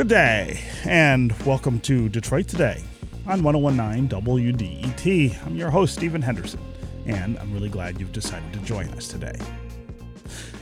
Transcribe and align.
Good 0.00 0.08
day, 0.08 0.62
and 0.84 1.30
welcome 1.42 1.78
to 1.80 2.08
Detroit 2.08 2.48
Today 2.48 2.82
on 3.26 3.42
1019 3.42 4.08
WDET. 4.08 5.46
I'm 5.46 5.56
your 5.56 5.68
host, 5.68 5.92
Stephen 5.92 6.22
Henderson, 6.22 6.58
and 7.04 7.38
I'm 7.38 7.52
really 7.52 7.68
glad 7.68 8.00
you've 8.00 8.10
decided 8.10 8.50
to 8.54 8.60
join 8.60 8.88
us 8.92 9.08
today. 9.08 9.38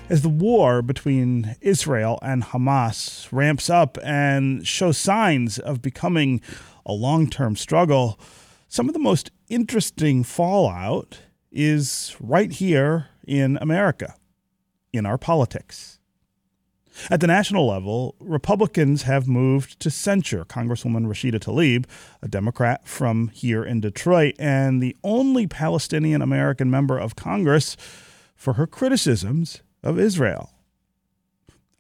As 0.09 0.23
the 0.23 0.29
war 0.29 0.83
between 0.83 1.55
Israel 1.61 2.19
and 2.21 2.43
Hamas 2.43 3.29
ramps 3.31 3.71
up 3.71 3.97
and 4.03 4.67
shows 4.67 4.99
signs 4.99 5.61
of 5.61 5.83
becoming 5.83 6.41
a 6.85 6.93
long 6.93 7.31
term 7.31 7.55
struggle, 7.55 8.19
some 8.67 8.89
of 8.89 8.93
the 8.93 8.99
most 8.99 9.31
interesting 9.49 10.25
fallout 10.25 11.21
is 11.53 12.17
right 12.19 12.51
here 12.51 13.07
in 13.25 13.57
America, 13.61 14.17
in 14.93 15.07
our 15.07 15.17
politics. 15.17 15.98
At 17.11 17.21
the 17.21 17.27
national 17.27 17.67
level, 17.67 18.15
Republicans 18.21 19.03
have 19.03 19.29
moved 19.29 19.81
to 19.81 19.91
censure 19.91 20.45
Congresswoman 20.45 21.07
Rashida 21.07 21.39
Tlaib, 21.41 21.87
a 22.23 22.29
Democrat 22.29 22.87
from 22.87 23.29
here 23.29 23.65
in 23.65 23.81
Detroit, 23.81 24.35
and 24.39 24.83
the 24.83 24.97
only 25.03 25.47
Palestinian 25.47 26.23
American 26.23 26.71
member 26.71 26.99
of 26.99 27.17
Congress 27.17 27.77
for 28.35 28.55
her 28.55 28.67
criticisms 28.67 29.63
of 29.83 29.99
Israel. 29.99 30.51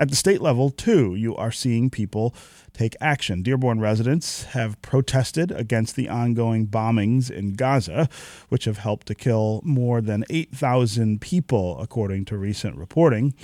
At 0.00 0.10
the 0.10 0.16
state 0.16 0.40
level, 0.40 0.70
too, 0.70 1.16
you 1.16 1.34
are 1.34 1.50
seeing 1.50 1.90
people 1.90 2.32
take 2.72 2.94
action. 3.00 3.42
Dearborn 3.42 3.80
residents 3.80 4.44
have 4.44 4.80
protested 4.80 5.50
against 5.50 5.96
the 5.96 6.08
ongoing 6.08 6.68
bombings 6.68 7.28
in 7.28 7.54
Gaza, 7.54 8.08
which 8.48 8.66
have 8.66 8.78
helped 8.78 9.08
to 9.08 9.16
kill 9.16 9.60
more 9.64 10.00
than 10.00 10.24
8,000 10.30 11.20
people, 11.20 11.80
according 11.80 12.26
to 12.26 12.38
recent 12.38 12.76
reporting. 12.76 13.34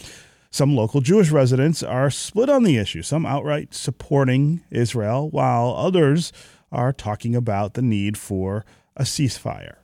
Some 0.55 0.77
local 0.77 1.01
Jewish 1.01 1.33
residents 1.33 1.83
are 1.83 2.11
split 2.11 2.49
on 2.49 2.63
the 2.63 2.77
issue, 2.77 3.03
some 3.03 3.27
outright 3.27 3.75
supporting 3.75 4.63
Israel, 4.71 5.29
while 5.29 5.75
others 5.77 6.33
are 6.71 6.93
talking 6.93 7.35
about 7.35 7.75
the 7.75 7.83
need 7.83 8.17
for 8.17 8.65
a 8.97 9.03
ceasefire. 9.03 9.79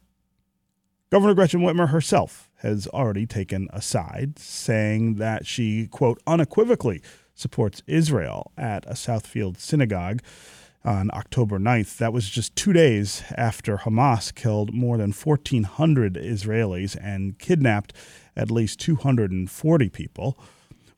Governor 1.10 1.34
Gretchen 1.34 1.62
Whitmer 1.62 1.88
herself 1.88 2.48
has 2.58 2.86
already 2.86 3.26
taken 3.26 3.66
a 3.72 3.82
side, 3.82 4.38
saying 4.38 5.16
that 5.16 5.44
she, 5.44 5.88
quote, 5.88 6.22
unequivocally 6.24 7.02
supports 7.34 7.82
Israel 7.88 8.52
at 8.56 8.86
a 8.86 8.94
Southfield 8.94 9.58
synagogue 9.58 10.22
on 10.84 11.10
October 11.12 11.58
9th. 11.58 11.96
That 11.96 12.12
was 12.12 12.30
just 12.30 12.54
two 12.54 12.72
days 12.72 13.24
after 13.36 13.78
Hamas 13.78 14.32
killed 14.32 14.72
more 14.72 14.98
than 14.98 15.10
1,400 15.10 16.14
Israelis 16.14 16.96
and 17.02 17.36
kidnapped 17.41 17.92
at 18.36 18.52
least 18.52 18.78
240 18.78 19.88
people. 19.88 20.38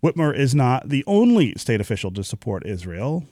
Whitmer 0.03 0.37
is 0.37 0.53
not 0.53 0.89
the 0.89 1.05
only 1.07 1.55
state 1.57 1.81
official 1.81 2.11
to 2.13 2.25
support 2.25 2.67
Israel. 2.67 3.25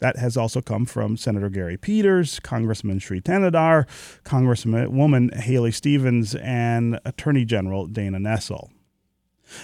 That 0.00 0.16
has 0.16 0.36
also 0.36 0.60
come 0.60 0.86
from 0.86 1.16
Senator 1.16 1.48
Gary 1.48 1.76
Peters, 1.76 2.40
Congressman 2.40 2.98
Shri 2.98 3.20
Thanedar, 3.20 3.86
Congresswoman 4.24 5.34
Haley 5.34 5.70
Stevens, 5.70 6.34
and 6.34 6.98
Attorney 7.04 7.44
General 7.44 7.86
Dana 7.86 8.18
Nessel. 8.18 8.70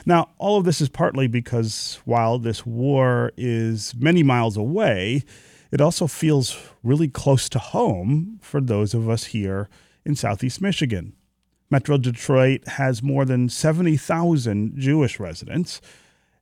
Now, 0.05 0.31
all 0.39 0.59
of 0.59 0.65
this 0.65 0.81
is 0.81 0.89
partly 0.89 1.27
because 1.27 2.01
while 2.05 2.39
this 2.39 2.65
war 2.65 3.33
is 3.37 3.95
many 3.97 4.23
miles 4.23 4.57
away, 4.57 5.25
it 5.73 5.81
also 5.81 6.07
feels 6.07 6.57
really 6.83 7.09
close 7.09 7.49
to 7.49 7.59
home 7.59 8.39
for 8.41 8.61
those 8.61 8.95
of 8.95 9.09
us 9.09 9.27
here 9.27 9.69
in 10.05 10.15
Southeast 10.15 10.61
Michigan. 10.61 11.15
Metro 11.71 11.99
Detroit 11.99 12.67
has 12.69 13.03
more 13.03 13.25
than 13.25 13.49
70,000 13.49 14.79
Jewish 14.79 15.19
residents 15.19 15.81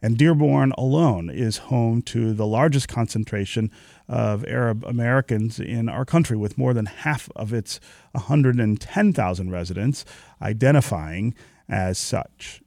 and 0.04 0.18
Dearborn 0.18 0.74
alone 0.76 1.30
is 1.30 1.56
home 1.56 2.02
to 2.02 2.34
the 2.34 2.46
largest 2.46 2.88
concentration 2.88 3.70
of 4.06 4.44
Arab 4.44 4.84
Americans 4.84 5.58
in 5.58 5.88
our 5.88 6.04
country, 6.04 6.36
with 6.36 6.58
more 6.58 6.74
than 6.74 6.84
half 6.84 7.30
of 7.34 7.54
its 7.54 7.80
110,000 8.12 9.50
residents 9.50 10.04
identifying 10.42 11.34
as 11.70 11.96
such. 11.96 12.60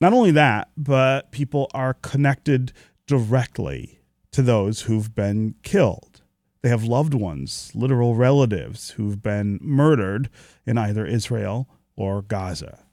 Not 0.00 0.12
only 0.12 0.32
that, 0.32 0.68
but 0.76 1.30
people 1.30 1.70
are 1.74 1.94
connected 1.94 2.72
directly 3.06 4.00
to 4.32 4.42
those 4.42 4.82
who've 4.82 5.14
been 5.14 5.54
killed. 5.62 6.22
They 6.62 6.70
have 6.70 6.82
loved 6.82 7.14
ones, 7.14 7.70
literal 7.76 8.16
relatives, 8.16 8.90
who've 8.90 9.22
been 9.22 9.60
murdered 9.62 10.28
in 10.66 10.76
either 10.76 11.06
Israel 11.06 11.68
or 11.94 12.20
Gaza. 12.20 12.83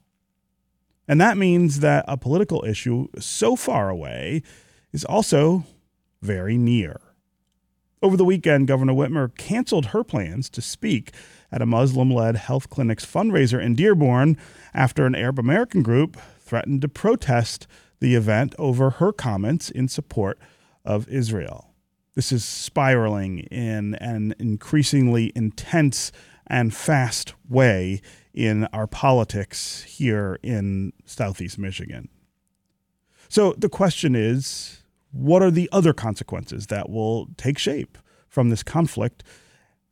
And 1.08 1.20
that 1.20 1.36
means 1.36 1.80
that 1.80 2.04
a 2.08 2.16
political 2.16 2.64
issue 2.64 3.08
so 3.18 3.56
far 3.56 3.88
away 3.88 4.42
is 4.92 5.04
also 5.04 5.64
very 6.20 6.56
near. 6.56 7.00
Over 8.02 8.16
the 8.16 8.24
weekend, 8.24 8.66
Governor 8.66 8.94
Whitmer 8.94 9.36
canceled 9.36 9.86
her 9.86 10.02
plans 10.02 10.50
to 10.50 10.60
speak 10.60 11.12
at 11.52 11.62
a 11.62 11.66
Muslim 11.66 12.10
led 12.10 12.36
health 12.36 12.68
clinic's 12.68 13.06
fundraiser 13.06 13.62
in 13.62 13.74
Dearborn 13.74 14.36
after 14.74 15.06
an 15.06 15.14
Arab 15.14 15.38
American 15.38 15.82
group 15.82 16.16
threatened 16.40 16.82
to 16.82 16.88
protest 16.88 17.66
the 18.00 18.14
event 18.14 18.54
over 18.58 18.90
her 18.90 19.12
comments 19.12 19.70
in 19.70 19.86
support 19.86 20.38
of 20.84 21.08
Israel. 21.08 21.72
This 22.14 22.32
is 22.32 22.44
spiraling 22.44 23.40
in 23.40 23.94
an 23.96 24.34
increasingly 24.38 25.32
intense 25.34 26.10
and 26.46 26.74
fast 26.74 27.34
way 27.48 28.00
in 28.34 28.64
our 28.66 28.86
politics 28.86 29.82
here 29.82 30.38
in 30.42 30.92
Southeast 31.04 31.58
Michigan. 31.58 32.08
So 33.28 33.54
the 33.56 33.68
question 33.68 34.14
is 34.14 34.82
what 35.12 35.42
are 35.42 35.50
the 35.50 35.68
other 35.72 35.92
consequences 35.92 36.68
that 36.68 36.88
will 36.88 37.28
take 37.36 37.58
shape 37.58 37.98
from 38.28 38.48
this 38.48 38.62
conflict 38.62 39.22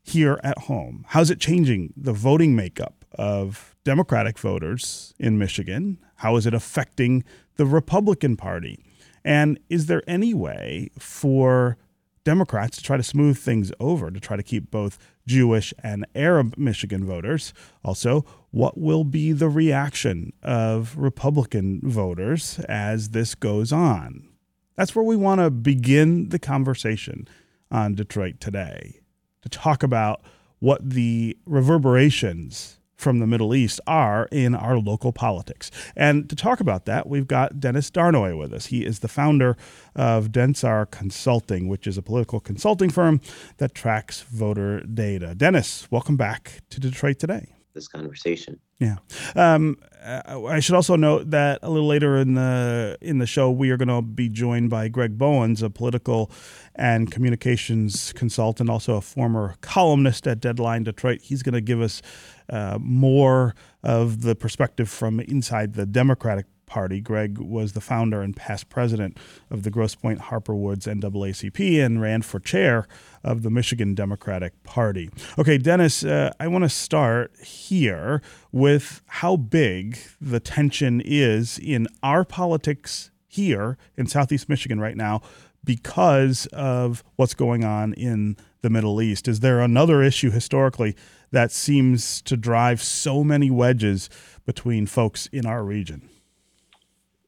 here 0.02 0.40
at 0.42 0.58
home? 0.60 1.04
How's 1.08 1.30
it 1.30 1.40
changing 1.40 1.92
the 1.96 2.14
voting 2.14 2.56
makeup 2.56 3.04
of 3.12 3.76
Democratic 3.84 4.38
voters 4.38 5.14
in 5.18 5.38
Michigan? 5.38 5.98
How 6.16 6.36
is 6.36 6.46
it 6.46 6.54
affecting 6.54 7.22
the 7.56 7.66
Republican 7.66 8.36
Party? 8.36 8.78
And 9.24 9.58
is 9.68 9.86
there 9.86 10.02
any 10.06 10.32
way 10.32 10.90
for 10.98 11.76
Democrats 12.24 12.76
to 12.76 12.82
try 12.82 12.96
to 12.96 13.02
smooth 13.02 13.38
things 13.38 13.72
over, 13.80 14.10
to 14.10 14.20
try 14.20 14.36
to 14.36 14.42
keep 14.42 14.70
both 14.70 14.98
Jewish 15.26 15.72
and 15.82 16.06
Arab 16.14 16.56
Michigan 16.56 17.04
voters. 17.04 17.54
Also, 17.84 18.24
what 18.50 18.78
will 18.78 19.04
be 19.04 19.32
the 19.32 19.48
reaction 19.48 20.32
of 20.42 20.96
Republican 20.96 21.80
voters 21.82 22.58
as 22.68 23.10
this 23.10 23.34
goes 23.34 23.72
on? 23.72 24.28
That's 24.76 24.94
where 24.94 25.04
we 25.04 25.16
want 25.16 25.40
to 25.40 25.50
begin 25.50 26.30
the 26.30 26.38
conversation 26.38 27.28
on 27.70 27.94
Detroit 27.94 28.40
today 28.40 29.00
to 29.42 29.48
talk 29.48 29.82
about 29.82 30.22
what 30.58 30.90
the 30.90 31.36
reverberations 31.46 32.79
from 33.00 33.18
the 33.18 33.26
Middle 33.26 33.54
East 33.54 33.80
are 33.86 34.28
in 34.30 34.54
our 34.54 34.78
local 34.78 35.12
politics. 35.12 35.70
And 35.96 36.28
to 36.28 36.36
talk 36.36 36.60
about 36.60 36.84
that, 36.84 37.08
we've 37.08 37.26
got 37.26 37.58
Dennis 37.58 37.90
Darnoi 37.90 38.38
with 38.38 38.52
us. 38.52 38.66
He 38.66 38.84
is 38.84 39.00
the 39.00 39.08
founder 39.08 39.56
of 39.96 40.28
Densar 40.28 40.90
Consulting, 40.90 41.66
which 41.66 41.86
is 41.86 41.96
a 41.96 42.02
political 42.02 42.40
consulting 42.40 42.90
firm 42.90 43.20
that 43.56 43.74
tracks 43.74 44.20
voter 44.22 44.80
data. 44.80 45.34
Dennis, 45.34 45.90
welcome 45.90 46.16
back 46.16 46.60
to 46.70 46.78
Detroit 46.78 47.18
today 47.18 47.54
this 47.74 47.88
conversation. 47.88 48.58
Yeah, 48.80 48.96
um, 49.36 49.76
I 50.02 50.60
should 50.60 50.74
also 50.74 50.96
note 50.96 51.30
that 51.30 51.58
a 51.62 51.70
little 51.70 51.86
later 51.86 52.16
in 52.16 52.32
the 52.34 52.96
in 53.02 53.18
the 53.18 53.26
show 53.26 53.50
we 53.50 53.70
are 53.70 53.76
going 53.76 53.88
to 53.88 54.00
be 54.00 54.30
joined 54.30 54.70
by 54.70 54.88
Greg 54.88 55.18
Bowens, 55.18 55.62
a 55.62 55.68
political 55.68 56.30
and 56.74 57.10
communications 57.10 58.14
consultant, 58.14 58.70
also 58.70 58.96
a 58.96 59.02
former 59.02 59.56
columnist 59.60 60.26
at 60.26 60.40
Deadline 60.40 60.84
Detroit. 60.84 61.20
He's 61.20 61.42
going 61.42 61.52
to 61.52 61.60
give 61.60 61.82
us 61.82 62.00
uh, 62.48 62.78
more 62.80 63.54
of 63.82 64.22
the 64.22 64.34
perspective 64.34 64.88
from 64.88 65.20
inside 65.20 65.74
the 65.74 65.84
Democratic 65.84 66.46
Party. 66.70 67.00
Greg 67.00 67.38
was 67.38 67.72
the 67.72 67.80
founder 67.80 68.22
and 68.22 68.34
past 68.34 68.68
president 68.68 69.18
of 69.50 69.64
the 69.64 69.70
Grosse 69.70 69.96
Pointe 69.96 70.20
Harper 70.20 70.54
Woods 70.54 70.86
NAACP 70.86 71.84
and 71.84 72.00
ran 72.00 72.22
for 72.22 72.38
chair 72.38 72.86
of 73.24 73.42
the 73.42 73.50
Michigan 73.50 73.94
Democratic 73.94 74.62
Party. 74.62 75.10
Okay, 75.36 75.58
Dennis, 75.58 76.04
uh, 76.04 76.32
I 76.38 76.46
want 76.46 76.62
to 76.62 76.68
start 76.68 77.32
here 77.44 78.22
with 78.52 79.02
how 79.06 79.36
big 79.36 79.98
the 80.20 80.38
tension 80.38 81.02
is 81.04 81.58
in 81.58 81.88
our 82.04 82.24
politics 82.24 83.10
here 83.26 83.76
in 83.96 84.06
Southeast 84.06 84.48
Michigan 84.48 84.78
right 84.80 84.96
now 84.96 85.22
because 85.64 86.46
of 86.52 87.02
what's 87.16 87.34
going 87.34 87.64
on 87.64 87.92
in 87.94 88.36
the 88.62 88.70
Middle 88.70 89.02
East. 89.02 89.26
Is 89.26 89.40
there 89.40 89.60
another 89.60 90.02
issue 90.02 90.30
historically 90.30 90.94
that 91.32 91.50
seems 91.50 92.22
to 92.22 92.36
drive 92.36 92.80
so 92.80 93.24
many 93.24 93.50
wedges 93.50 94.08
between 94.46 94.86
folks 94.86 95.26
in 95.26 95.46
our 95.46 95.64
region? 95.64 96.08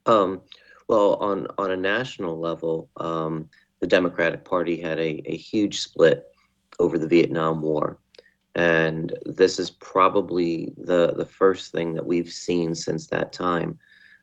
Um, 0.06 0.43
well, 0.88 1.14
on 1.14 1.46
on 1.58 1.70
a 1.70 1.76
national 1.76 2.38
level, 2.38 2.90
um, 2.96 3.49
the 3.81 3.87
Democratic 3.87 4.44
Party 4.44 4.81
had 4.81 4.99
a, 4.99 5.22
a 5.26 5.37
huge 5.37 5.81
split 5.81 6.26
over 6.78 6.99
the 6.99 7.08
Vietnam 7.08 7.62
War, 7.62 7.99
and 8.54 9.16
this 9.25 9.58
is 9.58 9.70
probably 9.70 10.72
the 10.76 11.14
the 11.14 11.25
first 11.25 11.72
thing 11.72 11.94
that 11.94 12.04
we've 12.04 12.31
seen 12.31 12.75
since 12.75 13.06
that 13.08 13.32
time 13.32 13.78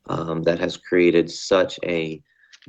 um, 0.08 0.44
that 0.44 0.60
has 0.60 0.78
created 0.78 1.32
such 1.32 1.80
a 1.86 2.22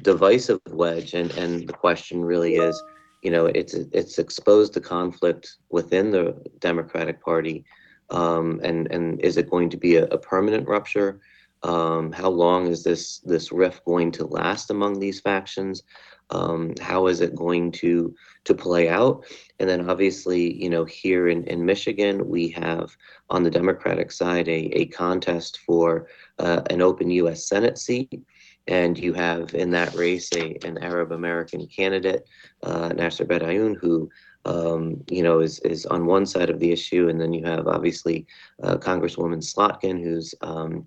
divisive 0.02 0.60
wedge, 0.68 1.14
and 1.14 1.30
and 1.32 1.68
the 1.68 1.72
question 1.72 2.24
really 2.24 2.56
is, 2.56 2.80
you 3.22 3.30
know, 3.30 3.46
it's 3.46 3.74
it's 3.74 4.18
exposed 4.18 4.74
the 4.74 4.80
conflict 4.80 5.56
within 5.70 6.10
the 6.10 6.40
Democratic 6.60 7.22
Party, 7.22 7.64
um, 8.10 8.60
and 8.62 8.90
and 8.92 9.20
is 9.20 9.36
it 9.36 9.50
going 9.50 9.68
to 9.70 9.76
be 9.76 9.96
a, 9.96 10.04
a 10.06 10.18
permanent 10.18 10.68
rupture? 10.68 11.20
Um, 11.62 12.10
how 12.12 12.30
long 12.30 12.66
is 12.68 12.82
this 12.82 13.18
this 13.18 13.52
rift 13.52 13.84
going 13.84 14.10
to 14.12 14.26
last 14.26 14.70
among 14.70 14.98
these 14.98 15.20
factions? 15.20 15.82
Um, 16.30 16.74
how 16.80 17.08
is 17.08 17.20
it 17.20 17.34
going 17.34 17.72
to 17.72 18.14
to 18.44 18.54
play 18.54 18.88
out? 18.88 19.24
And 19.58 19.68
then 19.68 19.90
obviously, 19.90 20.54
you 20.62 20.70
know, 20.70 20.84
here 20.84 21.28
in, 21.28 21.44
in 21.44 21.64
Michigan, 21.64 22.28
we 22.28 22.48
have 22.50 22.96
on 23.28 23.42
the 23.42 23.50
Democratic 23.50 24.10
side 24.10 24.48
a, 24.48 24.70
a 24.78 24.86
contest 24.86 25.58
for 25.66 26.06
uh, 26.38 26.62
an 26.70 26.80
open 26.80 27.10
U.S. 27.10 27.46
Senate 27.46 27.78
seat. 27.78 28.22
And 28.68 28.96
you 28.96 29.12
have 29.14 29.54
in 29.54 29.70
that 29.70 29.94
race 29.94 30.30
a, 30.34 30.56
an 30.64 30.78
Arab 30.78 31.12
American 31.12 31.66
candidate, 31.66 32.28
uh, 32.62 32.88
Nasser 32.88 33.24
Beydoun, 33.24 33.76
who 33.76 34.08
um, 34.44 35.02
you 35.10 35.22
know, 35.22 35.40
is 35.40 35.58
is 35.60 35.86
on 35.86 36.06
one 36.06 36.24
side 36.24 36.50
of 36.50 36.60
the 36.60 36.72
issue, 36.72 37.08
and 37.08 37.20
then 37.20 37.32
you 37.32 37.44
have 37.44 37.66
obviously 37.66 38.26
uh, 38.62 38.76
Congresswoman 38.76 39.42
Slotkin, 39.42 40.02
who's 40.02 40.34
um, 40.40 40.86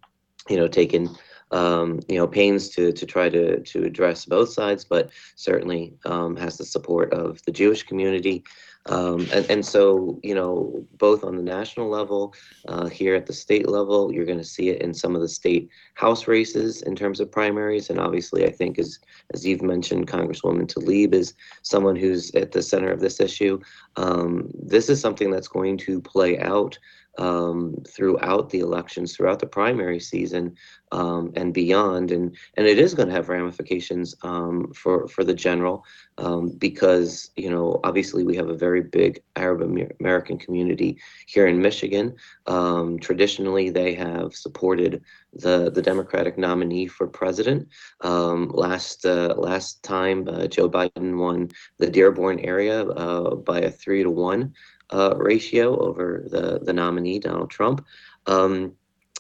you 0.50 0.58
know 0.58 0.68
taken 0.68 1.10
um, 1.52 2.00
you 2.08 2.18
know 2.18 2.28
pains 2.28 2.70
to 2.70 2.92
to 2.92 3.06
try 3.06 3.30
to 3.30 3.62
to 3.62 3.84
address 3.84 4.26
both 4.26 4.50
sides, 4.50 4.84
but 4.86 5.10
certainly 5.36 5.94
um, 6.06 6.36
has 6.36 6.58
the 6.58 6.66
support 6.66 7.14
of 7.14 7.42
the 7.46 7.52
Jewish 7.52 7.84
community. 7.84 8.44
Um, 8.88 9.28
and, 9.32 9.50
and 9.50 9.66
so, 9.66 10.20
you 10.24 10.36
know, 10.36 10.86
both 10.98 11.24
on 11.24 11.38
the 11.38 11.44
national 11.44 11.88
level, 11.88 12.34
uh, 12.68 12.88
here 12.88 13.16
at 13.16 13.26
the 13.26 13.34
state 13.34 13.70
level, 13.70 14.12
you're 14.12 14.26
going 14.26 14.40
to 14.40 14.44
see 14.44 14.70
it 14.70 14.82
in 14.82 14.94
some 14.94 15.16
of 15.16 15.22
the 15.22 15.30
state 15.30 15.70
house 15.94 16.28
races 16.28 16.82
in 16.82 16.96
terms 16.96 17.22
of 17.22 17.32
primaries. 17.32 17.90
And 17.90 18.00
obviously, 18.00 18.46
I 18.46 18.52
think, 18.52 18.78
as, 18.78 19.00
as 19.34 19.46
you've 19.46 19.62
mentioned, 19.62 20.08
Congresswoman 20.08 20.68
Tlaib 20.68 21.14
is 21.14 21.34
someone 21.62 21.96
who's 21.96 22.34
at 22.36 22.52
the 22.52 22.62
center 22.62 22.92
of 22.92 23.00
this 23.00 23.22
issue. 23.22 23.60
Um, 23.96 24.50
this 24.54 24.90
is 24.90 25.00
something 25.00 25.32
that's 25.32 25.48
going 25.48 25.78
to 25.78 26.02
play 26.02 26.38
out 26.40 26.78
um, 27.18 27.76
throughout 27.88 28.50
the 28.50 28.60
elections, 28.60 29.16
throughout 29.16 29.40
the 29.40 29.48
primary 29.48 30.00
season, 30.00 30.56
um, 30.92 31.32
and 31.36 31.54
beyond. 31.54 32.12
And 32.12 32.36
and 32.56 32.68
it 32.68 32.80
is 32.80 32.94
going 32.94 33.10
to 33.10 33.14
have 33.14 33.30
ramifications 33.30 34.16
um, 34.24 34.72
for 34.74 35.08
for 35.08 35.24
the 35.24 35.34
general 35.34 35.86
um, 36.18 36.50
because 36.50 37.32
you 37.36 37.50
know 37.50 37.80
obviously 37.84 38.24
we 38.24 38.36
have 38.36 38.50
a 38.50 38.58
very 38.58 38.82
big 38.82 39.22
Arab 39.36 39.62
American 40.00 40.38
community 40.38 40.98
here 41.28 41.48
in 41.48 41.62
Michigan. 41.62 42.16
Um, 42.48 43.00
traditionally, 43.00 43.70
they 43.70 43.94
have 43.96 44.36
supported 44.36 45.04
the 45.34 45.72
the 45.72 45.82
Democratic 45.82 46.38
nominee 46.38 46.88
for 46.88 47.08
president. 47.08 47.68
Um, 48.02 48.50
last 48.50 49.06
uh, 49.06 49.34
last 49.38 49.84
time, 49.84 50.28
uh, 50.28 50.48
Joe 50.48 50.70
Biden 50.70 51.18
won 51.18 51.50
the 51.78 51.90
Dearborn 51.90 52.40
area 52.40 52.84
uh, 52.84 53.36
by 53.36 53.60
a 53.62 53.72
three 53.72 54.04
to 54.04 54.10
one 54.10 54.54
uh, 54.94 55.16
ratio 55.18 55.78
over 55.80 56.26
the 56.30 56.60
the 56.60 56.74
nominee 56.74 57.20
Donald 57.20 57.50
Trump. 57.50 57.84
Um, 58.28 58.74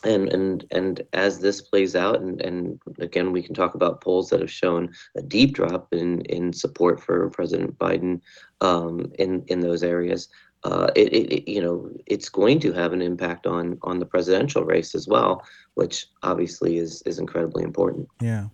and 0.03 0.29
and 0.29 0.65
and 0.71 1.01
as 1.13 1.39
this 1.39 1.61
plays 1.61 1.95
out, 1.95 2.21
and, 2.21 2.41
and 2.41 2.79
again, 2.99 3.31
we 3.31 3.41
can 3.41 3.55
talk 3.55 3.73
about 3.73 4.01
polls 4.01 4.29
that 4.29 4.41
have 4.41 4.51
shown 4.51 4.93
a 5.15 5.21
deep 5.21 5.53
drop 5.53 5.87
in 5.93 6.21
in 6.25 6.53
support 6.53 7.01
for 7.01 7.29
President 7.29 7.77
Biden 7.77 8.21
um, 8.61 9.11
in 9.17 9.43
in 9.47 9.61
those 9.61 9.83
areas. 9.83 10.29
Uh, 10.65 10.89
it, 10.95 11.11
it, 11.13 11.51
you 11.51 11.61
know 11.61 11.89
it's 12.05 12.29
going 12.29 12.59
to 12.59 12.71
have 12.73 12.93
an 12.93 13.01
impact 13.01 13.47
on 13.47 13.77
on 13.81 13.99
the 13.99 14.05
presidential 14.05 14.63
race 14.63 14.93
as 14.93 15.07
well, 15.07 15.43
which 15.75 16.07
obviously 16.21 16.77
is 16.77 17.01
is 17.03 17.17
incredibly 17.17 17.63
important. 17.63 18.07
Yeah. 18.21 18.47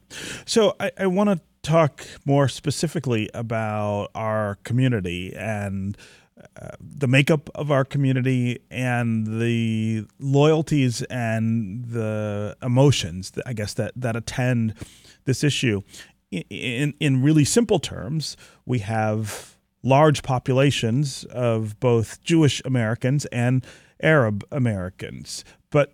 So 0.45 0.75
I, 0.80 0.92
I 0.98 1.07
want 1.07 1.30
to 1.30 1.39
talk 1.62 2.06
more 2.25 2.48
specifically 2.48 3.30
about 3.33 4.10
our 4.16 4.56
community 4.63 5.36
and 5.36 5.98
the 6.80 7.07
makeup 7.07 7.50
of 7.56 7.71
our 7.71 7.86
community 7.86 8.59
and 8.69 9.41
the 9.41 10.06
loyalties 10.19 11.01
and 11.03 11.86
the 11.86 12.56
emotions, 12.62 13.31
I 13.45 13.53
guess, 13.53 13.74
that, 13.75 13.94
that 13.95 14.15
attend 14.15 14.74
this 15.25 15.44
issue. 15.44 15.81
In, 16.31 16.94
in 17.00 17.24
really 17.24 17.45
simple 17.45 17.80
terms, 17.80 18.38
we 18.65 18.80
have 18.80 19.57
large 19.83 20.24
populations 20.24 21.24
of 21.25 21.80
both 21.80 22.21
Jewish 22.24 22.62
Americans 22.65 23.25
and 23.27 23.65
Arab 24.01 24.44
Americans. 24.51 25.44
But 25.71 25.94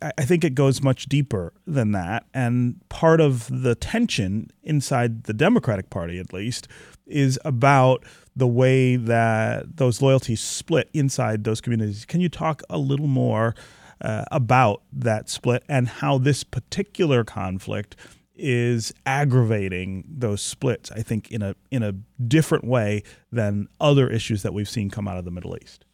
I 0.00 0.24
think 0.24 0.44
it 0.44 0.54
goes 0.54 0.82
much 0.82 1.06
deeper 1.06 1.52
than 1.66 1.92
that. 1.92 2.24
And 2.32 2.80
part 2.88 3.20
of 3.20 3.48
the 3.62 3.74
tension 3.74 4.50
inside 4.62 5.24
the 5.24 5.32
Democratic 5.32 5.90
Party, 5.90 6.18
at 6.18 6.32
least, 6.32 6.68
is 7.06 7.38
about 7.44 8.04
the 8.34 8.46
way 8.46 8.96
that 8.96 9.76
those 9.76 10.00
loyalties 10.00 10.40
split 10.40 10.88
inside 10.92 11.44
those 11.44 11.60
communities. 11.60 12.04
Can 12.04 12.20
you 12.20 12.28
talk 12.28 12.62
a 12.70 12.78
little 12.78 13.08
more 13.08 13.54
uh, 14.00 14.24
about 14.30 14.82
that 14.92 15.28
split 15.28 15.62
and 15.68 15.88
how 15.88 16.18
this 16.18 16.44
particular 16.44 17.24
conflict 17.24 17.96
is 18.36 18.94
aggravating 19.04 20.04
those 20.08 20.40
splits? 20.40 20.90
I 20.92 21.02
think 21.02 21.30
in 21.30 21.42
a 21.42 21.54
in 21.70 21.82
a 21.82 21.92
different 22.26 22.64
way 22.64 23.02
than 23.30 23.68
other 23.80 24.08
issues 24.08 24.42
that 24.42 24.54
we've 24.54 24.70
seen 24.70 24.90
come 24.90 25.06
out 25.08 25.18
of 25.18 25.24
the 25.24 25.30
Middle 25.30 25.56
East. 25.60 25.84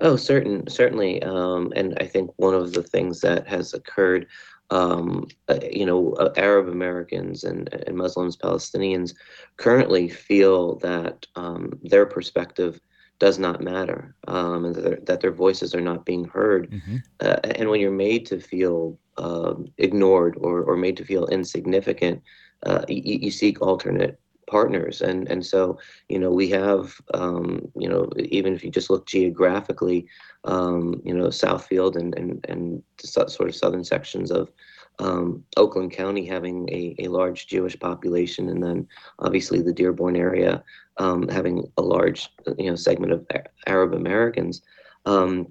Oh, 0.00 0.16
certain, 0.16 0.68
certainly, 0.68 1.22
um, 1.22 1.72
and 1.76 1.96
I 2.00 2.06
think 2.06 2.30
one 2.36 2.54
of 2.54 2.72
the 2.72 2.82
things 2.82 3.20
that 3.20 3.46
has 3.46 3.74
occurred 3.74 4.26
um, 4.70 5.26
uh, 5.48 5.58
you 5.70 5.84
know, 5.84 6.12
uh, 6.14 6.32
Arab 6.36 6.68
Americans 6.68 7.44
and, 7.44 7.72
and 7.86 7.96
Muslims, 7.96 8.36
Palestinians 8.36 9.14
currently 9.56 10.08
feel 10.08 10.76
that 10.76 11.26
um, 11.36 11.72
their 11.82 12.06
perspective 12.06 12.80
does 13.18 13.38
not 13.38 13.60
matter 13.60 14.14
um, 14.28 14.64
and 14.64 14.74
that, 14.76 15.06
that, 15.06 15.20
their 15.20 15.32
voices 15.32 15.74
are 15.74 15.80
not 15.80 16.06
being 16.06 16.24
heard. 16.24 16.70
Mm-hmm. 16.70 16.96
Uh, 17.20 17.36
and 17.56 17.68
when 17.68 17.80
you're 17.80 17.90
made 17.90 18.24
to 18.26 18.40
feel 18.40 18.98
um, 19.18 19.66
ignored 19.76 20.36
or, 20.40 20.62
or 20.62 20.76
made 20.76 20.96
to 20.96 21.04
feel 21.04 21.26
insignificant, 21.26 22.22
uh, 22.64 22.84
you, 22.88 23.18
you 23.22 23.30
seek 23.30 23.60
alternate 23.60 24.18
partners. 24.50 25.00
And 25.00 25.28
and 25.30 25.44
so 25.44 25.78
you 26.08 26.18
know 26.18 26.30
we 26.30 26.48
have 26.50 27.00
um, 27.14 27.70
you 27.76 27.88
know 27.88 28.10
even 28.18 28.54
if 28.54 28.64
you 28.64 28.70
just 28.70 28.90
look 28.90 29.06
geographically 29.06 30.06
um, 30.44 31.00
you 31.04 31.14
know 31.14 31.28
Southfield 31.28 31.96
and 31.96 32.14
and 32.18 32.44
and 32.48 32.82
sort 32.98 33.48
of 33.48 33.54
southern 33.54 33.84
sections 33.84 34.30
of 34.30 34.50
um, 34.98 35.44
Oakland 35.56 35.92
County 35.92 36.26
having 36.26 36.68
a, 36.68 36.94
a 36.98 37.08
large 37.08 37.46
Jewish 37.46 37.78
population 37.78 38.48
and 38.50 38.62
then 38.62 38.86
obviously 39.20 39.62
the 39.62 39.72
Dearborn 39.72 40.16
area 40.16 40.62
um, 40.98 41.28
having 41.28 41.70
a 41.78 41.82
large 41.82 42.28
you 42.58 42.68
know 42.70 42.76
segment 42.76 43.12
of 43.12 43.26
Arab 43.66 43.94
Americans 43.94 44.62
um, 45.06 45.50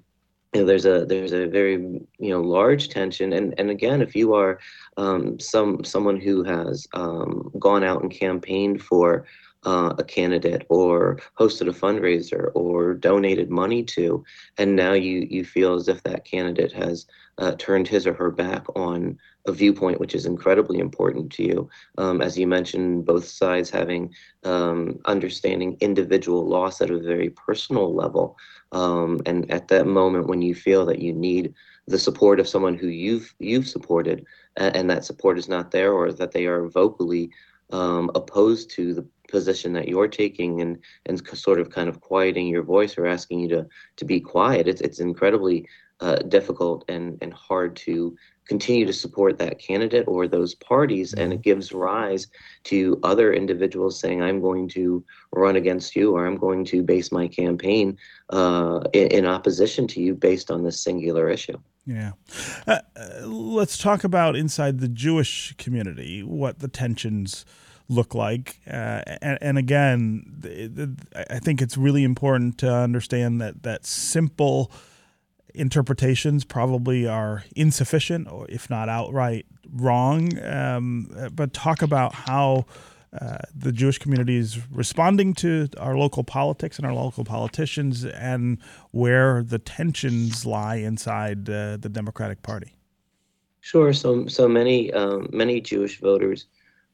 you 0.52 0.60
know, 0.60 0.66
there's 0.66 0.86
a 0.86 1.04
there's 1.04 1.32
a 1.32 1.46
very 1.46 1.74
you 1.76 2.30
know 2.30 2.40
large 2.40 2.88
tension, 2.88 3.32
and 3.32 3.54
and 3.58 3.70
again, 3.70 4.02
if 4.02 4.16
you 4.16 4.34
are 4.34 4.58
um, 4.96 5.38
some 5.38 5.84
someone 5.84 6.20
who 6.20 6.42
has 6.42 6.88
um, 6.92 7.50
gone 7.58 7.84
out 7.84 8.02
and 8.02 8.10
campaigned 8.10 8.82
for 8.82 9.26
uh, 9.64 9.94
a 9.98 10.04
candidate 10.04 10.66
or 10.68 11.20
hosted 11.38 11.68
a 11.68 11.72
fundraiser 11.72 12.50
or 12.54 12.94
donated 12.94 13.50
money 13.50 13.82
to, 13.82 14.24
and 14.58 14.76
now 14.76 14.92
you 14.92 15.26
you 15.30 15.44
feel 15.44 15.74
as 15.74 15.88
if 15.88 16.02
that 16.02 16.24
candidate 16.24 16.72
has 16.72 17.06
uh, 17.38 17.54
turned 17.58 17.88
his 17.88 18.06
or 18.06 18.14
her 18.14 18.30
back 18.30 18.64
on 18.76 19.18
a 19.46 19.52
viewpoint 19.52 19.98
which 19.98 20.14
is 20.14 20.26
incredibly 20.26 20.78
important 20.78 21.32
to 21.32 21.42
you. 21.42 21.70
Um, 21.98 22.20
as 22.20 22.38
you 22.38 22.46
mentioned, 22.46 23.06
both 23.06 23.24
sides 23.24 23.70
having 23.70 24.14
um, 24.44 24.98
understanding 25.06 25.76
individual 25.80 26.46
loss 26.46 26.80
at 26.80 26.90
a 26.90 26.98
very 26.98 27.30
personal 27.30 27.94
level. 27.94 28.36
Um, 28.72 29.20
and 29.26 29.50
at 29.50 29.68
that 29.68 29.86
moment 29.86 30.28
when 30.28 30.42
you 30.42 30.54
feel 30.54 30.84
that 30.86 31.00
you 31.00 31.12
need 31.12 31.54
the 31.86 31.98
support 31.98 32.38
of 32.38 32.48
someone 32.48 32.76
who 32.76 32.86
you've 32.86 33.34
you've 33.40 33.66
supported 33.66 34.24
and, 34.56 34.76
and 34.76 34.90
that 34.90 35.04
support 35.04 35.38
is 35.38 35.48
not 35.48 35.70
there 35.70 35.92
or 35.92 36.12
that 36.12 36.32
they 36.32 36.46
are 36.46 36.68
vocally 36.68 37.30
um, 37.72 38.10
opposed 38.14 38.70
to 38.70 38.94
the 38.94 39.06
position 39.30 39.72
that 39.72 39.88
you're 39.88 40.08
taking 40.08 40.60
and 40.60 40.78
and 41.06 41.26
sort 41.28 41.60
of 41.60 41.70
kind 41.70 41.88
of 41.88 42.00
quieting 42.00 42.46
your 42.46 42.62
voice 42.62 42.98
or 42.98 43.06
asking 43.06 43.40
you 43.40 43.48
to 43.48 43.66
to 43.96 44.04
be 44.04 44.20
quiet 44.20 44.68
it's 44.68 44.80
it's 44.80 45.00
incredibly 45.00 45.66
uh, 46.00 46.16
difficult 46.16 46.84
and 46.88 47.18
and 47.20 47.32
hard 47.32 47.76
to 47.76 48.16
continue 48.46 48.84
to 48.84 48.92
support 48.92 49.38
that 49.38 49.60
candidate 49.60 50.08
or 50.08 50.26
those 50.26 50.54
parties 50.56 51.12
and 51.12 51.32
it 51.32 51.36
mm-hmm. 51.36 51.42
gives 51.42 51.72
rise 51.72 52.26
to 52.64 52.98
other 53.02 53.32
individuals 53.32 54.00
saying 54.00 54.22
i'm 54.22 54.40
going 54.40 54.68
to 54.68 55.04
run 55.32 55.56
against 55.56 55.94
you 55.94 56.16
or 56.16 56.26
i'm 56.26 56.36
going 56.36 56.64
to 56.64 56.82
base 56.82 57.12
my 57.12 57.28
campaign 57.28 57.96
uh, 58.30 58.80
in, 58.92 59.06
in, 59.08 59.26
opposition 59.26 59.86
to 59.86 60.00
you 60.00 60.14
based 60.14 60.50
on 60.50 60.64
this 60.64 60.80
singular 60.80 61.28
issue 61.28 61.58
yeah 61.86 62.12
uh, 62.66 62.80
uh, 62.96 63.26
let's 63.26 63.78
talk 63.78 64.02
about 64.02 64.34
inside 64.34 64.80
the 64.80 64.88
jewish 64.88 65.54
community 65.58 66.22
what 66.22 66.58
the 66.58 66.68
tensions 66.68 67.44
look 67.90 68.14
like 68.14 68.60
uh, 68.68 69.02
and, 69.20 69.38
and, 69.40 69.58
again 69.58 70.22
i 71.28 71.40
think 71.40 71.60
it's 71.60 71.76
really 71.76 72.04
important 72.04 72.56
to 72.56 72.72
understand 72.72 73.40
that 73.40 73.64
that 73.64 73.84
simple 73.84 74.70
interpretations 75.54 76.44
probably 76.44 77.06
are 77.06 77.44
insufficient, 77.56 78.30
or 78.30 78.46
if 78.48 78.70
not 78.70 78.88
outright 78.88 79.46
wrong. 79.72 80.38
Um, 80.42 81.30
but 81.32 81.52
talk 81.52 81.82
about 81.82 82.14
how 82.14 82.66
uh, 83.18 83.38
the 83.54 83.72
Jewish 83.72 83.98
community 83.98 84.36
is 84.36 84.58
responding 84.70 85.34
to 85.34 85.68
our 85.78 85.96
local 85.96 86.24
politics 86.24 86.78
and 86.78 86.86
our 86.86 86.94
local 86.94 87.24
politicians, 87.24 88.04
and 88.04 88.58
where 88.92 89.42
the 89.42 89.58
tensions 89.58 90.46
lie 90.46 90.76
inside 90.76 91.48
uh, 91.48 91.76
the 91.76 91.88
Democratic 91.88 92.42
Party. 92.42 92.74
Sure. 93.60 93.92
So, 93.92 94.26
so 94.26 94.48
many 94.48 94.92
um, 94.92 95.28
many 95.32 95.60
Jewish 95.60 96.00
voters 96.00 96.46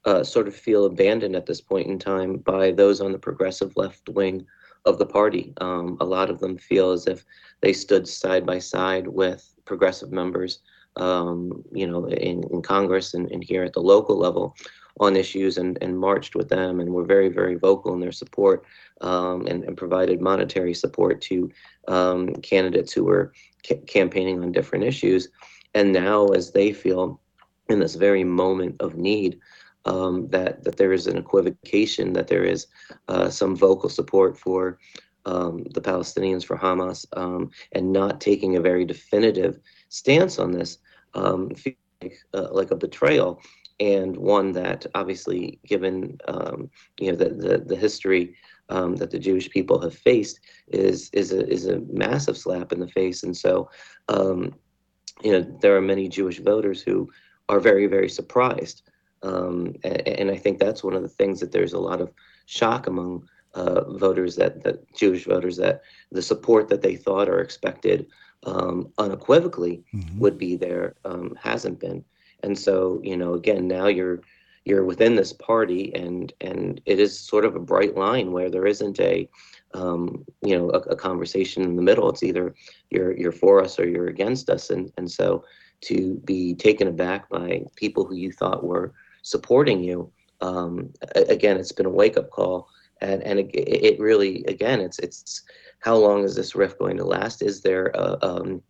uh, 0.07 0.23
sort 0.23 0.49
of 0.49 0.55
feel 0.55 0.87
abandoned 0.87 1.37
at 1.37 1.47
this 1.47 1.61
point 1.61 1.89
in 1.89 1.99
time 1.99 2.37
by 2.39 2.71
those 2.71 3.01
on 3.01 3.13
the 3.13 3.19
progressive 3.19 3.77
left 3.77 4.09
wing 4.09 4.47
of 4.85 4.99
the 4.99 5.07
party. 5.07 5.53
Um, 5.61 5.97
a 6.01 6.05
lot 6.05 6.31
of 6.31 6.39
them 6.39 6.57
feel 6.57 6.93
as 6.93 7.07
if 7.07 7.25
they 7.61 7.73
stood 7.73 8.07
side 8.09 8.47
by 8.47 8.61
side 8.61 9.09
with 9.09 9.53
progressive 9.65 10.13
members, 10.13 10.61
um, 10.95 11.65
you 11.73 11.87
know, 11.87 12.07
in, 12.07 12.45
in 12.53 12.63
Congress 12.63 13.15
and, 13.15 13.31
and 13.33 13.43
here 13.43 13.65
at 13.65 13.73
the 13.73 13.81
local 13.81 14.17
level 14.17 14.57
on 15.01 15.17
issues 15.17 15.59
and, 15.59 15.77
and 15.83 15.99
marched 15.99 16.35
with 16.35 16.49
them 16.49 16.81
and 16.81 16.91
were 16.91 17.05
very, 17.05 17.29
very 17.29 17.57
vocal 17.57 17.93
in 17.93 18.01
their 18.01 18.13
support 18.13 18.65
um, 19.03 19.47
and, 19.47 19.65
and, 19.65 19.77
provided 19.77 20.23
monetary 20.23 20.73
support 20.73 21.21
to 21.21 21.51
um, 21.89 22.35
candidates 22.37 22.93
who 22.93 23.05
were 23.05 23.33
ca- 23.67 23.77
campaigning 23.87 24.43
on 24.43 24.53
different 24.53 24.85
issues. 24.85 25.29
And 25.75 25.93
now, 25.93 26.29
as 26.29 26.53
they 26.53 26.73
feel 26.73 27.21
in 27.69 27.81
this 27.81 27.95
very 27.95 28.25
moment 28.25 28.77
of 28.81 28.97
need, 28.97 29.39
um, 29.87 30.29
that 30.31 30.65
that 30.65 30.77
there 30.77 30.93
is 30.93 31.07
an 31.07 31.19
equivocation, 31.19 32.13
that 32.15 32.29
there 32.29 32.45
is 32.45 32.67
uh, 33.09 33.29
some 33.31 33.57
vocal 33.57 33.89
support 33.89 34.39
for 34.39 34.79
um, 35.27 35.65
the 35.75 35.81
Palestinians, 35.81 36.45
for 36.45 36.57
Hamas, 36.57 37.07
um, 37.17 37.51
and 37.73 37.93
not 37.93 38.21
taking 38.21 38.57
a 38.57 38.61
very 38.61 38.85
definitive 38.85 39.59
stance 39.89 40.39
on 40.39 40.53
this, 40.53 40.79
um, 41.15 41.51
like, 42.03 42.19
uh, 42.35 42.49
like 42.53 42.71
a 42.71 42.77
betrayal 42.77 43.41
and 43.81 44.17
one 44.17 44.53
that 44.53 44.87
obviously, 44.95 45.59
given 45.67 46.19
um, 46.29 46.71
you 47.01 47.11
know 47.11 47.17
the 47.17 47.31
the, 47.31 47.59
the 47.59 47.77
history 47.77 48.35
um, 48.69 48.97
that 48.97 49.11
the 49.11 49.19
Jewish 49.19 49.51
people 49.51 49.81
have 49.81 49.95
faced, 49.95 50.41
is 50.69 51.11
is 51.13 51.33
a 51.33 51.47
is 51.49 51.67
a 51.67 51.81
massive 51.93 52.39
slap 52.39 52.73
in 52.73 52.81
the 52.81 52.89
face. 52.89 53.23
And 53.23 53.37
so, 53.37 53.71
um, 54.09 54.55
you 55.23 55.33
know, 55.33 55.43
there 55.61 55.77
are 55.77 55.83
many 55.83 56.09
Jewish 56.09 56.39
voters 56.41 56.81
who 56.83 57.11
are 57.49 57.61
very 57.61 57.87
very 57.87 58.09
surprised, 58.09 58.83
um, 59.23 59.75
and, 59.83 60.07
and, 60.07 60.31
I 60.31 60.37
think 60.37 60.59
that's 60.59 60.85
one 60.85 60.95
of 60.95 61.03
the 61.03 61.09
things 61.09 61.41
that 61.41 61.53
there's 61.53 61.73
a 61.73 61.79
lot 61.79 62.01
of 62.01 62.13
shock 62.45 62.87
among 62.87 63.29
uh, 63.55 63.91
voters 63.93 64.37
that 64.37 64.63
that 64.63 64.93
Jewish 64.95 65.25
voters 65.25 65.57
that 65.57 65.83
the 66.13 66.23
support 66.23 66.69
that 66.69 66.83
they 66.83 66.97
thought 66.97 67.29
or 67.29 67.41
expected 67.41 68.07
um, 68.45 68.93
unequivocally 68.99 69.83
mm-hmm. 69.95 70.19
would 70.19 70.39
be 70.39 70.57
there 70.57 70.95
um, 71.05 71.37
hasn't 71.41 71.81
been. 71.81 72.05
And 72.43 72.59
so, 72.59 73.01
you 73.03 73.17
know, 73.17 73.35
again, 73.35 73.67
now 73.67 73.87
you're 73.87 74.21
you're 74.67 74.85
within 74.85 75.15
this 75.15 75.33
party, 75.33 75.95
and 75.95 76.33
and 76.41 76.81
it 76.87 77.01
is 77.01 77.19
sort 77.19 77.45
of 77.45 77.57
a 77.57 77.61
bright 77.61 77.97
line 77.97 78.33
where 78.33 78.51
there 78.51 78.67
isn't 78.67 79.01
a 79.01 79.29
um, 79.75 80.25
you 80.43 80.57
know 80.57 80.71
a, 80.71 80.79
a, 80.91 80.97
conversation 80.97 81.63
in 81.63 81.77
the 81.77 81.83
middle. 81.83 82.11
It's 82.11 82.23
either 82.23 82.55
you're 82.91 83.17
you're 83.17 83.33
for 83.33 83.63
us 83.63 83.79
or 83.79 83.89
you're 83.89 84.09
against 84.09 84.51
us, 84.51 84.71
and 84.71 84.93
and 84.99 85.11
so 85.11 85.45
to 85.83 86.15
be 86.25 86.55
taken 86.55 86.89
aback 86.89 87.29
by 87.29 87.63
people 87.77 88.05
who 88.05 88.17
you 88.17 88.33
thought 88.33 88.65
were 88.65 88.93
supporting 89.27 89.83
you, 89.83 90.09
um, 90.41 90.93
again, 91.17 91.57
it's 91.57 91.73
been 91.73 91.87
a 91.87 91.91
wake 91.91 92.17
up 92.17 92.31
call, 92.31 92.69
and 93.01 93.23
and 93.25 93.41
it, 93.41 93.51
it, 93.55 93.99
really 93.99 94.45
again, 94.45 94.81
it's 94.81 95.01
it's 95.01 95.43
how 95.81 95.97
long 95.97 96.23
is 96.23 96.37
this 96.37 96.55
rift 96.55 96.79
going 96.79 96.97
to 96.97 97.05
last? 97.05 97.43
Is 97.43 97.61
there 97.61 97.87
a, 97.95 98.17
um, 98.23 98.63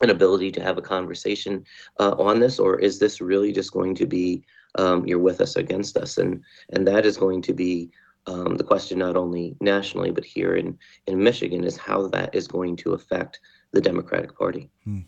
an 0.00 0.10
ability 0.10 0.52
to 0.52 0.62
have 0.62 0.78
a 0.78 0.82
conversation 0.82 1.64
uh, 1.98 2.14
on 2.16 2.38
this, 2.38 2.60
or 2.60 2.78
is 2.78 3.00
this 3.00 3.20
really 3.20 3.52
just 3.52 3.72
going 3.72 3.94
to 3.96 4.06
be 4.06 4.44
um, 4.76 5.04
you're 5.04 5.18
with 5.18 5.40
us 5.40 5.56
against 5.56 5.96
us, 5.96 6.18
and 6.18 6.42
and 6.70 6.86
that 6.86 7.04
is 7.04 7.16
going 7.16 7.42
to 7.42 7.52
be 7.52 7.90
um, 8.26 8.56
the 8.56 8.64
question 8.72 8.98
not 8.98 9.16
only 9.16 9.56
nationally 9.60 10.12
but 10.12 10.24
here 10.24 10.54
in 10.54 10.78
in 11.08 11.22
Michigan 11.22 11.64
is 11.64 11.76
how 11.76 12.06
that 12.08 12.32
is 12.32 12.46
going 12.46 12.76
to 12.76 12.92
affect 12.92 13.40
the 13.72 13.80
Democratic 13.80 14.38
Party. 14.38 14.70
Hmm. 14.84 15.00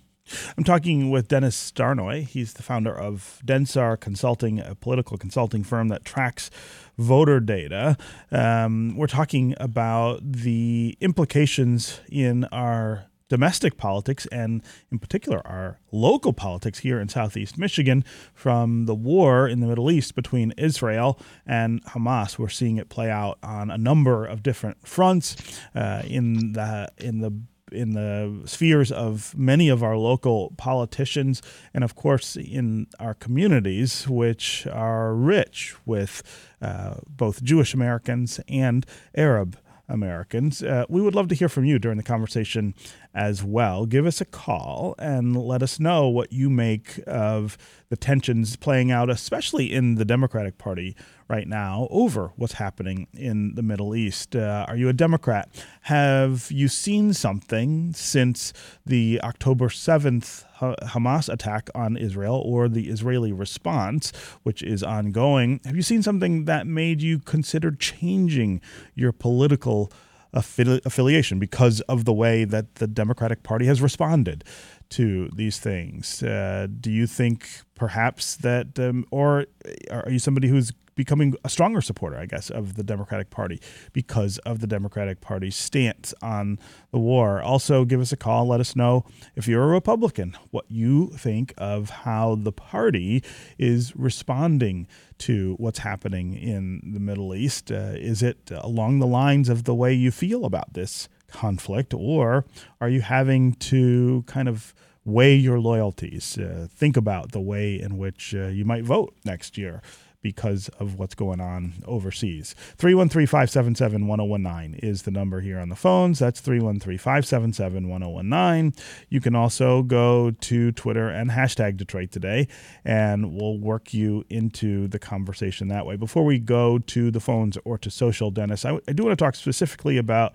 I'm 0.56 0.64
talking 0.64 1.10
with 1.10 1.28
Dennis 1.28 1.70
Darnoi. 1.72 2.26
He's 2.26 2.54
the 2.54 2.62
founder 2.62 2.96
of 2.96 3.40
Densar 3.44 3.98
Consulting, 3.98 4.60
a 4.60 4.74
political 4.74 5.16
consulting 5.16 5.62
firm 5.62 5.88
that 5.88 6.04
tracks 6.04 6.50
voter 6.98 7.40
data. 7.40 7.96
Um, 8.30 8.96
we're 8.96 9.06
talking 9.06 9.54
about 9.58 10.20
the 10.22 10.96
implications 11.00 12.00
in 12.10 12.44
our 12.46 13.06
domestic 13.28 13.76
politics 13.76 14.26
and, 14.26 14.62
in 14.90 14.98
particular, 14.98 15.44
our 15.46 15.80
local 15.90 16.32
politics 16.32 16.80
here 16.80 17.00
in 17.00 17.08
southeast 17.08 17.58
Michigan 17.58 18.04
from 18.34 18.86
the 18.86 18.94
war 18.94 19.48
in 19.48 19.60
the 19.60 19.66
Middle 19.66 19.90
East 19.90 20.14
between 20.14 20.52
Israel 20.56 21.18
and 21.44 21.84
Hamas. 21.86 22.38
We're 22.38 22.48
seeing 22.48 22.76
it 22.76 22.88
play 22.88 23.10
out 23.10 23.38
on 23.42 23.70
a 23.70 23.78
number 23.78 24.24
of 24.24 24.42
different 24.42 24.86
fronts 24.86 25.36
uh, 25.74 26.02
in 26.04 26.52
the 26.52 26.92
in 26.98 27.20
the 27.20 27.32
in 27.72 27.92
the 27.92 28.42
spheres 28.46 28.92
of 28.92 29.36
many 29.36 29.68
of 29.68 29.82
our 29.82 29.96
local 29.96 30.52
politicians, 30.56 31.42
and 31.74 31.82
of 31.82 31.94
course 31.94 32.36
in 32.36 32.86
our 33.00 33.14
communities, 33.14 34.08
which 34.08 34.66
are 34.68 35.14
rich 35.14 35.74
with 35.84 36.22
uh, 36.62 36.96
both 37.08 37.42
Jewish 37.42 37.74
Americans 37.74 38.40
and 38.48 38.86
Arab 39.14 39.58
Americans. 39.88 40.62
Uh, 40.62 40.84
we 40.88 41.00
would 41.00 41.14
love 41.14 41.28
to 41.28 41.34
hear 41.34 41.48
from 41.48 41.64
you 41.64 41.78
during 41.78 41.96
the 41.96 42.02
conversation 42.02 42.74
as 43.16 43.42
well. 43.42 43.86
Give 43.86 44.04
us 44.04 44.20
a 44.20 44.26
call 44.26 44.94
and 44.98 45.34
let 45.34 45.62
us 45.62 45.80
know 45.80 46.06
what 46.06 46.34
you 46.34 46.50
make 46.50 47.00
of 47.06 47.56
the 47.88 47.96
tensions 47.96 48.56
playing 48.56 48.90
out, 48.90 49.08
especially 49.08 49.72
in 49.72 49.94
the 49.94 50.04
Democratic 50.04 50.58
Party 50.58 50.94
right 51.26 51.48
now, 51.48 51.88
over 51.90 52.32
what's 52.36 52.54
happening 52.54 53.06
in 53.14 53.54
the 53.54 53.62
Middle 53.62 53.96
East. 53.96 54.36
Uh, 54.36 54.66
are 54.68 54.76
you 54.76 54.90
a 54.90 54.92
Democrat? 54.92 55.48
Have 55.82 56.48
you 56.50 56.68
seen 56.68 57.14
something 57.14 57.94
since 57.94 58.52
the 58.84 59.18
October 59.24 59.68
7th 59.68 60.44
Hamas 60.60 61.32
attack 61.32 61.70
on 61.74 61.96
Israel 61.96 62.42
or 62.44 62.68
the 62.68 62.88
Israeli 62.88 63.32
response, 63.32 64.12
which 64.42 64.62
is 64.62 64.82
ongoing? 64.82 65.60
Have 65.64 65.74
you 65.74 65.82
seen 65.82 66.02
something 66.02 66.44
that 66.44 66.66
made 66.66 67.00
you 67.00 67.18
consider 67.18 67.70
changing 67.70 68.60
your 68.94 69.12
political? 69.12 69.90
Affili- 70.34 70.84
affiliation 70.84 71.38
because 71.38 71.80
of 71.82 72.04
the 72.04 72.12
way 72.12 72.44
that 72.44 72.76
the 72.76 72.86
Democratic 72.86 73.42
Party 73.42 73.66
has 73.66 73.80
responded 73.80 74.44
to 74.90 75.28
these 75.34 75.58
things. 75.58 76.22
Uh, 76.22 76.66
do 76.80 76.90
you 76.90 77.06
think 77.06 77.48
perhaps 77.74 78.36
that, 78.36 78.78
um, 78.78 79.06
or 79.10 79.46
are 79.90 80.10
you 80.10 80.18
somebody 80.18 80.48
who's 80.48 80.72
becoming 80.96 81.34
a 81.44 81.48
stronger 81.48 81.80
supporter, 81.80 82.16
I 82.16 82.26
guess, 82.26 82.50
of 82.50 82.74
the 82.74 82.82
Democratic 82.82 83.30
Party 83.30 83.60
because 83.92 84.38
of 84.38 84.60
the 84.60 84.66
Democratic 84.66 85.20
Party's 85.20 85.54
stance 85.54 86.12
on 86.20 86.58
the 86.90 86.98
war. 86.98 87.40
Also, 87.40 87.84
give 87.84 88.00
us 88.00 88.10
a 88.10 88.16
call. 88.16 88.48
Let 88.48 88.58
us 88.60 88.74
know 88.74 89.04
if 89.36 89.46
you're 89.46 89.62
a 89.62 89.68
Republican, 89.68 90.36
what 90.50 90.64
you 90.68 91.08
think 91.10 91.54
of 91.58 91.90
how 91.90 92.34
the 92.34 92.52
party 92.52 93.22
is 93.58 93.94
responding 93.94 94.88
to 95.18 95.54
what's 95.58 95.80
happening 95.80 96.34
in 96.34 96.80
the 96.92 97.00
Middle 97.00 97.34
East. 97.34 97.70
Uh, 97.70 97.92
is 97.94 98.22
it 98.22 98.50
along 98.50 98.98
the 98.98 99.06
lines 99.06 99.48
of 99.48 99.64
the 99.64 99.74
way 99.74 99.92
you 99.92 100.10
feel 100.10 100.44
about 100.44 100.72
this 100.72 101.08
conflict, 101.28 101.92
or 101.92 102.46
are 102.80 102.88
you 102.88 103.02
having 103.02 103.52
to 103.54 104.24
kind 104.26 104.48
of 104.48 104.74
weigh 105.04 105.34
your 105.34 105.60
loyalties? 105.60 106.38
Uh, 106.38 106.66
think 106.70 106.96
about 106.96 107.32
the 107.32 107.40
way 107.40 107.78
in 107.78 107.98
which 107.98 108.34
uh, 108.34 108.46
you 108.46 108.64
might 108.64 108.84
vote 108.84 109.14
next 109.24 109.58
year 109.58 109.82
because 110.26 110.68
of 110.80 110.98
what's 110.98 111.14
going 111.14 111.40
on 111.40 111.72
overseas. 111.86 112.56
313 112.78 113.28
577 113.28 114.08
1019 114.08 114.80
is 114.82 115.02
the 115.02 115.12
number 115.12 115.40
here 115.40 115.60
on 115.60 115.68
the 115.68 115.76
phones. 115.76 116.18
That's 116.18 116.40
313 116.40 116.98
577 116.98 117.88
1019. 117.88 118.82
You 119.08 119.20
can 119.20 119.36
also 119.36 119.84
go 119.84 120.32
to 120.32 120.72
Twitter 120.72 121.08
and 121.08 121.30
hashtag 121.30 121.76
Detroit 121.76 122.10
Today, 122.10 122.48
and 122.84 123.34
we'll 123.34 123.58
work 123.58 123.94
you 123.94 124.24
into 124.28 124.88
the 124.88 124.98
conversation 124.98 125.68
that 125.68 125.86
way. 125.86 125.94
Before 125.94 126.24
we 126.24 126.40
go 126.40 126.80
to 126.80 127.12
the 127.12 127.20
phones 127.20 127.56
or 127.64 127.78
to 127.78 127.88
social, 127.88 128.32
Dennis, 128.32 128.64
I, 128.64 128.80
I 128.88 128.92
do 128.94 129.04
want 129.04 129.16
to 129.16 129.24
talk 129.24 129.36
specifically 129.36 129.96
about. 129.96 130.34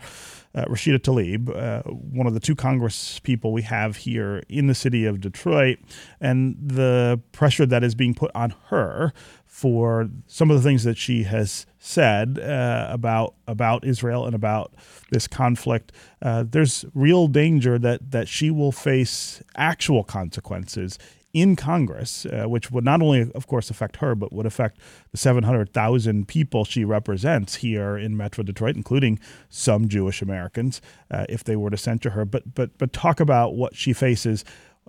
Uh, 0.53 0.65
Rashida 0.65 0.99
Tlaib, 0.99 1.49
uh, 1.55 1.81
one 1.89 2.27
of 2.27 2.33
the 2.33 2.39
two 2.39 2.55
Congress 2.55 3.19
people 3.19 3.53
we 3.53 3.61
have 3.61 3.97
here 3.97 4.43
in 4.49 4.67
the 4.67 4.75
city 4.75 5.05
of 5.05 5.21
Detroit, 5.21 5.79
and 6.19 6.57
the 6.61 7.21
pressure 7.31 7.65
that 7.65 7.83
is 7.83 7.95
being 7.95 8.13
put 8.13 8.31
on 8.35 8.53
her 8.67 9.13
for 9.45 10.09
some 10.27 10.49
of 10.49 10.57
the 10.57 10.63
things 10.63 10.83
that 10.83 10.97
she 10.97 11.23
has 11.23 11.65
said 11.77 12.39
uh, 12.39 12.87
about 12.89 13.35
about 13.47 13.85
Israel 13.85 14.25
and 14.25 14.33
about 14.33 14.73
this 15.11 15.27
conflict. 15.27 15.91
Uh, 16.21 16.43
there's 16.49 16.85
real 16.93 17.27
danger 17.27 17.77
that 17.77 18.11
that 18.11 18.27
she 18.27 18.49
will 18.49 18.71
face 18.71 19.41
actual 19.55 20.03
consequences 20.03 20.97
in 21.33 21.55
Congress, 21.55 22.25
uh, 22.25 22.45
which 22.45 22.71
would 22.71 22.83
not 22.83 23.01
only, 23.01 23.31
of 23.33 23.47
course, 23.47 23.69
affect 23.69 23.97
her, 23.97 24.15
but 24.15 24.33
would 24.33 24.45
affect 24.45 24.79
the 25.11 25.17
700,000 25.17 26.27
people 26.27 26.65
she 26.65 26.83
represents 26.83 27.55
here 27.55 27.97
in 27.97 28.17
Metro 28.17 28.43
Detroit, 28.43 28.75
including 28.75 29.19
some 29.49 29.87
Jewish 29.87 30.21
Americans, 30.21 30.81
uh, 31.09 31.25
if 31.29 31.43
they 31.43 31.55
were 31.55 31.69
to 31.69 31.77
censure 31.77 32.11
her. 32.11 32.25
But 32.25 32.53
but 32.53 32.77
but 32.77 32.93
talk 32.93 33.19
about 33.19 33.55
what 33.55 33.75
she 33.75 33.93
faces, 33.93 34.43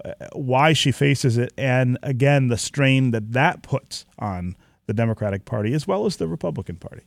uh, 0.04 0.12
why 0.34 0.72
she 0.72 0.92
faces 0.92 1.38
it, 1.38 1.52
and 1.56 1.98
again 2.02 2.48
the 2.48 2.58
strain 2.58 3.12
that 3.12 3.32
that 3.32 3.62
puts 3.62 4.04
on 4.18 4.56
the 4.86 4.94
Democratic 4.94 5.44
Party 5.44 5.74
as 5.74 5.86
well 5.86 6.06
as 6.06 6.16
the 6.16 6.26
Republican 6.26 6.76
Party. 6.76 7.02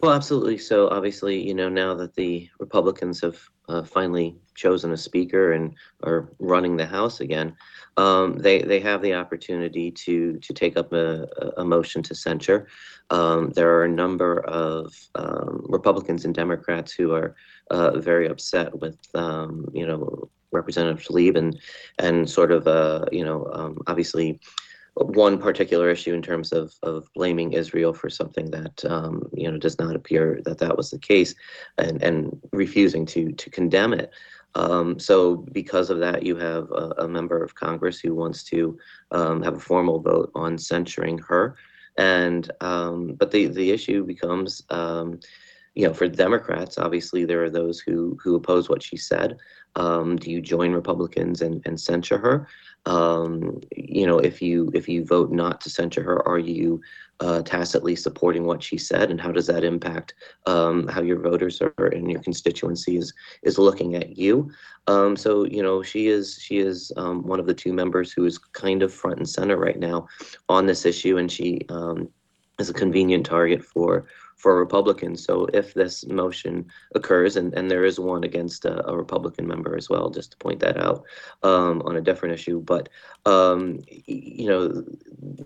Well, 0.00 0.12
absolutely. 0.12 0.58
So 0.58 0.88
obviously, 0.88 1.40
you 1.40 1.54
know, 1.54 1.68
now 1.68 1.94
that 1.94 2.14
the 2.14 2.48
Republicans 2.58 3.20
have 3.20 3.38
uh, 3.68 3.82
finally 3.82 4.36
chosen 4.54 4.92
a 4.92 4.96
speaker 4.96 5.52
and 5.52 5.74
are 6.02 6.28
running 6.38 6.76
the 6.76 6.86
House 6.86 7.20
again, 7.20 7.56
um, 7.96 8.38
they 8.38 8.62
they 8.62 8.80
have 8.80 9.02
the 9.02 9.14
opportunity 9.14 9.90
to 9.90 10.38
to 10.38 10.52
take 10.52 10.76
up 10.76 10.92
a, 10.92 11.28
a 11.56 11.64
motion 11.64 12.02
to 12.02 12.14
censure. 12.14 12.66
Um, 13.10 13.50
there 13.50 13.74
are 13.74 13.84
a 13.84 13.88
number 13.88 14.40
of 14.40 14.94
um, 15.14 15.64
Republicans 15.68 16.24
and 16.24 16.34
Democrats 16.34 16.92
who 16.92 17.12
are 17.12 17.34
uh, 17.70 17.98
very 17.98 18.28
upset 18.28 18.78
with 18.78 18.98
um, 19.14 19.68
you 19.72 19.86
know 19.86 20.28
Representative 20.52 21.04
Tlaib 21.04 21.36
and 21.36 21.58
and 21.98 22.28
sort 22.28 22.52
of 22.52 22.66
uh, 22.66 23.04
you 23.12 23.24
know 23.24 23.48
um, 23.52 23.78
obviously 23.86 24.40
one 24.94 25.38
particular 25.38 25.90
issue 25.90 26.14
in 26.14 26.22
terms 26.22 26.52
of, 26.52 26.74
of 26.82 27.12
blaming 27.14 27.52
Israel 27.52 27.92
for 27.92 28.08
something 28.08 28.50
that 28.50 28.84
um, 28.84 29.28
you 29.32 29.50
know 29.50 29.58
does 29.58 29.78
not 29.78 29.96
appear 29.96 30.40
that 30.44 30.58
that 30.58 30.76
was 30.76 30.90
the 30.90 30.98
case, 30.98 31.34
and 31.78 32.02
and 32.02 32.40
refusing 32.52 33.04
to 33.06 33.32
to 33.32 33.50
condemn 33.50 33.92
it. 33.92 34.10
Um, 34.54 35.00
so 35.00 35.36
because 35.52 35.90
of 35.90 35.98
that, 35.98 36.22
you 36.22 36.36
have 36.36 36.70
a, 36.70 36.94
a, 36.98 37.08
member 37.08 37.42
of 37.42 37.56
Congress 37.56 37.98
who 37.98 38.14
wants 38.14 38.44
to 38.44 38.78
um, 39.10 39.42
have 39.42 39.56
a 39.56 39.60
formal 39.60 39.98
vote 39.98 40.30
on 40.36 40.56
censuring 40.58 41.18
her, 41.18 41.56
and 41.98 42.50
um, 42.60 43.14
but 43.14 43.30
the 43.30 43.46
the 43.46 43.70
issue 43.70 44.04
becomes. 44.04 44.62
You 45.74 45.88
know, 45.88 45.94
for 45.94 46.08
Democrats, 46.08 46.78
obviously 46.78 47.24
there 47.24 47.42
are 47.44 47.50
those 47.50 47.80
who 47.80 48.16
who 48.22 48.36
oppose 48.36 48.68
what 48.68 48.82
she 48.82 48.96
said. 48.96 49.36
Um, 49.76 50.16
do 50.16 50.30
you 50.30 50.40
join 50.40 50.72
Republicans 50.72 51.42
and, 51.42 51.60
and 51.66 51.80
censure 51.80 52.18
her? 52.18 52.46
um, 52.86 53.60
you 53.74 54.06
know, 54.06 54.18
if 54.18 54.42
you 54.42 54.70
if 54.74 54.88
you 54.88 55.04
vote 55.04 55.30
not 55.30 55.60
to 55.62 55.70
censure 55.70 56.02
her, 56.02 56.26
are 56.28 56.38
you 56.38 56.80
uh, 57.20 57.40
tacitly 57.42 57.96
supporting 57.96 58.44
what 58.44 58.62
she 58.62 58.76
said, 58.76 59.10
and 59.10 59.20
how 59.20 59.32
does 59.32 59.46
that 59.46 59.64
impact 59.64 60.14
um, 60.46 60.86
how 60.88 61.00
your 61.00 61.18
voters 61.18 61.62
are 61.62 61.86
and 61.86 62.10
your 62.10 62.20
constituency 62.20 62.96
is 62.96 63.14
is 63.42 63.58
looking 63.58 63.94
at 63.94 64.18
you? 64.18 64.50
Um, 64.86 65.16
so 65.16 65.44
you 65.44 65.62
know, 65.62 65.82
she 65.82 66.08
is 66.08 66.38
she 66.40 66.58
is 66.58 66.92
um, 66.96 67.26
one 67.26 67.40
of 67.40 67.46
the 67.46 67.54
two 67.54 67.72
members 67.72 68.12
who 68.12 68.26
is 68.26 68.36
kind 68.38 68.82
of 68.82 68.92
front 68.92 69.18
and 69.18 69.28
center 69.28 69.56
right 69.56 69.78
now 69.78 70.06
on 70.48 70.66
this 70.66 70.84
issue, 70.84 71.16
and 71.16 71.32
she 71.32 71.62
um, 71.70 72.10
is 72.58 72.68
a 72.68 72.74
convenient 72.74 73.24
target 73.24 73.64
for 73.64 74.06
for 74.36 74.58
Republicans. 74.58 75.24
So 75.24 75.46
if 75.52 75.74
this 75.74 76.06
motion 76.06 76.66
occurs, 76.94 77.36
and, 77.36 77.54
and 77.54 77.70
there 77.70 77.84
is 77.84 77.98
one 77.98 78.24
against 78.24 78.64
a, 78.64 78.86
a 78.88 78.96
Republican 78.96 79.46
member 79.46 79.76
as 79.76 79.88
well, 79.88 80.10
just 80.10 80.32
to 80.32 80.36
point 80.36 80.60
that 80.60 80.76
out 80.76 81.04
um, 81.42 81.82
on 81.86 81.96
a 81.96 82.00
different 82.00 82.34
issue. 82.34 82.60
But, 82.60 82.88
um, 83.26 83.80
you 83.86 84.48
know, 84.48 84.68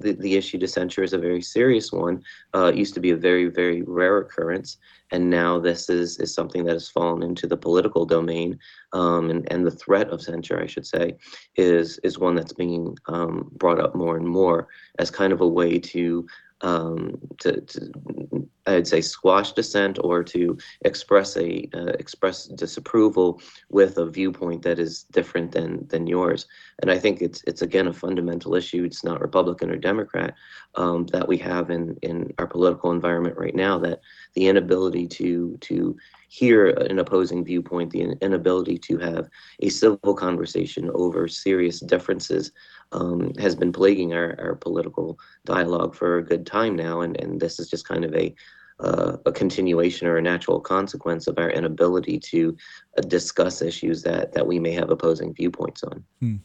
the, 0.01 0.13
the 0.13 0.37
issue 0.37 0.59
to 0.59 0.69
censure 0.69 1.03
is 1.03 1.13
a 1.13 1.19
very 1.19 1.43
serious 1.43 1.93
one. 1.93 2.23
Uh, 2.55 2.71
it 2.73 2.77
used 2.77 2.95
to 2.95 3.01
be 3.01 3.11
a 3.11 3.17
very, 3.17 3.47
very 3.47 3.83
rare 3.83 4.19
occurrence. 4.19 4.79
And 5.11 5.31
now 5.31 5.59
this 5.59 5.89
is, 5.89 6.19
is 6.19 6.35
something 6.35 6.65
that 6.65 6.75
has 6.75 6.89
fallen 6.89 7.23
into 7.23 7.47
the 7.47 7.57
political 7.57 8.05
domain. 8.05 8.59
Um, 8.93 9.31
and, 9.31 9.51
and 9.51 9.67
the 9.67 9.71
threat 9.71 10.11
of 10.11 10.21
censure, 10.21 10.61
I 10.61 10.67
should 10.67 10.87
say, 10.87 11.17
is, 11.57 11.99
is 12.03 12.19
one 12.19 12.35
that's 12.35 12.53
being 12.53 12.97
um, 13.07 13.51
brought 13.53 13.81
up 13.81 13.95
more 13.95 14.17
and 14.17 14.29
more 14.29 14.69
as 14.99 15.11
kind 15.11 15.33
of 15.33 15.41
a 15.41 15.49
way 15.49 15.79
to 15.79 16.27
um, 16.61 17.19
to, 17.41 17.61
to 17.61 18.49
I'd 18.69 18.87
say 18.87 19.01
squash 19.01 19.53
dissent 19.53 19.99
or 20.03 20.23
to 20.25 20.59
express 20.83 21.37
a 21.37 21.69
uh, 21.75 21.93
express 21.99 22.47
disapproval 22.47 23.41
with 23.71 23.97
a 23.99 24.07
viewpoint 24.07 24.63
that 24.63 24.79
is 24.79 25.05
different 25.05 25.53
than 25.53 25.87
than 25.89 26.07
yours. 26.07 26.47
And 26.81 26.91
I 26.91 26.99
think 26.99 27.23
it's 27.23 27.43
it's 27.47 27.63
again 27.63 27.89
a 27.89 27.93
fundamental 27.93 28.55
issue. 28.55 28.85
It's 28.85 29.05
not 29.05 29.21
Republican 29.21 29.71
or 29.71 29.77
Democrat 29.77 30.35
um, 30.75 31.07
that 31.07 31.27
we 31.27 31.39
have 31.39 31.71
in 31.71 31.97
in 32.03 32.33
our 32.39 32.47
political 32.47 32.91
environment 32.91 33.37
right 33.39 33.55
now. 33.55 33.79
That 33.79 34.01
the 34.35 34.49
inability 34.49 35.07
to 35.09 35.57
to 35.63 35.97
hear 36.29 36.69
an 36.69 36.99
opposing 36.99 37.45
viewpoint, 37.45 37.91
the 37.91 38.03
inability 38.21 38.79
to 38.79 38.99
have 38.99 39.29
a 39.61 39.69
civil 39.69 40.15
conversation 40.15 40.91
over 40.95 41.27
serious 41.27 41.81
differences 41.81 42.53
um, 42.93 43.33
has 43.39 43.55
been 43.55 43.73
plaguing 43.73 44.13
our, 44.13 44.37
our 44.39 44.55
political 44.55 45.19
dialogue 45.45 45.95
for 45.95 46.19
a 46.19 46.25
good 46.25 46.47
time 46.47 46.77
now. 46.77 47.01
And, 47.01 47.19
and 47.21 47.41
this 47.41 47.59
is 47.59 47.69
just 47.69 47.89
kind 47.89 48.05
of 48.05 48.15
a, 48.15 48.35
uh, 48.81 49.17
a 49.27 49.33
continuation 49.33 50.07
or 50.07 50.19
a 50.19 50.23
natural 50.23 50.61
consequence 50.61 51.27
of 51.27 51.39
our 51.39 51.51
inability 51.51 52.19
to 52.19 52.57
uh, 52.97 53.01
discuss 53.03 53.63
issues 53.63 54.03
that, 54.03 54.33
that 54.33 54.47
we 54.47 54.59
may 54.59 54.73
have 54.73 54.91
opposing 54.91 55.35
viewpoints 55.35 55.83
on. 55.83 56.05
Hmm. 56.21 56.37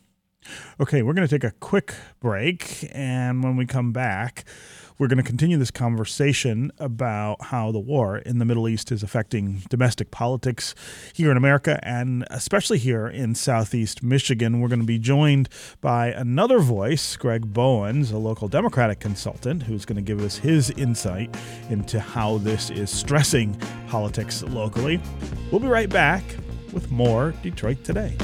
Okay, 0.80 1.02
we're 1.02 1.14
going 1.14 1.28
to 1.28 1.40
take 1.40 1.44
a 1.44 1.56
quick 1.60 1.94
break. 2.20 2.88
And 2.92 3.44
when 3.44 3.56
we 3.56 3.66
come 3.66 3.92
back, 3.92 4.46
we're 5.00 5.08
going 5.08 5.18
to 5.18 5.24
continue 5.24 5.58
this 5.58 5.72
conversation 5.72 6.72
about 6.78 7.42
how 7.46 7.72
the 7.72 7.80
war 7.80 8.20
in 8.20 8.38
the 8.38 8.46
Middle 8.46 8.70
East 8.70 8.92
is 8.92 9.04
affecting 9.04 9.64
domestic 9.70 10.12
politics 10.12 10.76
here 11.14 11.32
in 11.32 11.38
America 11.38 11.80
and 11.84 12.26
especially 12.30 12.78
here 12.78 13.08
in 13.08 13.36
Southeast 13.36 14.04
Michigan. 14.04 14.62
We're 14.62 14.68
going 14.68 14.80
to 14.82 14.86
be 14.86 15.00
joined 15.00 15.50
by 15.82 16.08
another 16.08 16.60
voice, 16.60 17.18
Greg 17.18 17.54
Bowens, 17.54 18.12
a 18.12 18.18
local 18.18 18.48
Democratic 18.48 19.00
consultant, 19.00 19.64
who's 19.64 19.84
going 19.86 19.96
to 19.96 20.02
give 20.02 20.22
us 20.22 20.38
his 20.38 20.70
insight 20.72 21.36
into 21.70 22.00
how 22.00 22.38
this 22.38 22.70
is 22.70 22.92
stressing 22.92 23.60
politics 23.88 24.44
locally. 24.44 25.02
We'll 25.52 25.62
be 25.62 25.68
right 25.68 25.90
back 25.90 26.24
with 26.72 26.92
more 26.92 27.34
Detroit 27.42 27.84
Today. 27.84 28.16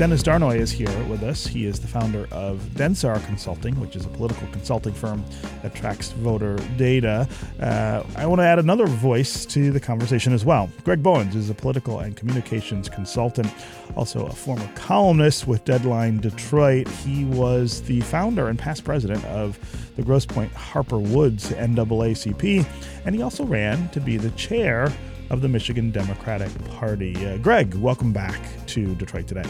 Dennis 0.00 0.22
Darnoi 0.22 0.56
is 0.56 0.70
here 0.70 1.04
with 1.10 1.22
us. 1.22 1.46
He 1.46 1.66
is 1.66 1.78
the 1.78 1.86
founder 1.86 2.26
of 2.32 2.58
Densar 2.72 3.22
Consulting, 3.26 3.78
which 3.78 3.96
is 3.96 4.06
a 4.06 4.08
political 4.08 4.48
consulting 4.48 4.94
firm 4.94 5.22
that 5.60 5.74
tracks 5.74 6.12
voter 6.12 6.56
data. 6.78 7.28
Uh, 7.60 8.02
I 8.16 8.24
want 8.24 8.40
to 8.40 8.46
add 8.46 8.58
another 8.58 8.86
voice 8.86 9.44
to 9.44 9.70
the 9.70 9.78
conversation 9.78 10.32
as 10.32 10.42
well. 10.42 10.70
Greg 10.84 11.02
Bowens 11.02 11.36
is 11.36 11.50
a 11.50 11.54
political 11.54 12.00
and 12.00 12.16
communications 12.16 12.88
consultant, 12.88 13.52
also 13.94 14.24
a 14.24 14.32
former 14.32 14.66
columnist 14.74 15.46
with 15.46 15.66
Deadline 15.66 16.16
Detroit. 16.16 16.88
He 16.88 17.26
was 17.26 17.82
the 17.82 18.00
founder 18.00 18.48
and 18.48 18.58
past 18.58 18.84
president 18.84 19.22
of 19.26 19.58
the 19.96 20.02
Grosse 20.02 20.24
Pointe 20.24 20.52
Harper 20.54 20.98
Woods 20.98 21.50
NAACP, 21.50 22.64
and 23.04 23.14
he 23.14 23.20
also 23.20 23.44
ran 23.44 23.90
to 23.90 24.00
be 24.00 24.16
the 24.16 24.30
chair 24.30 24.90
of 25.28 25.42
the 25.42 25.48
Michigan 25.48 25.90
Democratic 25.90 26.48
Party. 26.70 27.14
Uh, 27.26 27.36
Greg, 27.36 27.74
welcome 27.74 28.14
back 28.14 28.40
to 28.68 28.94
Detroit 28.94 29.26
Today. 29.26 29.44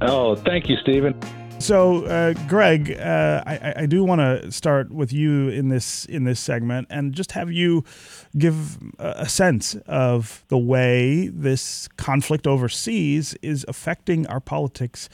Oh, 0.00 0.34
thank 0.34 0.68
you, 0.68 0.76
Stephen. 0.82 1.14
So, 1.60 2.06
uh, 2.06 2.32
Greg, 2.48 2.90
uh, 2.98 3.42
I, 3.46 3.74
I, 3.76 3.86
do 3.86 4.02
want 4.02 4.22
to 4.22 4.50
start 4.50 4.90
with 4.90 5.12
you 5.12 5.50
in 5.50 5.68
this 5.68 6.06
in 6.06 6.24
this 6.24 6.40
segment, 6.40 6.86
and 6.88 7.12
just 7.12 7.32
have 7.32 7.52
you 7.52 7.84
give 8.38 8.78
a 8.98 9.28
sense 9.28 9.74
of 9.86 10.42
the 10.48 10.56
way 10.56 11.28
this 11.28 11.86
conflict 11.98 12.46
overseas 12.46 13.34
is 13.42 13.66
affecting 13.68 14.26
our 14.28 14.40
politics 14.40 15.10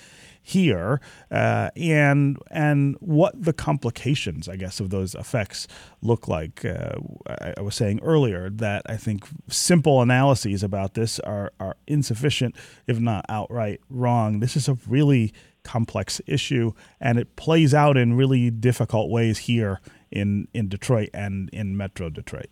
here, 0.48 1.00
uh, 1.32 1.70
and 1.74 2.38
and 2.52 2.96
what 3.00 3.34
the 3.40 3.52
complications, 3.52 4.48
I 4.48 4.54
guess, 4.54 4.78
of 4.78 4.90
those 4.90 5.16
effects 5.16 5.66
look 6.02 6.28
like. 6.28 6.64
Uh, 6.64 6.92
I, 7.26 7.54
I, 7.56 7.60
was 7.62 7.74
saying 7.74 7.98
earlier 8.00 8.48
that 8.50 8.82
I 8.86 8.96
think 8.96 9.26
simple 9.48 10.00
analyses 10.00 10.62
about 10.62 10.94
this 10.94 11.18
are 11.20 11.52
are 11.58 11.76
insufficient, 11.88 12.54
if 12.86 13.00
not 13.00 13.24
outright 13.28 13.80
wrong. 13.90 14.38
This 14.38 14.56
is 14.56 14.68
a 14.68 14.78
really 14.86 15.32
complex 15.64 16.20
issue, 16.28 16.74
and 17.00 17.18
it 17.18 17.34
plays 17.34 17.74
out 17.74 17.96
in 17.96 18.14
really 18.14 18.48
difficult 18.48 19.10
ways 19.10 19.38
here 19.38 19.80
in 20.12 20.46
in 20.54 20.68
Detroit 20.68 21.10
and 21.12 21.50
in 21.52 21.76
Metro 21.76 22.08
Detroit. 22.08 22.50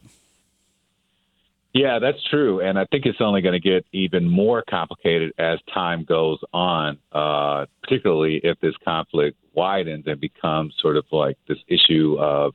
Yeah, 1.75 1.99
that's 1.99 2.23
true, 2.31 2.61
and 2.61 2.79
I 2.79 2.87
think 2.87 3.05
it's 3.05 3.21
only 3.21 3.43
going 3.43 3.61
to 3.61 3.69
get 3.69 3.85
even 3.91 4.31
more 4.31 4.63
complicated 4.71 5.33
as 5.39 5.59
time 5.73 6.05
goes 6.05 6.39
on. 6.53 6.99
Uh, 7.11 7.67
particularly 7.83 8.41
if 8.45 8.61
this 8.61 8.75
conflict 8.85 9.37
widens 9.55 10.05
and 10.07 10.21
becomes 10.21 10.73
sort 10.81 10.97
of 10.97 11.05
like 11.11 11.37
this 11.49 11.59
issue 11.67 12.17
of 12.21 12.55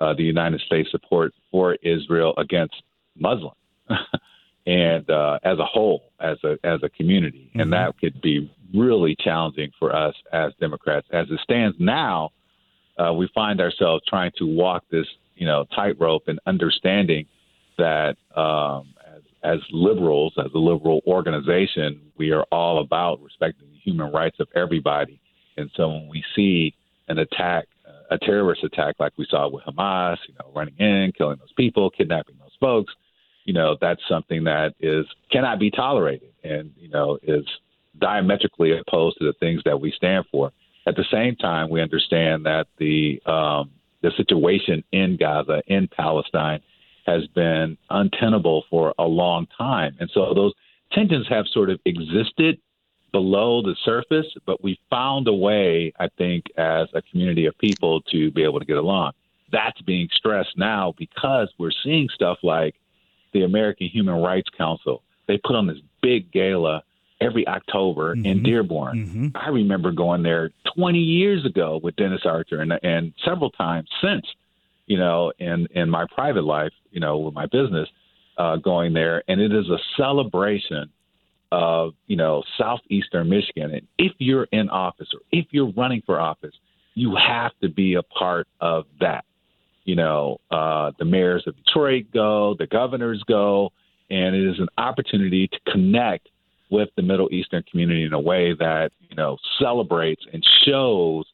uh, 0.00 0.12
the 0.14 0.24
United 0.24 0.60
States 0.62 0.90
support 0.90 1.32
for 1.52 1.74
Israel 1.82 2.34
against 2.36 2.74
Muslims, 3.16 3.54
and 4.66 5.08
uh, 5.08 5.38
as 5.44 5.60
a 5.60 5.64
whole, 5.64 6.10
as 6.18 6.38
a 6.42 6.58
as 6.64 6.80
a 6.82 6.88
community, 6.88 7.50
mm-hmm. 7.50 7.60
and 7.60 7.72
that 7.72 7.96
could 8.00 8.20
be 8.20 8.52
really 8.74 9.14
challenging 9.20 9.70
for 9.78 9.94
us 9.94 10.16
as 10.32 10.52
Democrats. 10.58 11.06
As 11.12 11.30
it 11.30 11.38
stands 11.44 11.76
now, 11.78 12.30
uh, 12.98 13.12
we 13.12 13.28
find 13.32 13.60
ourselves 13.60 14.02
trying 14.08 14.32
to 14.38 14.46
walk 14.46 14.82
this, 14.90 15.06
you 15.36 15.46
know, 15.46 15.64
tightrope 15.76 16.24
and 16.26 16.40
understanding 16.44 17.26
that 17.78 18.16
um, 18.36 18.94
as, 19.06 19.22
as 19.42 19.58
liberals, 19.70 20.34
as 20.38 20.50
a 20.54 20.58
liberal 20.58 21.00
organization, 21.06 22.00
we 22.16 22.32
are 22.32 22.44
all 22.52 22.80
about 22.80 23.22
respecting 23.22 23.68
the 23.72 23.78
human 23.78 24.12
rights 24.12 24.36
of 24.40 24.48
everybody. 24.54 25.20
And 25.56 25.70
so 25.74 25.88
when 25.88 26.08
we 26.08 26.22
see 26.36 26.74
an 27.08 27.18
attack, 27.18 27.66
a 28.10 28.18
terrorist 28.18 28.64
attack 28.64 28.96
like 28.98 29.12
we 29.16 29.26
saw 29.28 29.48
with 29.48 29.64
Hamas, 29.64 30.16
you 30.28 30.34
know, 30.38 30.50
running 30.54 30.76
in, 30.78 31.12
killing 31.16 31.38
those 31.38 31.52
people, 31.56 31.90
kidnapping 31.90 32.36
those 32.40 32.56
folks, 32.60 32.92
you 33.44 33.52
know, 33.52 33.76
that's 33.80 34.00
something 34.08 34.44
that 34.44 34.74
is 34.80 35.06
cannot 35.32 35.58
be 35.58 35.70
tolerated 35.70 36.32
and, 36.44 36.72
you 36.76 36.88
know, 36.88 37.18
is 37.22 37.46
diametrically 37.98 38.78
opposed 38.78 39.18
to 39.18 39.24
the 39.24 39.32
things 39.40 39.62
that 39.64 39.80
we 39.80 39.90
stand 39.90 40.24
for. 40.30 40.52
At 40.86 40.96
the 40.96 41.04
same 41.10 41.36
time, 41.36 41.68
we 41.70 41.82
understand 41.82 42.46
that 42.46 42.66
the 42.78 43.20
um, 43.26 43.70
the 44.02 44.10
situation 44.16 44.84
in 44.92 45.16
Gaza, 45.16 45.62
in 45.66 45.88
Palestine, 45.88 46.60
has 47.08 47.26
been 47.28 47.76
untenable 47.90 48.64
for 48.70 48.94
a 48.98 49.04
long 49.04 49.46
time, 49.56 49.96
and 50.00 50.10
so 50.12 50.32
those 50.34 50.52
tensions 50.92 51.26
have 51.28 51.46
sort 51.52 51.70
of 51.70 51.80
existed 51.84 52.58
below 53.12 53.62
the 53.62 53.74
surface, 53.84 54.26
but 54.46 54.62
we 54.62 54.78
found 54.90 55.28
a 55.28 55.32
way, 55.32 55.92
I 55.98 56.08
think, 56.18 56.44
as 56.56 56.88
a 56.94 57.02
community 57.02 57.46
of 57.46 57.56
people 57.58 58.02
to 58.12 58.30
be 58.30 58.44
able 58.44 58.60
to 58.60 58.66
get 58.66 58.76
along. 58.76 59.12
That's 59.50 59.80
being 59.82 60.08
stressed 60.12 60.56
now 60.58 60.94
because 60.98 61.52
we're 61.58 61.72
seeing 61.82 62.08
stuff 62.14 62.38
like 62.42 62.74
the 63.32 63.42
American 63.42 63.88
Human 63.88 64.16
Rights 64.16 64.48
Council. 64.56 65.02
They 65.26 65.38
put 65.38 65.56
on 65.56 65.66
this 65.66 65.78
big 66.02 66.30
gala 66.32 66.82
every 67.20 67.46
October 67.48 68.14
mm-hmm. 68.14 68.26
in 68.26 68.42
Dearborn. 68.42 69.06
Mm-hmm. 69.06 69.36
I 69.36 69.48
remember 69.48 69.90
going 69.92 70.22
there 70.22 70.50
20 70.76 70.98
years 70.98 71.44
ago 71.44 71.80
with 71.82 71.96
Dennis 71.96 72.22
Archer 72.24 72.60
and, 72.60 72.72
and 72.82 73.12
several 73.24 73.50
times 73.50 73.88
since, 74.02 74.26
you 74.88 74.98
know, 74.98 75.32
in, 75.38 75.68
in 75.72 75.88
my 75.88 76.06
private 76.12 76.44
life, 76.44 76.72
you 76.90 76.98
know, 76.98 77.18
with 77.18 77.34
my 77.34 77.46
business, 77.46 77.88
uh, 78.38 78.56
going 78.56 78.94
there. 78.94 79.22
And 79.28 79.40
it 79.40 79.52
is 79.52 79.68
a 79.68 79.78
celebration 79.96 80.90
of, 81.52 81.92
you 82.06 82.16
know, 82.16 82.42
southeastern 82.56 83.28
Michigan. 83.28 83.70
And 83.72 83.86
if 83.98 84.12
you're 84.18 84.48
in 84.50 84.70
office 84.70 85.08
or 85.12 85.20
if 85.30 85.46
you're 85.50 85.72
running 85.72 86.02
for 86.04 86.18
office, 86.18 86.54
you 86.94 87.16
have 87.16 87.52
to 87.62 87.68
be 87.68 87.94
a 87.94 88.02
part 88.02 88.48
of 88.60 88.86
that. 89.00 89.24
You 89.84 89.96
know, 89.96 90.38
uh, 90.50 90.92
the 90.98 91.04
mayors 91.04 91.44
of 91.46 91.54
Detroit 91.56 92.06
go, 92.12 92.56
the 92.58 92.66
governors 92.66 93.22
go, 93.28 93.70
and 94.10 94.34
it 94.34 94.50
is 94.50 94.58
an 94.58 94.68
opportunity 94.78 95.48
to 95.48 95.72
connect 95.72 96.28
with 96.70 96.88
the 96.96 97.02
Middle 97.02 97.28
Eastern 97.32 97.62
community 97.70 98.04
in 98.04 98.12
a 98.12 98.20
way 98.20 98.54
that 98.58 98.90
you 99.08 99.16
know 99.16 99.38
celebrates 99.58 100.22
and 100.30 100.44
shows 100.66 101.24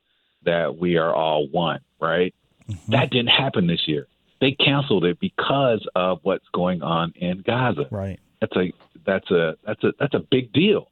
that 0.44 0.76
we 0.78 0.96
are 0.96 1.12
all 1.12 1.48
one. 1.48 1.80
Right? 2.00 2.34
Mm-hmm. 2.68 2.92
That 2.92 3.10
didn't 3.10 3.28
happen 3.28 3.66
this 3.66 3.82
year. 3.86 4.06
They 4.40 4.52
canceled 4.52 5.04
it 5.04 5.18
because 5.20 5.86
of 5.94 6.20
what's 6.22 6.46
going 6.52 6.82
on 6.82 7.12
in 7.16 7.42
Gaza. 7.46 7.86
Right. 7.90 8.18
That's 8.40 8.56
a 8.56 8.72
that's 9.06 9.30
a 9.30 9.56
that's 9.66 9.84
a 9.84 9.92
that's 9.98 10.14
a 10.14 10.20
big 10.30 10.52
deal, 10.52 10.90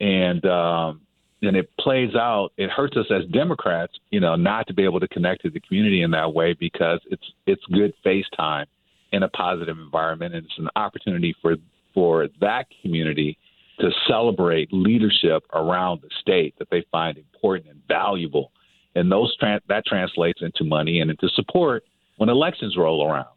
and 0.00 0.44
um, 0.46 1.00
and 1.42 1.56
it 1.56 1.70
plays 1.78 2.14
out. 2.14 2.50
It 2.56 2.70
hurts 2.70 2.96
us 2.96 3.06
as 3.10 3.24
Democrats, 3.30 3.92
you 4.10 4.20
know, 4.20 4.36
not 4.36 4.66
to 4.68 4.74
be 4.74 4.84
able 4.84 5.00
to 5.00 5.08
connect 5.08 5.42
to 5.42 5.50
the 5.50 5.60
community 5.60 6.02
in 6.02 6.10
that 6.12 6.32
way 6.32 6.54
because 6.54 7.00
it's 7.10 7.32
it's 7.46 7.62
good 7.66 7.92
face 8.02 8.26
time 8.36 8.66
in 9.12 9.22
a 9.22 9.28
positive 9.28 9.78
environment, 9.78 10.34
and 10.34 10.44
it's 10.44 10.58
an 10.58 10.68
opportunity 10.76 11.34
for 11.40 11.56
for 11.94 12.28
that 12.40 12.66
community 12.82 13.38
to 13.80 13.90
celebrate 14.08 14.68
leadership 14.72 15.44
around 15.54 16.00
the 16.02 16.10
state 16.20 16.54
that 16.58 16.68
they 16.70 16.84
find 16.90 17.16
important 17.16 17.68
and 17.70 17.80
valuable. 17.86 18.50
And 18.98 19.10
those 19.10 19.36
tra- 19.36 19.60
that 19.68 19.86
translates 19.86 20.42
into 20.42 20.64
money 20.64 21.00
and 21.00 21.10
into 21.10 21.28
support 21.30 21.84
when 22.16 22.28
elections 22.28 22.76
roll 22.76 23.08
around, 23.08 23.28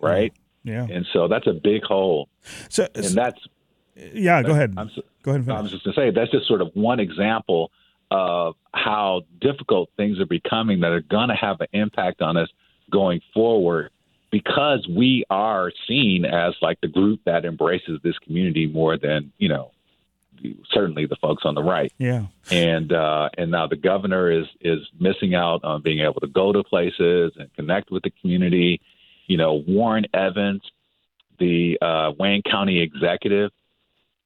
right? 0.00 0.32
Yeah. 0.64 0.86
And 0.90 1.06
so 1.12 1.28
that's 1.28 1.46
a 1.46 1.52
big 1.52 1.82
hole. 1.84 2.28
So 2.68 2.86
and 2.94 3.04
that's 3.06 3.38
yeah. 3.96 4.42
Go 4.42 4.52
ahead. 4.52 4.74
I'm, 4.76 4.90
go 5.22 5.32
ahead. 5.32 5.48
I 5.48 5.60
was 5.60 5.70
just 5.70 5.84
going 5.84 5.94
to 5.94 6.00
say 6.00 6.10
that's 6.10 6.30
just 6.30 6.48
sort 6.48 6.60
of 6.60 6.70
one 6.74 7.00
example 7.00 7.70
of 8.10 8.54
how 8.72 9.22
difficult 9.40 9.90
things 9.96 10.20
are 10.20 10.26
becoming 10.26 10.80
that 10.80 10.92
are 10.92 11.00
going 11.00 11.28
to 11.28 11.34
have 11.34 11.60
an 11.60 11.68
impact 11.72 12.22
on 12.22 12.36
us 12.36 12.48
going 12.90 13.20
forward 13.32 13.90
because 14.30 14.86
we 14.88 15.24
are 15.30 15.70
seen 15.86 16.24
as 16.24 16.54
like 16.60 16.80
the 16.80 16.88
group 16.88 17.20
that 17.24 17.44
embraces 17.44 18.00
this 18.02 18.18
community 18.18 18.66
more 18.66 18.98
than 18.98 19.32
you 19.38 19.48
know 19.48 19.70
certainly 20.70 21.06
the 21.06 21.16
folks 21.16 21.42
on 21.44 21.54
the 21.54 21.62
right. 21.62 21.92
Yeah. 21.98 22.26
And 22.50 22.92
uh, 22.92 23.28
and 23.36 23.50
now 23.50 23.66
the 23.66 23.76
governor 23.76 24.30
is 24.30 24.46
is 24.60 24.80
missing 24.98 25.34
out 25.34 25.64
on 25.64 25.82
being 25.82 26.00
able 26.00 26.20
to 26.20 26.26
go 26.26 26.52
to 26.52 26.62
places 26.62 27.32
and 27.36 27.52
connect 27.54 27.90
with 27.90 28.02
the 28.02 28.10
community. 28.20 28.80
You 29.26 29.36
know, 29.36 29.62
Warren 29.66 30.06
Evans, 30.12 30.62
the 31.38 31.78
uh, 31.80 32.12
Wayne 32.18 32.42
County 32.42 32.80
executive, 32.80 33.50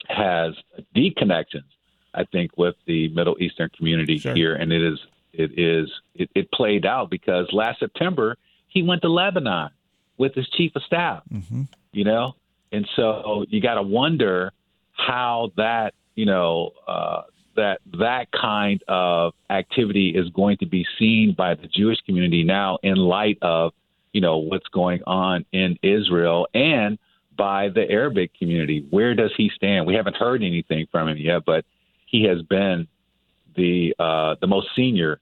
has 0.09 0.55
deep 0.94 1.16
connections, 1.16 1.71
I 2.14 2.25
think, 2.25 2.57
with 2.57 2.75
the 2.87 3.09
Middle 3.09 3.37
Eastern 3.40 3.71
community 3.77 4.18
sure. 4.18 4.35
here, 4.35 4.55
and 4.55 4.73
it 4.73 4.83
is 4.83 4.99
it 5.33 5.59
is 5.59 5.90
it, 6.14 6.31
it, 6.35 6.51
played 6.53 6.85
out 6.85 7.11
because 7.11 7.47
last 7.53 7.79
September 7.79 8.37
he 8.66 8.83
went 8.83 9.03
to 9.03 9.09
Lebanon 9.09 9.71
with 10.16 10.35
his 10.35 10.49
chief 10.49 10.73
of 10.75 10.83
staff. 10.83 11.23
Mm-hmm. 11.33 11.62
You 11.92 12.05
know, 12.05 12.35
and 12.73 12.87
so 12.97 13.44
you 13.49 13.61
got 13.61 13.75
to 13.75 13.83
wonder 13.83 14.53
how 14.92 15.53
that 15.57 15.94
you 16.18 16.26
know 16.26 16.72
uh, 16.88 17.22
that 17.54 17.78
that 17.96 18.26
kind 18.33 18.83
of 18.88 19.35
activity 19.50 20.09
is 20.16 20.28
going 20.31 20.57
to 20.57 20.66
be 20.66 20.85
seen 20.98 21.33
by 21.33 21.54
the 21.54 21.68
Jewish 21.68 21.98
community 22.07 22.42
now 22.42 22.78
in 22.83 22.96
light 22.96 23.38
of 23.40 23.72
you 24.12 24.20
know 24.20 24.38
what's 24.38 24.66
going 24.66 25.00
on 25.07 25.44
in 25.52 25.78
Israel 25.81 26.48
and 26.52 26.98
by 27.37 27.68
the 27.68 27.88
Arabic 27.88 28.33
community. 28.37 28.85
Where 28.90 29.14
does 29.14 29.31
he 29.37 29.48
stand? 29.54 29.87
We 29.87 29.94
haven't 29.94 30.16
heard 30.16 30.42
anything 30.42 30.88
from 30.90 31.07
him 31.07 31.18
yet, 31.18 31.44
but 31.46 31.64
he 32.07 32.24
has 32.24 32.42
been 32.42 32.88
the 33.54 33.94
uh, 33.96 34.35
the 34.40 34.48
most 34.48 34.70
senior 34.74 35.20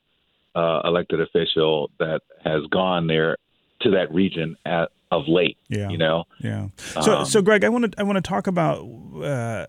uh, 0.54 0.80
elected 0.84 1.20
official 1.20 1.90
that 1.98 2.22
has 2.42 2.62
gone 2.70 3.06
there 3.06 3.36
to 3.80 3.90
that 3.90 4.12
region 4.12 4.56
at, 4.64 4.90
of 5.10 5.28
late. 5.28 5.58
Yeah. 5.68 5.88
You 5.88 5.98
know. 5.98 6.24
Yeah. 6.40 6.68
So, 6.76 7.18
um, 7.18 7.26
so 7.26 7.42
Greg, 7.42 7.64
I 7.64 7.68
want 7.68 7.92
to 7.92 8.00
I 8.00 8.02
want 8.02 8.16
to 8.16 8.28
talk 8.28 8.46
about 8.46 8.80
uh, 9.22 9.66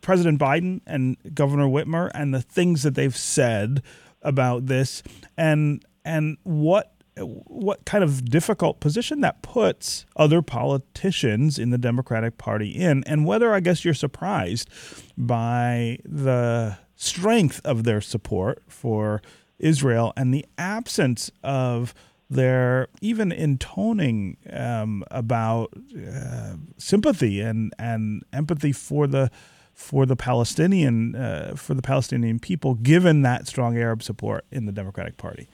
President 0.00 0.38
Biden 0.38 0.80
and 0.86 1.16
Governor 1.34 1.66
Whitmer 1.66 2.10
and 2.14 2.34
the 2.34 2.42
things 2.42 2.82
that 2.82 2.94
they've 2.94 3.16
said 3.16 3.82
about 4.22 4.66
this, 4.66 5.02
and 5.36 5.84
and 6.04 6.36
what 6.42 6.94
what 7.16 7.84
kind 7.84 8.02
of 8.02 8.24
difficult 8.24 8.80
position 8.80 9.20
that 9.20 9.42
puts 9.42 10.04
other 10.16 10.42
politicians 10.42 11.58
in 11.58 11.70
the 11.70 11.78
Democratic 11.78 12.38
Party 12.38 12.70
in, 12.70 13.04
and 13.06 13.24
whether 13.24 13.54
I 13.54 13.60
guess 13.60 13.84
you're 13.84 13.94
surprised 13.94 14.68
by 15.16 15.98
the 16.04 16.78
strength 16.96 17.60
of 17.64 17.84
their 17.84 18.00
support 18.00 18.62
for 18.68 19.22
Israel 19.58 20.12
and 20.16 20.34
the 20.34 20.44
absence 20.58 21.30
of 21.42 21.94
their 22.34 22.88
even 23.00 23.32
intoning 23.32 24.36
um, 24.52 25.04
about 25.10 25.72
uh, 25.96 26.54
sympathy 26.76 27.40
and, 27.40 27.72
and 27.78 28.22
empathy 28.32 28.72
for 28.72 29.06
the 29.06 29.30
for 29.72 30.06
the 30.06 30.14
Palestinian 30.14 31.16
uh, 31.16 31.54
for 31.56 31.74
the 31.74 31.82
Palestinian 31.82 32.38
people, 32.38 32.74
given 32.74 33.22
that 33.22 33.46
strong 33.48 33.76
Arab 33.76 34.02
support 34.02 34.44
in 34.50 34.66
the 34.66 34.72
Democratic 34.72 35.16
Party. 35.16 35.48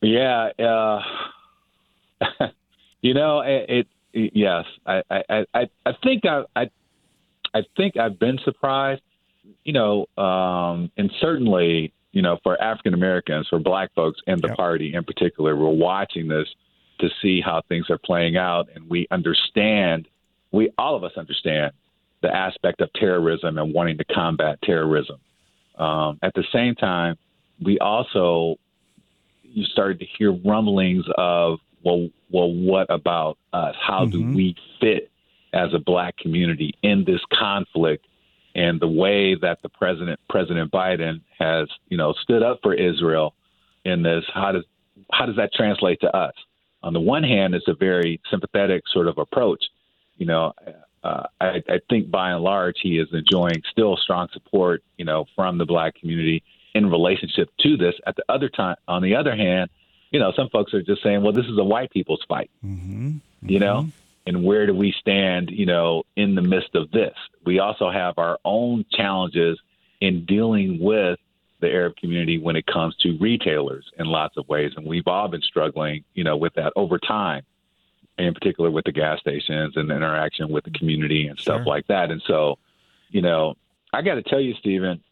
Yeah, 0.00 0.50
uh, 0.58 1.00
you 3.02 3.14
know, 3.14 3.40
it, 3.40 3.88
it. 4.12 4.32
yes, 4.34 4.64
I, 4.86 5.02
I, 5.10 5.44
I, 5.54 5.68
I 5.86 5.92
think 6.02 6.24
I, 6.24 6.42
I, 6.54 6.70
I 7.54 7.62
think 7.76 7.96
I've 7.96 8.18
been 8.18 8.38
surprised. 8.44 9.02
You 9.64 9.72
know, 9.72 10.06
um, 10.22 10.90
and 10.96 11.10
certainly 11.20 11.92
you 12.12 12.22
know, 12.22 12.38
for 12.42 12.60
African 12.62 12.94
Americans, 12.94 13.48
for 13.48 13.58
black 13.58 13.92
folks 13.94 14.20
in 14.26 14.40
the 14.40 14.48
yep. 14.48 14.56
party 14.56 14.94
in 14.94 15.04
particular, 15.04 15.56
we're 15.56 15.68
watching 15.68 16.28
this 16.28 16.46
to 17.00 17.08
see 17.20 17.40
how 17.40 17.62
things 17.68 17.90
are 17.90 17.98
playing 17.98 18.36
out. 18.36 18.68
And 18.74 18.88
we 18.88 19.06
understand, 19.10 20.06
we 20.52 20.70
all 20.78 20.94
of 20.94 21.04
us 21.04 21.12
understand 21.16 21.72
the 22.22 22.34
aspect 22.34 22.80
of 22.80 22.92
terrorism 22.92 23.58
and 23.58 23.74
wanting 23.74 23.98
to 23.98 24.04
combat 24.04 24.58
terrorism. 24.62 25.16
Um, 25.76 26.18
at 26.22 26.34
the 26.34 26.44
same 26.52 26.74
time, 26.74 27.16
we 27.60 27.78
also 27.78 28.56
you 29.42 29.64
started 29.64 30.00
to 30.00 30.06
hear 30.18 30.32
rumblings 30.32 31.04
of 31.16 31.58
well, 31.82 32.08
well, 32.30 32.52
what 32.52 32.86
about 32.90 33.38
us? 33.52 33.74
How 33.80 34.04
mm-hmm. 34.04 34.30
do 34.30 34.36
we 34.36 34.56
fit 34.80 35.10
as 35.52 35.74
a 35.74 35.78
black 35.78 36.16
community 36.16 36.74
in 36.82 37.04
this 37.04 37.20
conflict 37.32 38.06
and 38.54 38.80
the 38.80 38.88
way 38.88 39.34
that 39.36 39.60
the 39.62 39.68
president, 39.68 40.20
President 40.28 40.70
Biden, 40.70 41.20
has 41.38 41.68
you 41.88 41.96
know 41.96 42.12
stood 42.22 42.42
up 42.42 42.60
for 42.62 42.74
Israel 42.74 43.34
in 43.84 44.02
this. 44.02 44.24
How 44.32 44.52
does 44.52 44.64
how 45.12 45.26
does 45.26 45.36
that 45.36 45.52
translate 45.54 46.00
to 46.00 46.14
us? 46.16 46.34
On 46.82 46.92
the 46.92 47.00
one 47.00 47.22
hand, 47.22 47.54
it's 47.54 47.68
a 47.68 47.74
very 47.74 48.20
sympathetic 48.30 48.82
sort 48.92 49.06
of 49.08 49.18
approach. 49.18 49.64
You 50.16 50.26
know, 50.26 50.52
uh, 51.04 51.24
I, 51.40 51.62
I 51.68 51.80
think 51.88 52.10
by 52.10 52.32
and 52.32 52.42
large 52.42 52.76
he 52.82 52.98
is 52.98 53.08
enjoying 53.12 53.62
still 53.70 53.96
strong 53.96 54.28
support. 54.32 54.82
You 54.96 55.04
know, 55.04 55.26
from 55.36 55.58
the 55.58 55.66
black 55.66 55.94
community. 55.94 56.42
in 56.74 56.88
relationship 56.90 57.48
to 57.60 57.76
this. 57.76 57.94
At 58.06 58.16
the 58.16 58.24
other 58.30 58.48
time, 58.48 58.76
on 58.88 59.02
the 59.02 59.14
other 59.14 59.36
hand, 59.36 59.68
you 60.10 60.18
know, 60.18 60.32
some 60.34 60.48
folks 60.48 60.72
are 60.72 60.80
just 60.82 61.02
saying, 61.02 61.22
well, 61.22 61.32
this 61.32 61.44
is 61.46 61.58
a 61.58 61.64
white 61.64 61.90
people's 61.90 62.24
fight, 62.26 62.50
Mm-hmm. 62.64 63.18
you 63.42 63.58
know, 63.58 63.88
and 64.26 64.44
where 64.44 64.66
do 64.66 64.74
we 64.74 64.92
stand, 64.98 65.50
you 65.50 65.66
know, 65.66 66.04
in 66.16 66.34
the 66.34 66.42
midst 66.42 66.74
of 66.74 66.90
this? 66.90 67.14
We 67.44 67.58
also 67.58 67.90
have 67.90 68.18
our 68.18 68.38
own 68.44 68.84
challenges 68.92 69.58
in 70.00 70.24
dealing 70.24 70.78
with 70.80 71.18
the 71.60 71.68
Arab 71.70 71.96
community 71.96 72.38
when 72.38 72.56
it 72.56 72.66
comes 72.66 72.96
to 72.98 73.16
retailers 73.20 73.84
in 73.98 74.06
lots 74.06 74.36
of 74.36 74.48
ways. 74.48 74.72
And 74.76 74.86
we've 74.86 75.06
all 75.06 75.28
been 75.28 75.42
struggling, 75.42 76.04
you 76.14 76.24
know, 76.24 76.36
with 76.36 76.54
that 76.54 76.72
over 76.76 76.98
time, 76.98 77.42
in 78.18 78.34
particular 78.34 78.70
with 78.70 78.84
the 78.84 78.92
gas 78.92 79.20
stations 79.20 79.76
and 79.76 79.88
the 79.90 79.94
interaction 79.96 80.48
with 80.50 80.64
the 80.64 80.70
community 80.72 81.26
and 81.28 81.38
stuff 81.38 81.58
Sure. 81.58 81.66
like 81.66 81.86
that. 81.86 82.10
And 82.10 82.22
so, 82.26 82.58
you 83.10 83.22
know, 83.22 83.54
I 83.92 84.02
got 84.02 84.14
to 84.16 84.22
tell 84.22 84.40
you, 84.40 84.54
Stephen, 84.54 85.02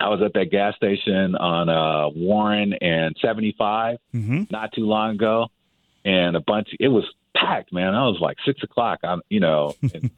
I 0.00 0.08
was 0.08 0.20
at 0.22 0.32
that 0.34 0.50
gas 0.50 0.74
station 0.74 1.36
on 1.36 1.68
uh, 1.68 2.08
Warren 2.08 2.72
and 2.74 3.16
75 3.20 3.98
Mm-hmm. 4.14 4.42
not 4.50 4.72
too 4.72 4.86
long 4.86 5.14
ago, 5.14 5.48
and 6.04 6.34
a 6.36 6.40
bunch. 6.40 6.68
It 6.80 6.88
was 6.88 7.04
packed, 7.36 7.72
man. 7.72 7.94
I 7.94 8.06
was 8.06 8.18
like 8.20 8.36
six 8.44 8.62
o'clock. 8.62 9.00
I'm, 9.02 9.22
you 9.28 9.40
know, 9.40 9.74
and, 9.82 10.10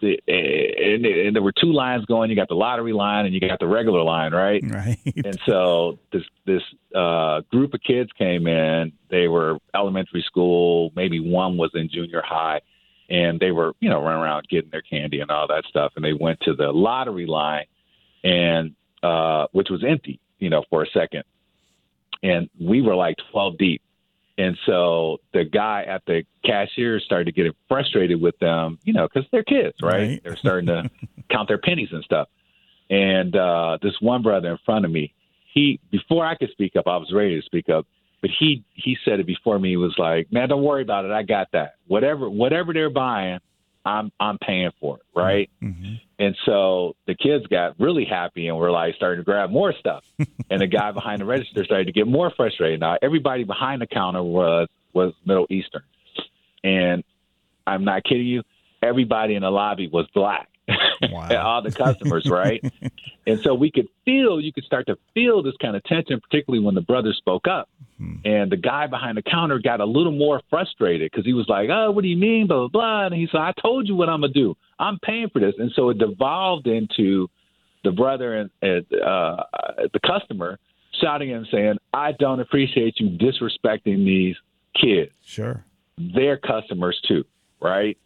the, 0.00 0.20
and, 0.28 1.06
and 1.06 1.36
there 1.36 1.42
were 1.42 1.52
two 1.52 1.72
lines 1.72 2.04
going. 2.04 2.30
You 2.30 2.36
got 2.36 2.48
the 2.48 2.54
lottery 2.54 2.92
line 2.92 3.26
and 3.26 3.34
you 3.34 3.40
got 3.40 3.58
the 3.58 3.66
regular 3.66 4.02
line, 4.02 4.32
right? 4.32 4.62
Right. 4.64 4.98
And 5.24 5.38
so 5.46 5.98
this 6.12 6.22
this 6.46 6.62
uh, 6.94 7.42
group 7.50 7.74
of 7.74 7.80
kids 7.82 8.10
came 8.18 8.46
in. 8.46 8.92
They 9.10 9.28
were 9.28 9.58
elementary 9.74 10.22
school. 10.26 10.92
Maybe 10.94 11.20
one 11.20 11.56
was 11.56 11.70
in 11.74 11.88
junior 11.92 12.22
high, 12.24 12.60
and 13.08 13.40
they 13.40 13.50
were 13.50 13.72
you 13.80 13.88
know 13.88 14.02
running 14.02 14.22
around 14.22 14.46
getting 14.48 14.70
their 14.70 14.82
candy 14.82 15.20
and 15.20 15.30
all 15.30 15.46
that 15.48 15.64
stuff. 15.68 15.92
And 15.96 16.04
they 16.04 16.12
went 16.12 16.40
to 16.40 16.54
the 16.54 16.72
lottery 16.72 17.26
line, 17.26 17.66
and 18.22 18.74
uh, 19.02 19.46
which 19.52 19.68
was 19.70 19.84
empty, 19.86 20.20
you 20.38 20.50
know, 20.50 20.64
for 20.70 20.82
a 20.82 20.86
second. 20.92 21.24
And 22.22 22.48
we 22.60 22.82
were 22.82 22.94
like 22.94 23.16
twelve 23.30 23.58
deep. 23.58 23.82
And 24.36 24.56
so 24.66 25.18
the 25.32 25.44
guy 25.44 25.84
at 25.86 26.02
the 26.06 26.24
cashier 26.44 26.98
started 27.00 27.26
to 27.26 27.32
get 27.32 27.54
frustrated 27.68 28.20
with 28.20 28.36
them, 28.40 28.78
you 28.84 28.92
know, 28.92 29.06
because 29.06 29.28
they're 29.30 29.44
kids, 29.44 29.76
right? 29.80 29.92
Right. 29.92 30.20
They're 30.24 30.36
starting 30.36 30.66
to 30.66 30.90
count 31.30 31.48
their 31.48 31.58
pennies 31.58 31.90
and 31.92 32.02
stuff. 32.02 32.28
And 32.90 33.34
uh, 33.36 33.78
this 33.80 33.94
one 34.00 34.22
brother 34.22 34.50
in 34.50 34.58
front 34.64 34.84
of 34.84 34.90
me, 34.90 35.14
he 35.52 35.80
before 35.90 36.26
I 36.26 36.34
could 36.34 36.50
speak 36.50 36.74
up, 36.76 36.86
I 36.86 36.96
was 36.96 37.12
ready 37.12 37.40
to 37.40 37.46
speak 37.46 37.68
up, 37.68 37.86
but 38.20 38.30
he 38.38 38.64
he 38.74 38.96
said 39.04 39.20
it 39.20 39.26
before 39.26 39.58
me. 39.58 39.70
He 39.70 39.76
was 39.76 39.94
like, 39.98 40.30
"Man, 40.32 40.48
don't 40.48 40.64
worry 40.64 40.82
about 40.82 41.04
it. 41.04 41.12
I 41.12 41.22
got 41.22 41.48
that. 41.52 41.76
Whatever 41.86 42.28
whatever 42.28 42.72
they're 42.72 42.90
buying, 42.90 43.38
I'm 43.84 44.12
I'm 44.18 44.38
paying 44.38 44.70
for 44.80 44.98
it, 44.98 45.02
right?" 45.14 45.50
Mm-hmm. 45.62 45.94
And 46.18 46.36
so 46.46 46.94
the 47.06 47.14
kids 47.14 47.46
got 47.48 47.78
really 47.80 48.04
happy 48.04 48.46
and 48.48 48.56
were 48.56 48.70
like 48.70 48.94
starting 48.94 49.20
to 49.20 49.24
grab 49.24 49.50
more 49.50 49.72
stuff. 49.78 50.04
and 50.50 50.60
the 50.60 50.66
guy 50.66 50.92
behind 50.92 51.20
the 51.20 51.24
register 51.24 51.64
started 51.64 51.86
to 51.86 51.92
get 51.92 52.06
more 52.06 52.30
frustrated. 52.30 52.80
Now 52.80 52.96
everybody 53.02 53.44
behind 53.44 53.82
the 53.82 53.86
counter 53.86 54.22
was 54.22 54.68
was 54.92 55.12
Middle 55.26 55.46
Eastern. 55.50 55.82
And 56.62 57.04
I'm 57.66 57.84
not 57.84 58.04
kidding 58.04 58.26
you, 58.26 58.42
everybody 58.82 59.34
in 59.34 59.42
the 59.42 59.50
lobby 59.50 59.88
was 59.88 60.06
black. 60.14 60.48
Wow. 61.10 61.44
All 61.44 61.62
the 61.62 61.72
customers, 61.72 62.28
right? 62.28 62.62
and 63.26 63.40
so 63.42 63.54
we 63.54 63.70
could 63.70 63.88
feel, 64.04 64.40
you 64.40 64.52
could 64.52 64.64
start 64.64 64.86
to 64.86 64.96
feel 65.12 65.42
this 65.42 65.54
kind 65.60 65.76
of 65.76 65.84
tension, 65.84 66.20
particularly 66.20 66.64
when 66.64 66.74
the 66.74 66.80
brother 66.80 67.12
spoke 67.12 67.46
up. 67.46 67.68
Hmm. 67.98 68.16
And 68.24 68.50
the 68.50 68.56
guy 68.56 68.86
behind 68.86 69.16
the 69.16 69.22
counter 69.22 69.60
got 69.62 69.80
a 69.80 69.84
little 69.84 70.12
more 70.12 70.40
frustrated 70.50 71.10
because 71.10 71.24
he 71.24 71.32
was 71.32 71.46
like, 71.48 71.68
"Oh, 71.70 71.90
what 71.90 72.02
do 72.02 72.08
you 72.08 72.16
mean, 72.16 72.46
blah 72.46 72.68
blah 72.68 72.68
blah?" 72.68 73.06
And 73.06 73.14
he 73.14 73.28
said, 73.30 73.40
"I 73.40 73.52
told 73.60 73.86
you 73.86 73.94
what 73.94 74.08
I'm 74.08 74.20
gonna 74.20 74.32
do. 74.32 74.56
I'm 74.78 74.98
paying 75.00 75.28
for 75.32 75.40
this." 75.40 75.54
And 75.58 75.70
so 75.76 75.90
it 75.90 75.98
devolved 75.98 76.66
into 76.66 77.28
the 77.84 77.92
brother 77.92 78.34
and, 78.34 78.50
and 78.62 78.86
uh, 78.94 79.44
the 79.92 80.00
customer 80.04 80.58
shouting 81.00 81.32
and 81.32 81.46
saying, 81.52 81.76
"I 81.92 82.12
don't 82.12 82.40
appreciate 82.40 82.98
you 82.98 83.10
disrespecting 83.10 84.04
these 84.04 84.36
kids. 84.80 85.12
Sure. 85.22 85.64
They're 85.96 86.38
customers 86.38 87.00
too, 87.06 87.24
right?" 87.60 87.96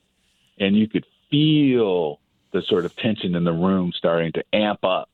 And 0.61 0.77
you 0.77 0.89
could 0.89 1.07
feel 1.31 2.21
the 2.53 2.63
sort 2.63 2.85
of 2.85 2.97
tension 2.97 3.35
in 3.35 3.45
the 3.45 3.53
room 3.53 3.93
starting 3.97 4.33
to 4.33 4.45
amp 4.53 4.85
up. 4.85 5.09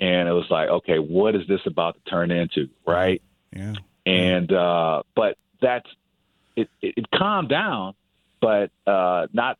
And 0.00 0.28
it 0.28 0.32
was 0.32 0.46
like, 0.50 0.68
okay, 0.68 0.98
what 0.98 1.34
is 1.34 1.46
this 1.48 1.60
about 1.66 1.96
to 1.96 2.10
turn 2.10 2.30
into, 2.30 2.68
right? 2.86 3.20
Yeah. 3.54 3.74
and 4.06 4.52
uh, 4.52 5.02
but 5.16 5.36
that's 5.60 5.88
it, 6.56 6.68
it, 6.82 6.94
it 6.98 7.10
calmed 7.10 7.48
down, 7.48 7.94
but 8.40 8.70
uh, 8.86 9.26
not 9.32 9.58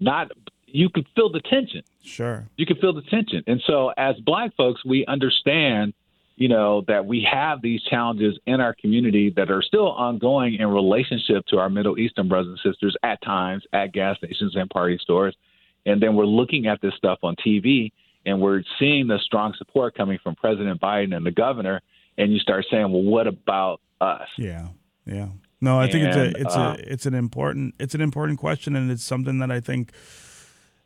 not 0.00 0.32
you 0.66 0.88
could 0.88 1.06
feel 1.14 1.30
the 1.30 1.40
tension. 1.40 1.82
Sure. 2.02 2.48
You 2.56 2.66
could 2.66 2.78
feel 2.78 2.92
the 2.92 3.02
tension, 3.02 3.44
and 3.46 3.62
so 3.66 3.92
as 3.96 4.16
Black 4.16 4.54
folks, 4.56 4.84
we 4.84 5.04
understand, 5.06 5.94
you 6.40 6.48
know, 6.48 6.82
that 6.88 7.04
we 7.04 7.28
have 7.30 7.60
these 7.60 7.82
challenges 7.82 8.38
in 8.46 8.62
our 8.62 8.74
community 8.74 9.30
that 9.36 9.50
are 9.50 9.60
still 9.60 9.90
ongoing 9.90 10.54
in 10.54 10.68
relationship 10.68 11.44
to 11.48 11.58
our 11.58 11.68
Middle 11.68 11.98
Eastern 11.98 12.28
brothers 12.28 12.58
and 12.64 12.72
sisters 12.72 12.96
at 13.02 13.20
times 13.20 13.62
at 13.74 13.92
gas 13.92 14.16
stations 14.16 14.56
and 14.56 14.68
party 14.70 14.98
stores, 15.02 15.36
and 15.84 16.02
then 16.02 16.16
we're 16.16 16.24
looking 16.24 16.66
at 16.66 16.80
this 16.80 16.94
stuff 16.96 17.18
on 17.22 17.36
TV. 17.46 17.92
And 18.26 18.40
we're 18.40 18.62
seeing 18.78 19.06
the 19.06 19.18
strong 19.24 19.54
support 19.56 19.94
coming 19.94 20.18
from 20.22 20.34
President 20.34 20.78
Biden 20.78 21.14
and 21.14 21.24
the 21.24 21.30
governor, 21.30 21.80
and 22.18 22.32
you 22.32 22.38
start 22.38 22.66
saying, 22.70 22.90
"Well, 22.90 23.02
what 23.02 23.26
about 23.26 23.80
us?" 24.00 24.28
Yeah, 24.36 24.68
yeah. 25.06 25.28
No, 25.60 25.78
I 25.78 25.90
think 25.90 26.04
And, 26.04 26.16
it's 26.16 26.16
a 26.16 26.40
it's 26.40 26.56
uh, 26.56 26.76
a 26.78 26.92
it's 26.92 27.06
an 27.06 27.14
important 27.14 27.74
it's 27.78 27.94
an 27.94 28.00
important 28.00 28.38
question, 28.38 28.76
and 28.76 28.90
it's 28.90 29.04
something 29.04 29.38
that 29.38 29.50
I 29.50 29.60
think 29.60 29.92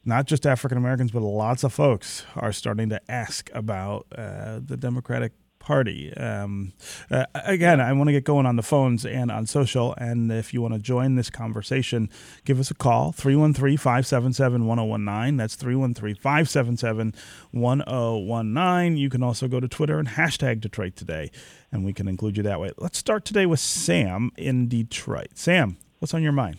not 0.04 0.26
just 0.26 0.46
African 0.46 0.78
Americans, 0.78 1.10
but 1.10 1.22
lots 1.22 1.64
of 1.64 1.72
folks 1.72 2.24
are 2.36 2.52
starting 2.52 2.88
to 2.90 3.00
ask 3.10 3.50
about 3.52 4.06
uh, 4.16 4.60
the 4.64 4.76
Democratic 4.76 5.32
Party. 5.64 6.14
Um, 6.14 6.74
uh, 7.10 7.24
again, 7.32 7.80
I 7.80 7.90
want 7.94 8.08
to 8.08 8.12
get 8.12 8.24
going 8.24 8.44
on 8.44 8.56
the 8.56 8.62
phones 8.62 9.06
and 9.06 9.30
on 9.30 9.46
social. 9.46 9.94
And 9.96 10.30
if 10.30 10.52
you 10.52 10.60
want 10.60 10.74
to 10.74 10.78
join 10.78 11.14
this 11.14 11.30
conversation, 11.30 12.10
give 12.44 12.60
us 12.60 12.70
a 12.70 12.74
call 12.74 13.12
313 13.12 13.78
577 13.78 14.66
1019. 14.66 15.38
That's 15.38 15.54
313 15.54 16.16
577 16.16 17.14
1019. 17.50 18.96
You 18.98 19.08
can 19.08 19.22
also 19.22 19.48
go 19.48 19.58
to 19.58 19.66
Twitter 19.66 19.98
and 19.98 20.08
hashtag 20.08 20.60
Detroit 20.60 20.96
Today, 20.96 21.30
and 21.72 21.82
we 21.82 21.94
can 21.94 22.08
include 22.08 22.36
you 22.36 22.42
that 22.42 22.60
way. 22.60 22.70
Let's 22.76 22.98
start 22.98 23.24
today 23.24 23.46
with 23.46 23.60
Sam 23.60 24.32
in 24.36 24.68
Detroit. 24.68 25.30
Sam, 25.34 25.78
what's 25.98 26.12
on 26.12 26.22
your 26.22 26.32
mind? 26.32 26.58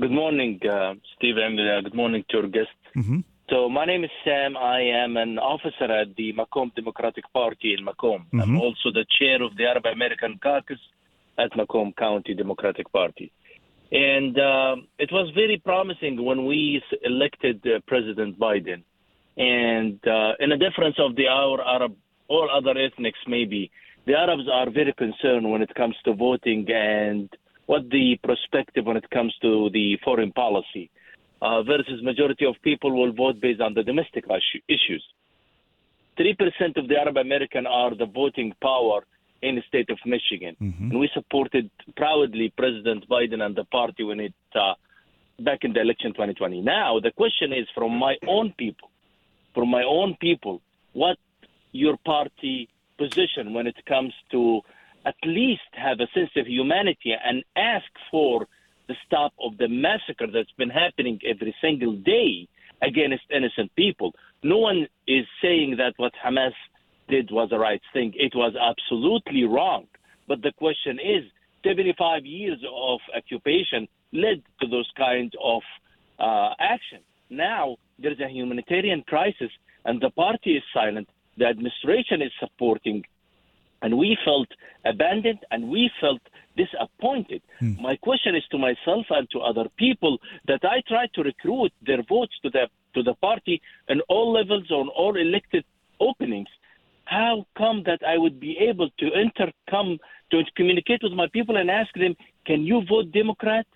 Good 0.00 0.10
morning, 0.10 0.60
uh, 0.68 0.94
Steve, 1.16 1.36
and 1.36 1.60
uh, 1.60 1.80
good 1.82 1.94
morning 1.94 2.24
to 2.30 2.38
your 2.38 2.48
guest. 2.48 2.68
Mm-hmm. 2.96 3.20
So, 3.48 3.68
my 3.68 3.84
name 3.84 4.02
is 4.02 4.10
Sam. 4.24 4.56
I 4.56 4.80
am 4.80 5.16
an 5.16 5.38
officer 5.38 5.84
at 5.84 6.16
the 6.16 6.32
Macomb 6.32 6.72
Democratic 6.74 7.24
Party 7.32 7.74
in 7.78 7.84
Macomb. 7.84 8.26
I'm 8.32 8.56
Mhm. 8.56 8.60
also 8.60 8.90
the 8.90 9.06
chair 9.18 9.40
of 9.40 9.54
the 9.56 9.66
Arab 9.66 9.86
American 9.86 10.36
Caucus 10.38 10.80
at 11.38 11.54
Macomb 11.54 11.92
County 11.92 12.34
Democratic 12.34 12.90
Party. 12.90 13.30
And 13.92 14.36
um 14.40 14.88
it 15.04 15.10
was 15.12 15.26
very 15.42 15.58
promising 15.70 16.14
when 16.28 16.40
we 16.50 16.82
elected 17.12 17.58
uh, 17.66 17.78
President 17.92 18.32
Biden. 18.36 18.80
And 19.36 19.98
uh, 20.08 20.32
in 20.44 20.50
a 20.50 20.58
difference 20.66 20.98
of 20.98 21.10
the 21.18 21.26
our 21.28 21.58
Arab 21.76 21.94
or 22.34 22.44
other 22.58 22.74
ethnics, 22.86 23.22
maybe 23.36 23.62
the 24.06 24.14
Arabs 24.24 24.46
are 24.58 24.68
very 24.80 24.94
concerned 25.04 25.44
when 25.52 25.62
it 25.66 25.72
comes 25.80 25.96
to 26.06 26.10
voting 26.26 26.62
and 26.72 27.28
what 27.70 27.82
the 27.96 28.06
perspective 28.28 28.84
when 28.88 28.96
it 29.02 29.08
comes 29.16 29.32
to 29.44 29.70
the 29.70 29.86
foreign 30.06 30.32
policy 30.32 30.90
uh, 31.42 31.62
versus 31.62 32.02
majority 32.02 32.44
of 32.46 32.54
people 32.62 32.90
will 32.98 33.12
vote 33.12 33.40
based 33.40 33.60
on 33.60 33.74
the 33.74 33.82
domestic 33.82 34.24
issues. 34.68 35.04
Three 36.16 36.34
percent 36.34 36.76
of 36.76 36.88
the 36.88 36.96
Arab 36.98 37.16
American 37.18 37.66
are 37.66 37.94
the 37.94 38.06
voting 38.06 38.54
power 38.62 39.04
in 39.42 39.54
the 39.56 39.62
state 39.68 39.90
of 39.90 39.98
Michigan, 40.06 40.56
Mhm. 40.60 40.90
and 40.90 40.98
we 40.98 41.08
supported 41.12 41.70
proudly 41.94 42.48
President 42.56 43.06
Biden 43.08 43.42
and 43.44 43.54
the 43.54 43.64
party 43.64 44.02
when 44.02 44.20
it 44.20 44.34
uh, 44.54 44.74
back 45.40 45.62
in 45.64 45.72
the 45.74 45.80
election 45.80 46.12
2020. 46.14 46.62
Now 46.62 46.98
the 47.00 47.10
question 47.12 47.52
is 47.52 47.66
from 47.74 47.92
my 47.98 48.16
own 48.26 48.52
people, 48.56 48.88
from 49.54 49.68
my 49.68 49.82
own 49.82 50.16
people, 50.16 50.62
what 50.94 51.18
your 51.72 51.98
party 51.98 52.68
position 52.96 53.52
when 53.52 53.66
it 53.66 53.76
comes 53.84 54.14
to 54.30 54.62
at 55.04 55.16
least 55.24 55.68
have 55.72 56.00
a 56.00 56.08
sense 56.14 56.30
of 56.36 56.46
humanity 56.48 57.12
and 57.12 57.44
ask 57.54 57.90
for 58.10 58.48
the 58.88 58.94
stop 59.06 59.32
of 59.40 59.56
the 59.58 59.68
massacre 59.68 60.26
that's 60.32 60.52
been 60.52 60.70
happening 60.70 61.18
every 61.26 61.54
single 61.60 61.96
day 61.96 62.48
against 62.82 63.24
innocent 63.34 63.74
people. 63.76 64.12
No 64.42 64.58
one 64.58 64.86
is 65.06 65.24
saying 65.42 65.76
that 65.78 65.94
what 65.96 66.12
Hamas 66.24 66.52
did 67.08 67.30
was 67.30 67.50
the 67.50 67.58
right 67.58 67.80
thing. 67.92 68.12
It 68.16 68.34
was 68.34 68.54
absolutely 68.60 69.44
wrong. 69.44 69.86
But 70.28 70.42
the 70.42 70.52
question 70.58 70.98
is 70.98 71.24
75 71.64 72.24
years 72.24 72.58
of 72.64 73.00
occupation 73.16 73.88
led 74.12 74.42
to 74.60 74.66
those 74.68 74.90
kinds 74.96 75.32
of 75.42 75.62
uh, 76.18 76.50
action. 76.60 77.00
Now 77.30 77.76
there's 77.98 78.20
a 78.20 78.28
humanitarian 78.28 79.02
crisis, 79.02 79.50
and 79.84 80.00
the 80.00 80.10
party 80.10 80.56
is 80.56 80.62
silent. 80.72 81.08
The 81.38 81.46
administration 81.46 82.22
is 82.22 82.32
supporting 82.40 83.04
and 83.82 83.96
we 83.96 84.16
felt 84.24 84.48
abandoned 84.84 85.40
and 85.50 85.68
we 85.68 85.90
felt 86.00 86.20
disappointed. 86.56 87.42
Hmm. 87.58 87.80
My 87.80 87.96
question 87.96 88.34
is 88.34 88.44
to 88.50 88.58
myself 88.58 89.06
and 89.10 89.28
to 89.30 89.40
other 89.40 89.66
people 89.76 90.18
that 90.46 90.60
I 90.64 90.82
try 90.88 91.06
to 91.14 91.22
recruit 91.22 91.72
their 91.82 92.02
votes 92.02 92.34
to 92.42 92.50
the 92.50 92.68
to 92.94 93.02
the 93.02 93.14
party 93.14 93.60
in 93.88 94.00
all 94.08 94.32
levels 94.32 94.70
on 94.70 94.88
all 94.88 95.16
elected 95.16 95.64
openings, 96.00 96.48
how 97.04 97.46
come 97.56 97.82
that 97.84 98.00
I 98.06 98.16
would 98.18 98.40
be 98.40 98.56
able 98.58 98.90
to 98.98 99.06
enter, 99.14 99.52
come 99.70 99.98
to 100.30 100.42
communicate 100.56 101.02
with 101.02 101.12
my 101.12 101.28
people 101.28 101.56
and 101.56 101.70
ask 101.70 101.92
them, 101.94 102.16
can 102.46 102.64
you 102.64 102.82
vote 102.88 103.12
Democrat? 103.12 103.66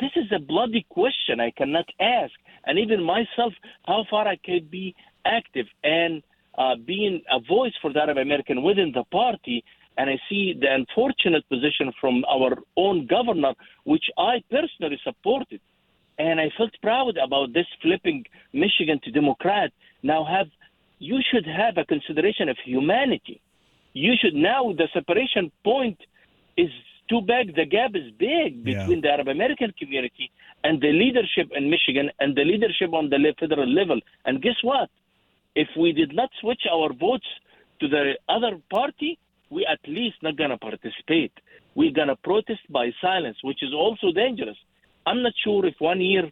This 0.00 0.10
is 0.16 0.32
a 0.32 0.40
bloody 0.40 0.84
question 0.88 1.38
I 1.38 1.50
cannot 1.50 1.88
ask. 2.00 2.32
And 2.64 2.78
even 2.78 3.02
myself, 3.02 3.52
how 3.86 4.04
far 4.10 4.26
I 4.26 4.36
can 4.36 4.66
be 4.70 4.94
active 5.24 5.66
and 5.84 6.22
uh, 6.56 6.76
being 6.86 7.22
a 7.30 7.40
voice 7.40 7.72
for 7.80 7.92
the 7.92 8.00
Arab 8.00 8.18
American 8.18 8.62
within 8.62 8.92
the 8.92 9.04
party. 9.04 9.64
And 9.96 10.08
I 10.08 10.18
see 10.28 10.54
the 10.58 10.72
unfortunate 10.72 11.46
position 11.48 11.92
from 12.00 12.24
our 12.28 12.56
own 12.76 13.06
governor, 13.06 13.52
which 13.84 14.04
I 14.16 14.42
personally 14.50 14.98
supported. 15.04 15.60
And 16.18 16.40
I 16.40 16.50
felt 16.56 16.70
proud 16.82 17.16
about 17.16 17.52
this 17.52 17.66
flipping 17.82 18.24
Michigan 18.52 19.00
to 19.04 19.10
Democrat. 19.10 19.70
Now 20.02 20.24
have 20.24 20.48
you 20.98 21.18
should 21.30 21.46
have 21.46 21.78
a 21.78 21.84
consideration 21.84 22.48
of 22.48 22.56
humanity. 22.64 23.40
You 23.92 24.12
should 24.20 24.34
now 24.34 24.72
the 24.72 24.88
separation 24.94 25.50
point 25.64 25.98
is 26.56 26.70
too 27.08 27.20
big. 27.20 27.56
The 27.56 27.66
gap 27.66 27.90
is 27.94 28.12
big 28.18 28.64
between 28.64 28.98
yeah. 28.98 29.02
the 29.02 29.10
Arab 29.10 29.28
American 29.28 29.72
community 29.78 30.30
and 30.64 30.80
the 30.80 30.92
leadership 30.92 31.50
in 31.54 31.68
Michigan 31.68 32.10
and 32.20 32.36
the 32.36 32.44
leadership 32.44 32.92
on 32.92 33.10
the 33.10 33.18
federal 33.38 33.68
level. 33.68 34.00
And 34.24 34.40
guess 34.40 34.56
what? 34.62 34.88
If 35.54 35.68
we 35.78 35.92
did 35.92 36.14
not 36.14 36.30
switch 36.40 36.62
our 36.70 36.92
votes 36.92 37.26
to 37.80 37.88
the 37.88 38.14
other 38.28 38.58
party, 38.70 39.18
we 39.50 39.66
at 39.66 39.80
least 39.86 40.16
not 40.22 40.36
gonna 40.36 40.58
participate. 40.58 41.32
We're 41.74 41.92
gonna 41.92 42.16
protest 42.16 42.60
by 42.70 42.90
silence, 43.00 43.36
which 43.42 43.62
is 43.62 43.72
also 43.74 44.12
dangerous. 44.12 44.56
I'm 45.06 45.22
not 45.22 45.32
sure 45.44 45.66
if 45.66 45.74
one 45.78 46.00
year 46.00 46.30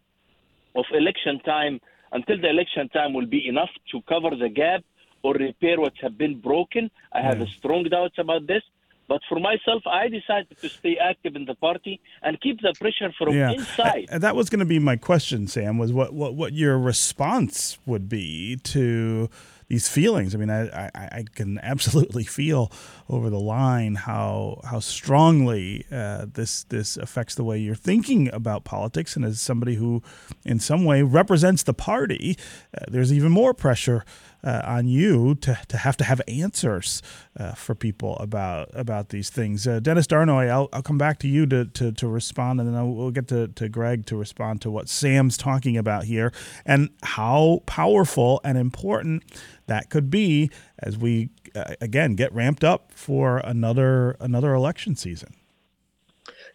of 0.75 0.85
election 0.93 1.41
time 1.41 1.81
until 2.13 2.41
the 2.41 2.49
election 2.49 2.89
time 2.89 3.13
will 3.13 3.27
be 3.27 3.47
enough 3.49 3.71
to 3.93 4.01
cover 4.03 4.35
the 4.35 4.49
gap 4.49 4.83
or 5.23 5.35
repair 5.35 5.81
what 5.81 5.93
have 6.01 6.17
been 6.17 6.41
broken. 6.41 6.91
I 7.13 7.21
have 7.21 7.47
strong 7.59 7.85
doubts 7.85 8.19
about 8.19 8.47
this. 8.47 8.63
But 9.11 9.23
for 9.29 9.41
myself, 9.41 9.83
I 9.89 10.07
decided 10.07 10.57
to 10.61 10.69
stay 10.69 10.97
active 10.97 11.35
in 11.35 11.45
the 11.45 11.57
party 11.57 12.01
and 12.23 12.41
keep 12.41 12.61
the 12.63 12.73
pressure 12.79 13.13
from 13.19 13.35
yeah. 13.35 13.51
inside. 13.51 14.07
I, 14.13 14.19
that 14.19 14.37
was 14.37 14.49
going 14.49 14.61
to 14.61 14.65
be 14.65 14.79
my 14.79 14.95
question, 14.95 15.49
Sam. 15.49 15.79
Was 15.79 15.93
what, 15.93 16.15
what 16.15 16.37
what 16.37 16.53
your 16.53 16.79
response 16.79 17.77
would 17.87 18.09
be 18.09 18.55
to 18.63 19.29
these 19.67 19.89
feelings. 19.89 20.35
I 20.35 20.39
mean, 20.39 20.51
I, 20.51 20.69
I, 20.69 20.91
I, 20.95 21.25
can 21.35 21.59
absolutely 21.63 22.25
feel 22.25 22.71
over 23.09 23.31
the 23.31 23.41
line 23.41 23.95
how 23.95 24.61
how 24.65 24.81
strongly 24.81 25.87
uh, 25.91 26.27
this 26.33 26.65
this 26.65 26.97
affects 26.97 27.35
the 27.35 27.45
way 27.45 27.59
you're 27.59 27.75
thinking 27.75 28.33
about 28.33 28.65
politics. 28.65 29.17
And 29.17 29.25
as 29.25 29.41
somebody 29.41 29.75
who, 29.75 30.03
in 30.45 30.61
some 30.61 30.85
way, 30.85 31.03
represents 31.03 31.65
the 31.65 31.75
party, 31.75 32.37
uh, 32.77 32.85
there's 32.89 33.13
even 33.13 33.33
more 33.33 33.55
pressure 33.55 34.05
uh, 34.45 34.63
on 34.65 34.89
you 34.89 35.35
to, 35.37 35.59
to 35.69 35.77
have 35.77 35.97
to 35.99 36.05
have 36.05 36.21
answers 36.29 37.03
uh, 37.39 37.53
for 37.53 37.75
people 37.75 38.17
about 38.19 38.69
about 38.73 39.11
these 39.11 39.31
things. 39.31 39.67
Uh, 39.67 39.81
Dennis 39.81 40.07
Darnoi, 40.07 40.49
I'll, 40.49 40.69
I'll 40.73 40.83
come 40.83 40.99
back 40.99 41.19
to 41.21 41.29
you 41.29 41.47
to, 41.47 41.65
to, 41.67 41.93
to 41.93 42.09
respond, 42.09 42.61
and 42.61 42.69
then 42.69 42.77
I'll, 42.77 42.91
we'll 42.93 43.11
get 43.11 43.29
to, 43.29 43.49
to 43.49 43.69
Greg 43.69 44.07
to 44.07 44.17
respond 44.17 44.61
to 44.63 44.71
what 44.71 44.89
Sam's 44.89 45.37
talking 45.37 45.77
about 45.77 46.05
here 46.05 46.33
and 46.65 46.91
how 47.03 47.63
powerful 47.67 48.41
and 48.45 48.57
important 48.59 49.23
that 49.67 49.91
could 49.91 50.11
be 50.11 50.51
as 50.79 50.97
we 50.97 51.31
uh, 51.55 51.75
again 51.81 52.15
get 52.15 52.33
ramped 52.33 52.65
up 52.65 52.93
for 52.93 53.39
another 53.39 54.17
another 54.21 54.55
election 54.55 54.97
season. 54.97 55.35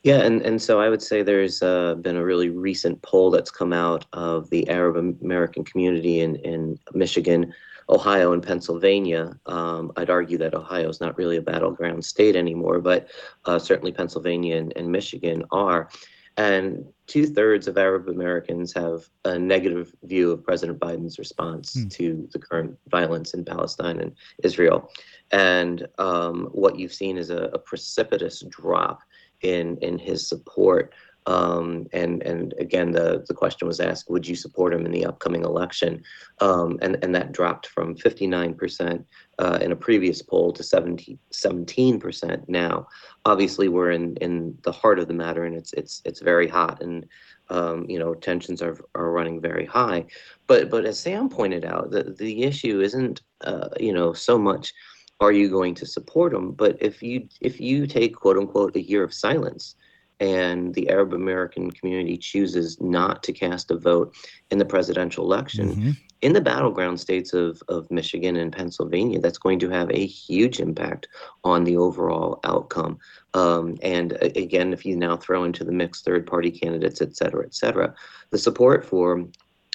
Yeah, 0.05 0.21
and, 0.21 0.43
and 0.43 0.61
so 0.61 0.79
I 0.79 0.87
would 0.87 1.01
say 1.01 1.23
there's 1.23 1.63
uh, 1.63 1.95
been 1.95 2.15
a 2.15 2.23
really 2.23 2.49
recent 2.49 3.01
poll 3.01 3.31
that's 3.31 3.49
come 3.49 3.73
out 3.73 4.05
of 4.13 4.47
the 4.51 4.69
Arab 4.69 4.97
American 5.19 5.63
community 5.63 6.19
in, 6.19 6.35
in 6.35 6.77
Michigan 6.93 7.51
Ohio 7.89 8.31
and 8.31 8.43
Pennsylvania. 8.43 9.35
Um, 9.47 9.91
I'd 9.97 10.11
argue 10.11 10.37
that 10.37 10.53
Ohio 10.53 10.89
is 10.89 11.01
not 11.01 11.17
really 11.17 11.37
a 11.37 11.41
battleground 11.41 12.05
state 12.05 12.35
anymore, 12.35 12.81
but 12.81 13.09
uh, 13.45 13.57
certainly 13.57 13.91
Pennsylvania 13.91 14.57
and, 14.57 14.73
and, 14.75 14.91
Michigan 14.91 15.43
are. 15.51 15.89
And 16.37 16.85
two 17.07 17.25
thirds 17.25 17.67
of 17.67 17.79
Arab 17.79 18.07
Americans 18.07 18.73
have 18.73 19.09
a 19.23 19.39
negative 19.39 19.91
view 20.03 20.31
of 20.31 20.43
President 20.43 20.79
Biden's 20.79 21.17
response 21.17 21.75
mm. 21.75 21.89
to 21.93 22.29
the 22.31 22.37
current 22.37 22.77
violence 22.89 23.33
in 23.33 23.43
Palestine 23.43 23.99
and 23.99 24.11
Israel. 24.43 24.91
And 25.31 25.87
um, 25.97 26.49
what 26.51 26.77
you've 26.77 26.93
seen 26.93 27.17
is 27.17 27.31
a, 27.31 27.49
a 27.53 27.57
precipitous 27.57 28.43
drop 28.49 28.99
in, 29.41 29.78
in 29.78 29.98
his 29.98 30.28
support 30.28 30.93
um, 31.28 31.88
and 31.91 32.21
and 32.24 32.54
again, 32.60 32.91
the 32.91 33.26
the 33.28 33.34
question 33.34 33.67
was 33.67 33.80
asked, 33.80 34.10
would 34.10 34.28
you 34.28 34.36
support 34.36 34.74
him 34.74 34.86
in 34.86 34.91
the 34.91 35.06
upcoming 35.06 35.43
election? 35.43 36.04
Um, 36.39 36.78
and 36.82 36.98
and 37.04 37.15
that 37.15 37.32
dropped 37.32 37.67
from 37.67 37.95
59% 37.95 39.04
uh, 39.39 39.58
in 39.60 39.71
a 39.71 39.76
previous 39.76 40.21
poll 40.21 40.54
to 40.54 40.63
17 40.63 42.00
percent 42.00 42.48
now. 42.48 42.88
Obviously, 43.26 43.69
we're 43.69 43.91
in 43.91 44.15
in 44.17 44.56
the 44.62 44.71
heart 44.71 45.00
of 45.00 45.08
the 45.08 45.15
matter, 45.15 45.45
and 45.45 45.56
it's 45.56 45.74
it's 45.74 46.02
it's 46.06 46.21
very 46.21 46.48
hot, 46.48 46.82
and 46.84 47.08
um, 47.50 47.89
you 47.89 47.98
know 47.98 48.13
tensions 48.13 48.62
are 48.62 48.78
are 48.93 49.12
running 49.12 49.41
very 49.41 49.65
high. 49.65 50.06
But 50.45 50.69
but 50.69 50.86
as 50.86 51.00
Sam 51.00 51.28
pointed 51.28 51.65
out, 51.65 51.89
the 51.89 52.15
the 52.19 52.43
issue 52.43 52.82
isn't 52.82 53.24
uh, 53.41 53.69
you 53.80 53.93
know 53.93 54.13
so 54.13 54.38
much 54.38 54.74
are 55.19 55.32
you 55.32 55.49
going 55.49 55.73
to 55.75 55.86
support 55.86 56.32
them? 56.34 56.51
but 56.51 56.78
if 56.82 57.01
you 57.01 57.28
if 57.41 57.60
you 57.60 57.88
take 57.88 58.15
quote 58.15 58.38
unquote 58.38 58.75
a 58.75 58.82
year 58.82 59.04
of 59.04 59.13
silence 59.13 59.75
and 60.19 60.73
the 60.73 60.89
Arab 60.89 61.13
American 61.13 61.71
community 61.71 62.17
chooses 62.17 62.80
not 62.80 63.21
to 63.23 63.34
cast 63.34 63.71
a 63.71 63.78
vote 63.78 64.15
in 64.51 64.58
the 64.58 64.65
presidential 64.65 65.25
election, 65.25 65.71
mm-hmm. 65.71 65.91
in 66.21 66.34
the 66.34 66.41
battleground 66.41 66.99
states 66.99 67.34
of, 67.34 67.62
of 67.67 67.89
Michigan 67.91 68.38
and 68.38 68.54
Pennsylvania, 68.54 69.19
that's 69.19 69.38
going 69.38 69.60
to 69.60 69.69
have 69.69 69.91
a 69.91 70.06
huge 70.06 70.60
impact 70.60 71.08
on 71.43 71.63
the 71.65 71.75
overall 71.75 72.39
outcome. 72.45 72.97
Um, 73.34 73.78
and 73.82 74.13
again, 74.21 74.71
if 74.71 74.86
you 74.86 74.95
now 74.95 75.17
throw 75.17 75.43
into 75.43 75.65
the 75.65 75.73
mix 75.73 76.01
third 76.01 76.25
party 76.25 76.51
candidates, 76.51 77.01
et 77.01 77.15
cetera, 77.15 77.43
et 77.43 77.54
cetera, 77.54 77.93
the 78.30 78.38
support 78.38 78.86
for 78.86 79.25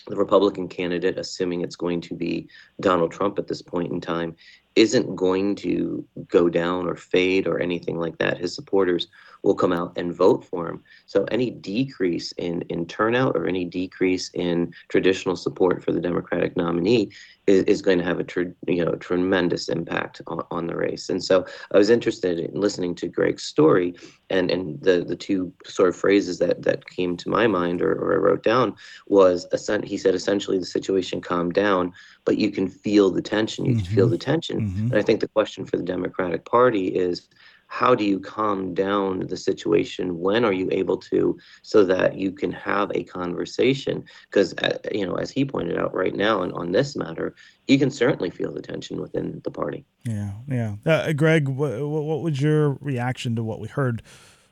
the 0.07 0.17
Republican 0.17 0.69
candidate, 0.69 1.19
assuming 1.19 1.61
it's 1.61 1.77
going 1.77 2.01
to 2.01 2.15
be 2.15 2.49
Donald 2.81 3.13
Trump 3.13 3.39
at 3.39 3.47
this 3.47 3.61
point 3.61 3.93
in 3.93 4.01
time, 4.01 4.35
isn't 4.77 5.17
going 5.17 5.55
to 5.57 6.05
go 6.29 6.49
down 6.49 6.87
or 6.87 6.97
fade 6.97 7.47
or 7.47 7.61
anything 7.61 7.99
like 7.99 8.19
that. 8.19 8.39
His 8.39 8.55
supporters 8.55 9.09
will 9.43 9.55
come 9.55 9.73
out 9.73 9.93
and 9.97 10.15
vote 10.15 10.45
for 10.45 10.69
him. 10.69 10.83
So 11.07 11.25
any 11.31 11.51
decrease 11.51 12.33
in, 12.33 12.63
in 12.63 12.87
turnout 12.87 13.37
or 13.37 13.47
any 13.47 13.65
decrease 13.65 14.31
in 14.35 14.73
traditional 14.89 15.37
support 15.37 15.83
for 15.83 15.93
the 15.93 16.01
Democratic 16.01 16.57
nominee 16.57 17.11
is, 17.47 17.65
is 17.65 17.83
going 17.83 17.99
to 17.99 18.05
have 18.05 18.21
a 18.21 18.25
tr- 18.25 18.55
you 18.67 18.85
know 18.85 18.95
tremendous 18.97 19.69
impact 19.69 20.21
on, 20.27 20.45
on 20.51 20.67
the 20.67 20.77
race. 20.77 21.09
And 21.09 21.23
so 21.23 21.47
I 21.73 21.79
was 21.79 21.91
interested 21.91 22.39
in 22.39 22.61
listening 22.61 22.95
to 22.97 23.09
Greg's 23.09 23.43
story 23.43 23.95
and, 24.29 24.51
and 24.51 24.81
the, 24.81 25.05
the 25.05 25.17
two 25.17 25.53
sort 25.65 25.89
of 25.89 25.97
phrases 25.97 26.39
that, 26.39 26.63
that 26.63 26.89
came 26.89 27.17
to 27.19 27.29
my 27.29 27.47
mind 27.47 27.83
or, 27.83 27.93
or 27.93 28.15
I 28.15 28.17
wrote 28.17 28.43
down 28.43 28.75
was 29.07 29.47
he 29.85 29.97
said 29.97 30.15
essentially 30.15 30.59
the 30.59 30.65
situation 30.65 31.21
calmed 31.21 31.55
down, 31.55 31.93
but 32.25 32.39
you 32.39 32.51
can 32.51 32.69
feel 32.69 33.11
the 33.11 33.23
tension. 33.23 33.65
You 33.65 33.73
mm-hmm. 33.73 33.85
can 33.85 33.95
feel 33.95 34.05
mm-hmm. 34.07 34.13
the 34.13 34.19
tension. 34.19 34.61
Mm-hmm. 34.61 34.87
And 34.87 34.97
I 34.97 35.03
think 35.03 35.21
the 35.21 35.29
question 35.29 35.65
for 35.65 35.77
the 35.77 35.83
Democratic 35.83 36.45
Party 36.45 36.89
is 36.89 37.29
how 37.71 37.95
do 37.95 38.05
you 38.05 38.19
calm 38.19 38.75
down 38.75 39.21
the 39.29 39.37
situation? 39.37 40.19
When 40.19 40.45
are 40.45 40.53
you 40.53 40.69
able 40.73 40.97
to 40.97 41.39
so 41.63 41.85
that 41.85 42.17
you 42.17 42.33
can 42.33 42.51
have 42.51 42.91
a 42.97 43.05
conversation? 43.05 44.05
Because 44.29 44.55
uh, 44.55 44.79
you 44.91 45.07
know 45.07 45.15
as 45.15 45.31
he 45.31 45.45
pointed 45.45 45.79
out 45.79 45.95
right 45.95 46.15
now 46.15 46.43
and 46.43 46.53
on 46.53 46.73
this 46.73 46.97
matter 46.97 47.35
you 47.69 47.79
can 47.79 47.91
certainly 47.91 48.29
feel 48.29 48.53
the 48.53 48.61
tension 48.61 49.01
within 49.01 49.41
the 49.45 49.53
party. 49.53 49.85
Yeah 50.05 50.33
yeah. 50.49 50.75
Uh, 50.85 51.13
greg 51.13 51.47
what, 51.49 51.81
what 51.81 52.23
was 52.23 52.43
your 52.43 52.71
reaction 52.81 53.37
to 53.37 53.45
what 53.45 53.61
we 53.61 53.69
heard 53.69 54.03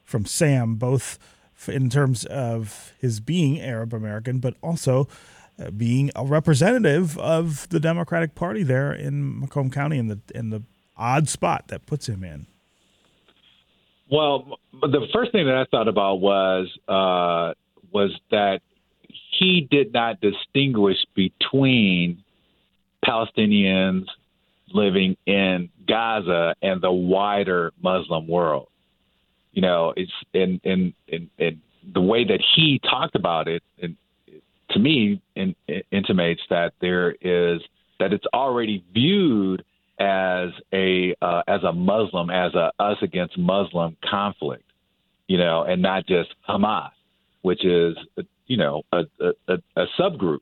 from 0.05 0.25
sam 0.25 0.77
both 0.77 1.19
in 1.67 1.91
terms 1.91 2.25
of 2.27 2.93
his 3.01 3.19
being 3.19 3.61
arab 3.61 3.93
american 3.93 4.39
but 4.39 4.55
also 4.63 5.09
uh, 5.59 5.71
being 5.73 6.11
a 6.15 6.25
representative 6.25 7.19
of 7.19 7.69
the 7.71 7.81
democratic 7.81 8.37
party 8.37 8.63
there 8.63 8.93
in 8.93 9.41
macomb 9.41 9.71
county 9.71 9.99
in 9.99 10.07
the 10.07 10.21
in 10.35 10.51
the 10.51 10.63
odd 10.97 11.29
spot 11.29 11.67
that 11.67 11.85
puts 11.85 12.09
him 12.09 12.23
in 12.23 12.47
well, 14.11 14.59
the 14.73 15.07
first 15.13 15.33
thing 15.33 15.47
that 15.47 15.57
I 15.57 15.65
thought 15.71 15.89
about 15.89 16.21
was 16.21 16.69
uh, 16.89 17.55
was 17.93 18.11
that 18.31 18.61
he 19.39 19.67
did 19.71 19.93
not 19.93 20.21
distinguish 20.21 20.97
between 21.15 22.23
Palestinians 23.05 24.07
living 24.73 25.17
in 25.27 25.69
Gaza 25.87 26.55
and 26.63 26.81
the 26.81 26.93
wider 26.93 27.73
Muslim 27.83 28.27
world. 28.27 28.69
You 29.53 29.63
know, 29.63 29.93
it's 29.97 30.13
in 30.33 30.61
in 30.65 30.95
in, 31.09 31.31
in 31.39 31.61
the 31.93 32.01
way 32.01 32.25
that 32.25 32.43
he 32.55 32.81
talked 32.81 33.15
about 33.15 33.49
it, 33.49 33.63
and 33.81 33.97
to 34.71 34.79
me, 34.79 35.21
in, 35.37 35.55
intimates 35.91 36.43
that 36.51 36.75
there 36.81 37.13
is 37.21 37.61
that 37.99 38.13
it's 38.13 38.27
already 38.35 38.85
viewed 38.93 39.65
as 39.99 40.51
a 40.73 41.15
uh, 41.21 41.43
as 41.49 41.63
a 41.65 41.73
Muslim, 41.73 42.31
as 42.31 42.55
a 42.55 42.73
us 42.79 42.99
against 43.03 43.37
Muslim 43.39 43.97
conflict, 44.09 44.65
you 45.27 45.39
know, 45.39 45.65
and 45.65 45.83
not 45.83 46.07
just 46.07 46.31
Hamas, 46.49 46.91
which 47.43 47.65
is 47.65 47.97
you 48.47 48.57
know 48.57 48.83
a, 48.93 49.05
a, 49.49 49.59
a 49.77 49.87
subgroup 49.99 50.41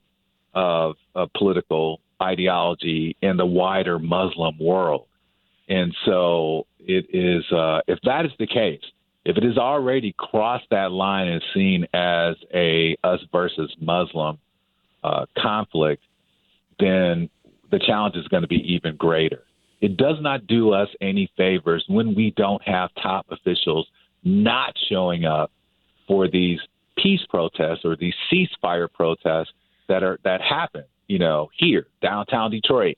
of, 0.55 0.97
of 1.15 1.31
political 1.35 2.01
ideology 2.21 3.17
in 3.21 3.37
the 3.37 3.47
wider 3.47 3.99
Muslim 3.99 4.59
world. 4.59 5.07
And 5.69 5.95
so 6.05 6.67
it 6.79 7.07
is, 7.13 7.45
uh, 7.53 7.81
if 7.87 7.99
that 8.05 8.25
is 8.25 8.33
the 8.39 8.47
case, 8.47 8.81
if 9.25 9.37
it 9.37 9.43
has 9.43 9.59
already 9.59 10.15
crossed 10.17 10.67
that 10.71 10.93
line 10.93 11.29
and 11.29 11.43
seen 11.53 11.87
as 11.93 12.37
a 12.55 12.97
us 13.05 13.21
versus 13.33 13.75
Muslim 13.81 14.39
uh, 15.03 15.27
conflict, 15.37 16.03
then 16.79 17.29
the 17.71 17.79
challenge 17.79 18.17
is 18.17 18.27
going 18.29 18.43
to 18.43 18.49
be 18.49 18.63
even 18.75 18.97
greater. 18.97 19.43
It 19.81 19.97
does 19.97 20.17
not 20.21 20.47
do 20.47 20.73
us 20.73 20.89
any 21.01 21.31
favors 21.37 21.85
when 21.89 22.15
we 22.15 22.33
don't 22.37 22.63
have 22.63 22.91
top 23.03 23.27
officials 23.31 23.87
not 24.25 24.75
showing 24.89 25.25
up 25.25 25.51
for 26.09 26.29
these 26.29 26.59
peace 26.97 27.21
protests 27.29 27.85
or 27.85 27.97
these 27.97 28.15
ceasefire 28.33 28.89
protests 28.93 29.53
that 29.89 30.03
are 30.03 30.19
that 30.25 30.41
happen. 30.41 30.85
You 31.09 31.19
know, 31.19 31.51
here 31.57 31.87
downtown 32.03 32.51
Detroit. 32.51 32.97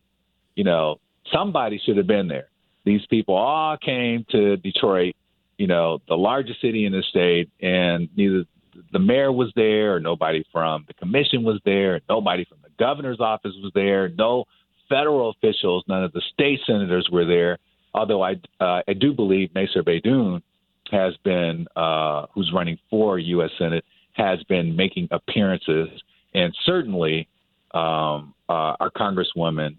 You 0.55 0.65
know, 0.65 0.97
somebody 1.33 1.81
should 1.85 1.97
have 1.97 2.07
been 2.07 2.29
there. 2.29 2.49
These 2.85 3.05
people 3.11 3.35
all 3.35 3.77
came 3.77 4.25
to 4.31 4.57
Detroit, 4.57 5.15
you 5.59 5.67
know, 5.67 6.01
the 6.09 6.17
largest 6.17 6.61
city 6.61 6.87
in 6.87 6.93
the 6.93 7.03
state, 7.11 7.51
and 7.61 8.09
neither 8.17 8.45
the 8.93 8.99
mayor 8.99 9.31
was 9.33 9.53
there, 9.57 9.97
or 9.97 10.01
nobody 10.01 10.45
from 10.53 10.85
the 10.87 10.95
commission 10.95 11.43
was 11.43 11.61
there, 11.65 12.01
nobody 12.09 12.45
from 12.45 12.59
the 12.63 12.71
governor's 12.79 13.21
office 13.21 13.53
was 13.63 13.73
there, 13.75 14.09
no 14.09 14.45
federal 14.89 15.31
officials, 15.31 15.85
none 15.89 16.05
of 16.05 16.13
the 16.13 16.23
state 16.33 16.61
senators 16.67 17.09
were 17.11 17.25
there. 17.25 17.59
Although 17.95 18.23
I 18.23 18.33
uh, 18.61 18.83
I 18.87 18.93
do 18.99 19.13
believe 19.13 19.55
Nasser 19.55 19.83
Beydoun 19.83 20.43
has 20.91 21.15
been, 21.25 21.67
uh, 21.77 22.27
who's 22.33 22.51
running 22.55 22.79
for 22.91 23.19
U.S. 23.19 23.51
Senate, 23.59 23.85
has 24.13 24.43
been 24.45 24.77
making 24.77 25.09
appearances, 25.11 25.89
and 26.35 26.55
certainly 26.65 27.29
um, 27.73 28.35
uh, 28.49 28.75
our 28.81 28.91
Congresswoman 28.97 29.77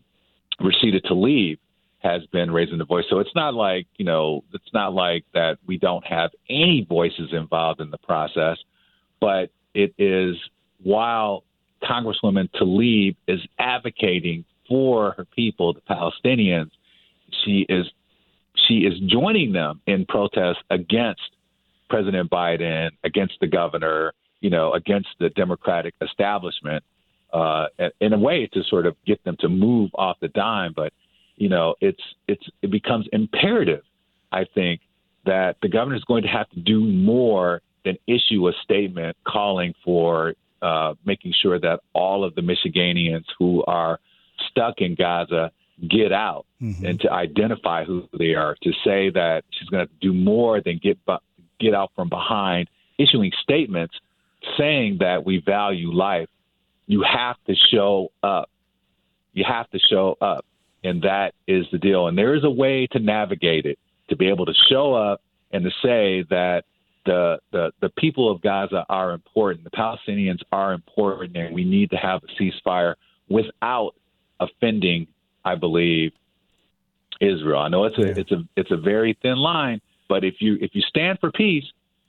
Rashida 0.62 1.02
Tlaib 1.06 1.58
has 2.00 2.26
been 2.28 2.52
raising 2.52 2.78
the 2.78 2.86
voice. 2.86 3.06
So 3.10 3.20
it's 3.20 3.36
not 3.36 3.54
like 3.54 3.88
you 3.98 4.06
know, 4.06 4.44
it's 4.54 4.74
not 4.74 4.94
like 4.94 5.26
that 5.34 5.58
we 5.68 5.78
don't 5.78 6.06
have 6.06 6.32
any 6.50 6.86
voices 6.88 7.30
involved 7.32 7.82
in 7.82 7.92
the 7.92 7.98
process, 7.98 8.58
but 9.20 9.50
it 9.74 9.94
is 9.98 10.36
while 10.82 11.44
Congresswoman 11.84 12.50
Tlaib 12.52 13.16
is 13.28 13.40
advocating 13.58 14.46
for 14.70 15.12
her 15.18 15.26
people, 15.26 15.74
the 15.74 15.82
Palestinians, 15.82 16.70
she 17.44 17.66
is 17.68 17.86
she 18.68 18.80
is 18.80 18.94
joining 19.08 19.52
them 19.52 19.82
in 19.88 20.06
protest 20.06 20.60
against 20.70 21.22
President 21.90 22.30
Biden, 22.30 22.92
against 23.04 23.34
the 23.42 23.48
governor, 23.48 24.14
you 24.42 24.50
know, 24.50 24.74
against 24.74 25.10
the 25.20 25.30
Democratic 25.30 25.96
establishment, 26.02 26.84
uh, 27.34 27.66
in 28.00 28.14
a 28.14 28.18
way 28.18 28.48
to 28.54 28.64
sort 28.70 28.86
of 28.86 28.96
get 29.06 29.24
them 29.24 29.36
to 29.40 29.50
move 29.50 29.90
off 29.96 30.18
the 30.22 30.28
dime. 30.30 30.74
But 30.76 30.94
you 31.36 31.50
know, 31.50 31.76
it's 31.82 32.02
it's 32.28 32.46
it 32.62 32.72
becomes 32.72 33.08
imperative, 33.12 33.84
I 34.32 34.46
think, 34.54 34.82
that 35.26 35.58
the 35.62 35.70
governor 35.70 35.96
is 35.96 36.04
going 36.04 36.24
to 36.24 36.30
have 36.30 36.50
to 36.52 36.60
do 36.60 36.80
more 36.82 37.62
than 37.86 37.98
issue 38.08 38.48
a 38.48 38.52
statement 38.64 39.16
calling 39.26 39.74
for 39.84 40.34
uh, 40.62 40.94
making 41.06 41.34
sure 41.42 41.60
that 41.60 41.80
all 41.94 42.24
of 42.24 42.36
the 42.36 42.42
Michiganians 42.42 43.24
who 43.38 43.64
are 43.66 44.00
stuck 44.50 44.76
in 44.80 44.96
Gaza 44.96 45.52
get 45.88 46.12
out 46.12 46.46
mm-hmm. 46.62 46.86
and 46.86 47.00
to 47.02 47.12
identify 47.12 47.86
who 47.86 48.08
they 48.18 48.36
are. 48.36 48.56
To 48.64 48.72
say 48.84 49.10
that 49.12 49.44
she's 49.52 49.70
going 49.70 49.88
to 49.88 49.94
do 50.02 50.14
more 50.14 50.62
than 50.62 50.80
get 50.82 50.98
get 51.60 51.74
out 51.74 51.92
from 51.96 52.10
behind, 52.10 52.70
issuing 52.98 53.32
statements 53.42 53.96
saying 54.58 54.98
that 55.00 55.26
we 55.26 55.42
value 55.46 55.92
life. 55.92 56.30
You 56.88 57.04
have 57.04 57.36
to 57.48 57.56
show 57.72 58.12
up. 58.24 58.50
You 59.34 59.46
have 59.48 59.70
to 59.72 59.80
show 59.80 60.18
up, 60.20 60.46
and 60.84 61.04
that 61.04 61.34
is 61.48 61.66
the 61.72 61.78
deal. 61.78 62.08
And 62.08 62.18
there 62.18 62.36
is 62.36 62.44
a 62.44 62.50
way 62.50 62.88
to 62.92 63.00
navigate 63.00 63.66
it 63.66 63.78
to 64.10 64.16
be 64.16 64.28
able 64.28 64.46
to 64.48 64.54
show 64.70 64.94
up 64.94 65.22
and 65.52 65.64
to 65.64 65.70
say 65.84 66.26
that 66.30 66.64
the, 67.06 67.40
the 67.52 67.72
the 67.80 67.90
people 67.98 68.32
of 68.32 68.42
Gaza 68.42 68.86
are 68.90 69.12
important, 69.14 69.64
the 69.64 69.72
Palestinians 69.72 70.40
are 70.52 70.74
important, 70.74 71.38
and 71.38 71.54
we 71.54 71.64
need 71.64 71.92
to 71.92 71.98
have 71.98 72.22
a 72.24 72.42
ceasefire 72.42 72.96
without 73.30 73.94
offending 74.40 75.08
I 75.44 75.56
believe, 75.56 76.12
Israel. 77.22 77.60
I 77.60 77.70
know 77.70 77.86
it's 77.86 77.98
a 77.98 78.02
yeah. 78.02 78.14
it's 78.18 78.32
a 78.32 78.44
it's 78.56 78.72
a 78.72 78.78
very 78.78 79.18
thin 79.22 79.38
line, 79.38 79.82
but 80.08 80.24
if 80.24 80.36
you 80.40 80.58
if 80.62 80.72
you 80.74 80.82
stand 80.82 81.20
for 81.20 81.32
peace, 81.32 81.66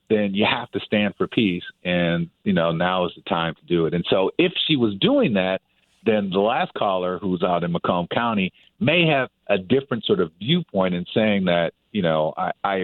then 0.09 0.35
you 0.35 0.45
have 0.45 0.71
to 0.73 0.81
stand 0.81 1.15
for 1.17 1.27
peace, 1.27 1.65
and 1.85 2.29
you 2.45 2.53
know 2.53 2.73
now 2.73 3.07
is 3.07 3.13
the 3.17 3.23
time 3.23 3.55
to 3.55 3.65
do 3.67 3.87
it. 3.87 3.95
And 3.95 4.05
so, 4.09 4.31
if 4.39 4.53
she 4.67 4.77
was 4.77 4.95
doing 5.01 5.35
that, 5.35 5.63
then 6.05 6.31
the 6.31 6.41
last 6.41 6.73
caller, 6.75 7.19
who's 7.19 7.43
out 7.43 7.65
in 7.65 7.73
Macomb 7.73 8.09
County, 8.13 8.53
may 8.79 9.07
have 9.07 9.31
a 9.49 9.59
different 9.59 10.05
sort 10.05 10.21
of 10.21 10.31
viewpoint 10.39 10.95
in 10.95 11.05
saying 11.15 11.47
that 11.47 11.73
you 11.93 12.03
know 12.03 12.35
I, 12.37 12.53
I 12.63 12.83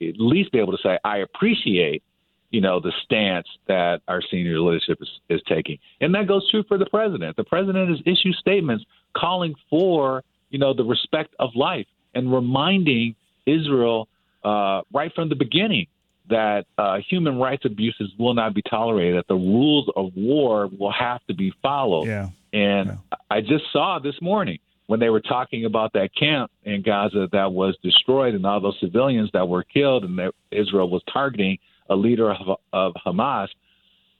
at 0.00 0.18
least 0.18 0.52
be 0.52 0.58
able 0.58 0.76
to 0.76 0.82
say 0.82 0.98
I 1.04 1.18
appreciate 1.18 2.02
you 2.50 2.60
know 2.60 2.80
the 2.80 2.92
stance 3.04 3.46
that 3.66 4.02
our 4.08 4.22
senior 4.30 4.60
leadership 4.60 4.98
is, 5.00 5.08
is 5.28 5.40
taking, 5.48 5.78
and 6.00 6.14
that 6.14 6.26
goes 6.26 6.48
true 6.50 6.64
for 6.68 6.78
the 6.78 6.86
president. 6.86 7.36
The 7.36 7.44
president 7.44 7.90
has 7.90 8.00
issued 8.06 8.34
statements 8.36 8.84
calling 9.16 9.54
for 9.68 10.22
you 10.50 10.58
know 10.58 10.74
the 10.74 10.84
respect 10.84 11.34
of 11.38 11.50
life 11.54 11.86
and 12.14 12.32
reminding 12.32 13.14
Israel 13.46 14.08
uh, 14.44 14.82
right 14.92 15.12
from 15.14 15.28
the 15.28 15.34
beginning 15.34 15.86
that 16.28 16.66
uh, 16.76 16.98
human 17.08 17.38
rights 17.38 17.64
abuses 17.64 18.10
will 18.18 18.34
not 18.34 18.54
be 18.54 18.62
tolerated, 18.62 19.16
that 19.16 19.28
the 19.28 19.34
rules 19.34 19.88
of 19.94 20.12
war 20.16 20.68
will 20.78 20.92
have 20.92 21.24
to 21.26 21.34
be 21.34 21.52
followed. 21.62 22.06
Yeah. 22.06 22.28
And 22.52 22.88
yeah. 22.88 23.18
I 23.30 23.40
just 23.40 23.64
saw 23.72 23.98
this 24.02 24.20
morning 24.20 24.58
when 24.86 25.00
they 25.00 25.10
were 25.10 25.20
talking 25.20 25.64
about 25.64 25.92
that 25.92 26.10
camp 26.14 26.50
in 26.64 26.82
Gaza 26.82 27.28
that 27.32 27.52
was 27.52 27.76
destroyed 27.82 28.34
and 28.34 28.46
all 28.46 28.60
those 28.60 28.78
civilians 28.80 29.30
that 29.32 29.48
were 29.48 29.62
killed 29.62 30.04
and 30.04 30.18
that 30.18 30.32
Israel 30.50 30.88
was 30.88 31.02
targeting 31.12 31.58
a 31.88 31.96
leader 31.96 32.32
of, 32.32 32.58
of 32.72 32.94
Hamas. 33.04 33.48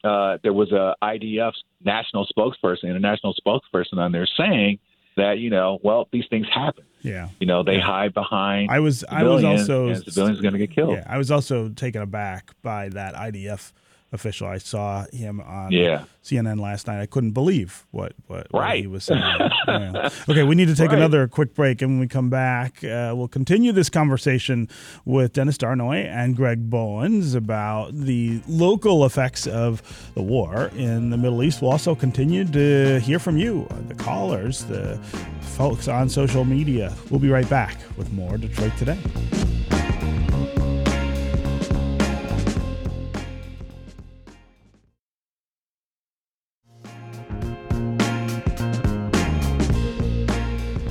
Uh, 0.04 0.38
there 0.42 0.52
was 0.52 0.72
a 0.72 0.94
IDF 1.02 1.52
national 1.84 2.26
spokesperson, 2.26 2.84
international 2.84 3.34
spokesperson 3.34 3.98
on 3.98 4.12
there 4.12 4.26
saying 4.36 4.78
that 5.16 5.38
you 5.38 5.50
know, 5.50 5.78
well, 5.82 6.08
these 6.12 6.24
things 6.28 6.46
happen. 6.52 6.84
Yeah, 7.02 7.28
you 7.40 7.46
know, 7.46 7.62
they 7.62 7.76
yeah. 7.76 7.86
hide 7.86 8.14
behind. 8.14 8.70
I 8.70 8.80
was 8.80 9.04
I 9.04 9.22
was 9.22 9.44
also 9.44 9.88
and 9.88 10.04
civilians 10.04 10.40
going 10.40 10.52
to 10.52 10.58
get 10.58 10.70
killed. 10.70 10.92
Yeah, 10.92 11.06
I 11.08 11.18
was 11.18 11.30
also 11.30 11.68
taken 11.70 12.02
aback 12.02 12.52
by 12.62 12.88
that 12.90 13.14
IDF 13.14 13.72
official. 14.12 14.46
I 14.46 14.58
saw 14.58 15.04
him 15.12 15.40
on 15.40 15.72
yeah. 15.72 16.04
CNN 16.22 16.60
last 16.60 16.86
night. 16.86 17.00
I 17.00 17.06
couldn't 17.06 17.32
believe 17.32 17.86
what 17.90 18.12
what, 18.26 18.46
right. 18.52 18.52
what 18.52 18.78
he 18.78 18.86
was 18.86 19.04
saying. 19.04 19.20
yeah. 19.68 20.10
Okay, 20.28 20.42
we 20.42 20.54
need 20.54 20.68
to 20.68 20.74
take 20.74 20.90
right. 20.90 20.98
another 20.98 21.28
quick 21.28 21.54
break, 21.54 21.82
and 21.82 21.92
when 21.92 22.00
we 22.00 22.08
come 22.08 22.30
back, 22.30 22.82
uh, 22.84 23.12
we'll 23.14 23.28
continue 23.28 23.72
this 23.72 23.90
conversation 23.90 24.68
with 25.04 25.32
Dennis 25.32 25.56
Darnoi 25.58 26.04
and 26.04 26.36
Greg 26.36 26.70
Bowens 26.70 27.34
about 27.34 27.94
the 27.94 28.40
local 28.48 29.04
effects 29.04 29.46
of 29.46 29.82
the 30.14 30.22
war 30.22 30.70
in 30.76 31.10
the 31.10 31.16
Middle 31.16 31.42
East. 31.42 31.62
We'll 31.62 31.72
also 31.72 31.94
continue 31.94 32.44
to 32.44 33.00
hear 33.00 33.18
from 33.18 33.36
you, 33.36 33.66
the 33.88 33.94
callers, 33.94 34.64
the 34.64 34.98
folks 35.40 35.88
on 35.88 36.08
social 36.08 36.44
media. 36.44 36.94
We'll 37.10 37.20
be 37.20 37.30
right 37.30 37.48
back 37.48 37.78
with 37.96 38.12
more 38.12 38.36
Detroit 38.38 38.72
Today. 38.76 38.98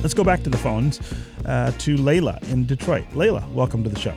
Let's 0.06 0.14
go 0.14 0.22
back 0.22 0.44
to 0.44 0.50
the 0.50 0.56
phones 0.58 1.00
uh, 1.46 1.72
to 1.78 1.96
Layla 1.96 2.40
in 2.52 2.64
Detroit. 2.64 3.10
Layla, 3.10 3.44
welcome 3.50 3.82
to 3.82 3.90
the 3.90 3.98
show. 3.98 4.14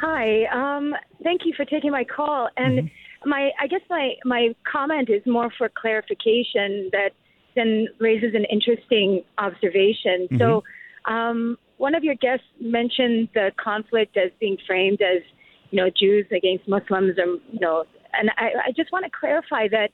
Hi. 0.00 0.46
Um, 0.46 0.94
thank 1.22 1.42
you 1.44 1.52
for 1.54 1.66
taking 1.66 1.90
my 1.90 2.04
call. 2.04 2.48
And 2.56 2.78
mm-hmm. 2.78 3.28
my, 3.28 3.50
I 3.60 3.66
guess 3.66 3.82
my 3.90 4.14
my 4.24 4.54
comment 4.64 5.10
is 5.10 5.20
more 5.26 5.50
for 5.58 5.68
clarification 5.68 6.88
that 6.92 7.10
then 7.54 7.86
raises 7.98 8.34
an 8.34 8.46
interesting 8.46 9.22
observation. 9.36 10.26
Mm-hmm. 10.30 10.38
So, 10.38 10.64
um, 11.04 11.58
one 11.76 11.94
of 11.94 12.02
your 12.02 12.14
guests 12.14 12.46
mentioned 12.58 13.28
the 13.34 13.52
conflict 13.62 14.16
as 14.16 14.30
being 14.40 14.56
framed 14.66 15.02
as, 15.02 15.20
you 15.70 15.82
know, 15.82 15.90
Jews 15.90 16.24
against 16.34 16.66
Muslims, 16.66 17.18
or 17.18 17.26
you 17.52 17.60
know, 17.60 17.84
and 18.14 18.30
I, 18.38 18.68
I 18.68 18.72
just 18.74 18.90
want 18.90 19.04
to 19.04 19.10
clarify 19.10 19.68
that 19.68 19.90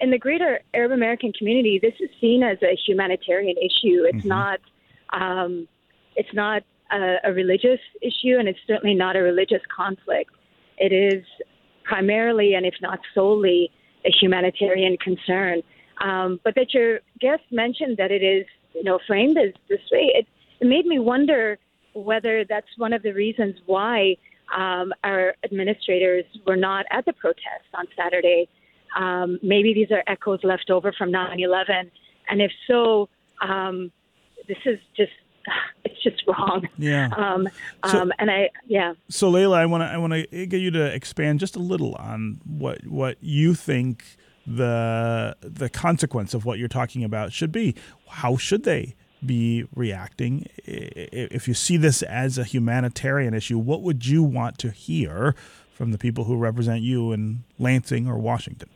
in 0.00 0.10
the 0.10 0.18
greater 0.18 0.60
Arab 0.74 0.92
American 0.92 1.32
community, 1.32 1.78
this 1.80 1.94
is 2.00 2.10
seen 2.20 2.42
as 2.42 2.58
a 2.62 2.76
humanitarian 2.86 3.56
issue. 3.56 4.04
It's 4.04 4.18
mm-hmm. 4.18 4.28
not. 4.28 4.60
Um, 5.12 5.68
it's 6.16 6.32
not 6.34 6.62
a, 6.92 7.16
a 7.24 7.32
religious 7.32 7.80
issue, 8.02 8.36
and 8.38 8.48
it's 8.48 8.58
certainly 8.66 8.94
not 8.94 9.16
a 9.16 9.20
religious 9.20 9.62
conflict. 9.74 10.30
It 10.78 10.92
is 10.92 11.24
primarily, 11.84 12.54
and 12.54 12.66
if 12.66 12.74
not 12.80 13.00
solely, 13.14 13.70
a 14.04 14.10
humanitarian 14.20 14.96
concern. 14.96 15.62
Um, 16.00 16.40
but 16.44 16.54
that 16.54 16.72
your 16.72 17.00
guest 17.20 17.42
mentioned 17.50 17.96
that 17.98 18.10
it 18.10 18.22
is, 18.22 18.46
you 18.74 18.84
know, 18.84 18.98
framed 19.06 19.36
as 19.36 19.52
this 19.68 19.80
way, 19.92 20.12
it, 20.14 20.26
it 20.60 20.66
made 20.66 20.86
me 20.86 20.98
wonder 20.98 21.58
whether 21.92 22.44
that's 22.44 22.68
one 22.76 22.92
of 22.92 23.02
the 23.02 23.12
reasons 23.12 23.56
why 23.66 24.16
um, 24.56 24.92
our 25.04 25.34
administrators 25.44 26.24
were 26.46 26.56
not 26.56 26.86
at 26.90 27.04
the 27.04 27.12
protest 27.12 27.68
on 27.74 27.86
Saturday 27.96 28.48
um, 28.96 29.38
maybe 29.42 29.74
these 29.74 29.90
are 29.90 30.02
echoes 30.06 30.40
left 30.42 30.70
over 30.70 30.92
from 30.92 31.10
9 31.10 31.38
11 31.40 31.90
And 32.28 32.40
if 32.42 32.52
so, 32.66 33.08
um, 33.42 33.90
this 34.48 34.58
is 34.64 34.78
just 34.96 35.12
it's 35.84 36.02
just 36.02 36.22
wrong. 36.26 36.68
Yeah. 36.78 37.08
Um, 37.16 37.48
So- 37.86 38.00
um, 38.00 38.12
and 38.18 38.30
I 38.30 38.50
yeah. 38.66 38.94
So 39.08 39.30
Layla, 39.30 39.56
I 39.56 39.66
want 39.66 39.82
to 39.82 39.86
I 39.86 39.96
want 39.96 40.12
to 40.12 40.46
get 40.46 40.58
you 40.60 40.70
to 40.72 40.84
expand 40.94 41.40
just 41.40 41.56
a 41.56 41.60
little 41.60 41.94
on 41.96 42.40
what 42.44 42.86
what 42.86 43.16
you 43.20 43.54
think 43.54 44.04
the 44.46 45.36
the 45.40 45.68
consequence 45.68 46.34
of 46.34 46.44
what 46.44 46.58
you're 46.58 46.68
talking 46.68 47.04
about 47.04 47.32
should 47.32 47.52
be. 47.52 47.74
How 48.08 48.36
should 48.36 48.64
they 48.64 48.94
be 49.24 49.64
reacting 49.74 50.46
if 50.64 51.46
you 51.46 51.52
see 51.52 51.76
this 51.76 52.02
as 52.02 52.38
a 52.38 52.44
humanitarian 52.44 53.34
issue? 53.34 53.58
What 53.58 53.82
would 53.82 54.06
you 54.06 54.22
want 54.22 54.56
to 54.58 54.70
hear 54.70 55.34
from 55.80 55.92
the 55.92 55.98
people 55.98 56.24
who 56.24 56.36
represent 56.36 56.82
you 56.82 57.10
in 57.10 57.42
Lansing 57.58 58.06
or 58.06 58.18
Washington? 58.18 58.68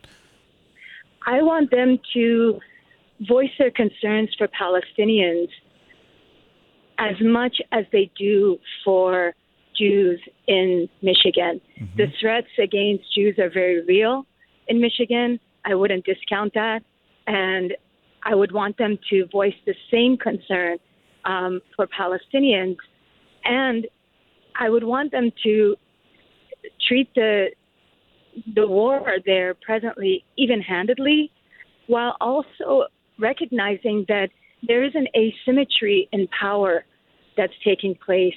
I 1.27 1.43
want 1.43 1.69
them 1.69 1.99
to 2.15 2.59
voice 3.27 3.51
their 3.59 3.69
concerns 3.69 4.29
for 4.35 4.47
Palestinians 4.47 5.49
as 6.97 7.13
much 7.21 7.57
as 7.71 7.85
they 7.91 8.09
do 8.17 8.57
for 8.83 9.35
Jews 9.77 10.19
in 10.47 10.89
Michigan. 11.03 11.61
The 11.95 12.07
threats 12.19 12.47
against 12.57 13.03
Jews 13.13 13.37
are 13.37 13.51
very 13.51 13.85
real 13.85 14.25
in 14.67 14.81
Michigan. 14.81 15.39
I 15.63 15.75
wouldn't 15.75 16.05
discount 16.05 16.55
that. 16.55 16.81
And 17.27 17.75
I 18.23 18.33
would 18.33 18.51
want 18.51 18.79
them 18.79 18.97
to 19.11 19.27
voice 19.31 19.53
the 19.67 19.75
same 19.91 20.17
concern 20.17 20.79
um, 21.25 21.61
for 21.75 21.85
Palestinians. 21.85 22.77
And 23.43 23.85
I 24.59 24.69
would 24.71 24.83
want 24.83 25.11
them 25.11 25.29
to 25.43 25.75
treat 26.87 27.13
the 27.15 27.49
the 28.53 28.67
war 28.67 29.01
there 29.25 29.53
presently 29.53 30.25
even 30.37 30.61
handedly, 30.61 31.31
while 31.87 32.17
also 32.19 32.85
recognizing 33.17 34.05
that 34.09 34.29
there 34.67 34.83
is 34.83 34.93
an 34.93 35.07
asymmetry 35.15 36.09
in 36.11 36.27
power 36.27 36.83
that's 37.37 37.53
taking 37.63 37.95
place 37.95 38.35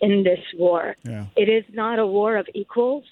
in 0.00 0.22
this 0.24 0.40
war. 0.58 0.96
Yeah. 1.04 1.26
It 1.36 1.48
is 1.48 1.64
not 1.72 1.98
a 1.98 2.06
war 2.06 2.36
of 2.36 2.46
equals, 2.54 3.04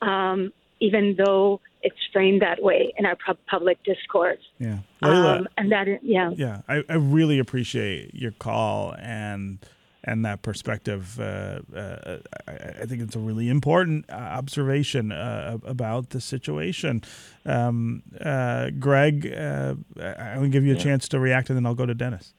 um, 0.00 0.52
even 0.80 1.14
though 1.16 1.60
it's 1.82 1.96
framed 2.12 2.42
that 2.42 2.62
way 2.62 2.92
in 2.96 3.06
our 3.06 3.16
pub- 3.24 3.38
public 3.48 3.82
discourse. 3.84 4.40
Yeah. 4.58 4.78
Layla, 5.02 5.40
Um, 5.40 5.48
and 5.56 5.70
that, 5.70 5.88
is, 5.88 5.98
yeah. 6.02 6.30
yeah, 6.34 6.62
I, 6.68 6.82
I 6.88 6.94
really 6.94 7.38
appreciate 7.38 8.14
your 8.14 8.32
call 8.32 8.94
and 8.98 9.58
and 10.04 10.24
that 10.24 10.42
perspective. 10.42 11.18
Uh, 11.20 11.60
uh, 11.74 12.18
I, 12.46 12.52
I 12.82 12.86
think 12.86 13.02
it's 13.02 13.16
a 13.16 13.20
really 13.20 13.48
important 13.48 14.06
uh, 14.10 14.14
observation 14.14 15.12
uh, 15.12 15.58
about 15.64 16.10
the 16.10 16.20
situation. 16.20 17.02
Um, 17.44 18.02
uh, 18.20 18.70
Greg, 18.78 19.26
uh, 19.26 19.74
I'm 20.00 20.38
going 20.38 20.42
to 20.42 20.48
give 20.48 20.64
you 20.64 20.74
a 20.74 20.78
chance 20.78 21.08
to 21.10 21.20
react, 21.20 21.50
and 21.50 21.56
then 21.56 21.66
I'll 21.66 21.74
go 21.74 21.86
to 21.86 21.94
Dennis. 21.94 22.34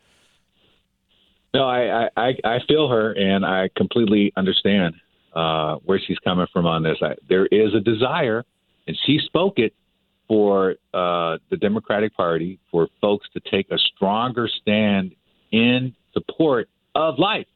No, 1.54 1.66
I, 1.70 2.10
I, 2.18 2.34
I 2.44 2.60
feel 2.68 2.90
her, 2.90 3.12
and 3.12 3.46
I 3.46 3.70
completely 3.78 4.34
understand 4.36 4.96
uh, 5.36 5.76
where 5.84 6.00
she's 6.06 6.18
coming 6.20 6.48
from 6.52 6.66
on 6.66 6.84
this. 6.84 6.98
I, 7.02 7.16
there 7.30 7.46
is 7.46 7.76
a 7.76 7.80
desire, 7.80 8.44
and 8.88 8.98
she 9.06 9.20
spoke 9.24 9.60
it 9.60 9.74
for 10.28 10.76
uh, 10.94 11.38
the 11.52 11.58
Democratic 11.60 12.16
Party 12.16 12.60
for 12.72 12.88
folks 13.02 13.28
to 13.34 13.40
take 13.52 13.70
a 13.70 13.78
stronger 13.78 14.50
stand 14.62 15.14
in 15.52 15.96
support 16.14 16.70
of 16.96 17.20
life, 17.20 17.48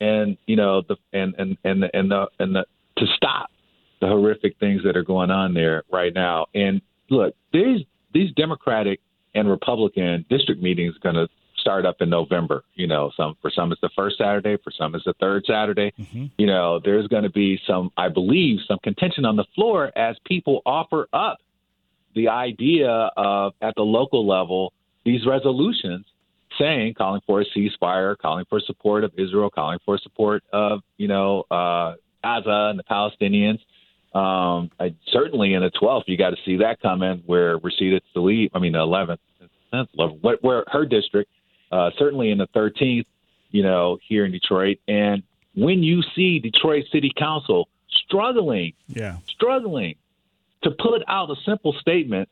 and 0.00 0.36
you 0.46 0.56
know 0.56 0.82
the 0.82 0.96
and 1.12 1.34
and 1.38 1.56
and 1.64 1.82
the, 1.82 1.90
and 1.96 2.10
the 2.10 2.28
and 2.38 2.54
the 2.54 2.64
to 2.98 3.06
stop 3.16 3.50
the 4.00 4.06
horrific 4.06 4.58
things 4.58 4.82
that 4.84 4.96
are 4.96 5.02
going 5.02 5.30
on 5.30 5.54
there 5.54 5.82
right 5.90 6.14
now. 6.14 6.46
And 6.54 6.80
look, 7.10 7.34
these 7.52 7.80
these 8.12 8.32
Democratic 8.34 9.00
and 9.34 9.48
Republican 9.48 10.24
district 10.28 10.62
meetings 10.62 10.94
going 11.02 11.14
to 11.14 11.28
start 11.58 11.84
up 11.84 11.96
in 12.00 12.08
November. 12.08 12.64
You 12.74 12.86
know, 12.86 13.10
some 13.16 13.36
for 13.42 13.50
some 13.50 13.72
it's 13.72 13.80
the 13.80 13.90
first 13.96 14.18
Saturday, 14.18 14.56
for 14.62 14.70
some 14.70 14.94
it's 14.94 15.04
the 15.04 15.14
third 15.20 15.44
Saturday. 15.46 15.92
Mm-hmm. 15.98 16.26
You 16.38 16.46
know, 16.46 16.80
there's 16.82 17.06
going 17.08 17.24
to 17.24 17.30
be 17.30 17.58
some, 17.66 17.90
I 17.96 18.08
believe, 18.08 18.58
some 18.66 18.78
contention 18.82 19.24
on 19.24 19.36
the 19.36 19.44
floor 19.54 19.92
as 19.96 20.16
people 20.24 20.62
offer 20.64 21.08
up 21.12 21.38
the 22.14 22.28
idea 22.28 23.10
of 23.16 23.52
at 23.60 23.74
the 23.76 23.82
local 23.82 24.26
level 24.26 24.72
these 25.04 25.26
resolutions 25.26 26.04
saying 26.58 26.94
calling 26.94 27.20
for 27.26 27.40
a 27.40 27.44
ceasefire, 27.46 28.16
calling 28.18 28.44
for 28.48 28.60
support 28.60 29.04
of 29.04 29.12
Israel, 29.16 29.50
calling 29.50 29.78
for 29.84 29.98
support 29.98 30.42
of 30.52 30.80
you 30.96 31.08
know 31.08 31.44
uh, 31.50 31.94
Gaza 32.22 32.70
and 32.70 32.78
the 32.78 32.84
Palestinians. 32.84 33.60
Um, 34.14 34.70
I, 34.80 34.94
certainly 35.12 35.52
in 35.54 35.62
the 35.62 35.70
12th, 35.70 36.04
you 36.06 36.16
got 36.16 36.30
to 36.30 36.36
see 36.44 36.56
that 36.56 36.80
coming 36.80 37.22
where 37.26 37.58
Rashida 37.58 38.00
Tlaib, 38.16 38.50
I 38.54 38.58
mean 38.58 38.72
the 38.72 38.78
11th, 38.78 39.18
that's 39.70 39.90
11th, 39.98 40.20
where, 40.22 40.38
where 40.40 40.64
her 40.68 40.86
district, 40.86 41.30
uh, 41.70 41.90
certainly 41.98 42.30
in 42.30 42.38
the 42.38 42.46
13th, 42.48 43.04
you 43.50 43.62
know, 43.62 43.98
here 44.08 44.24
in 44.24 44.32
Detroit. 44.32 44.78
And 44.88 45.22
when 45.54 45.82
you 45.82 46.02
see 46.16 46.38
Detroit 46.38 46.86
City 46.90 47.12
Council 47.16 47.68
struggling 47.90 48.72
Yeah. 48.88 49.18
struggling 49.26 49.96
to 50.62 50.70
put 50.70 51.02
out 51.06 51.30
a 51.30 51.36
simple 51.44 51.74
statement 51.74 52.28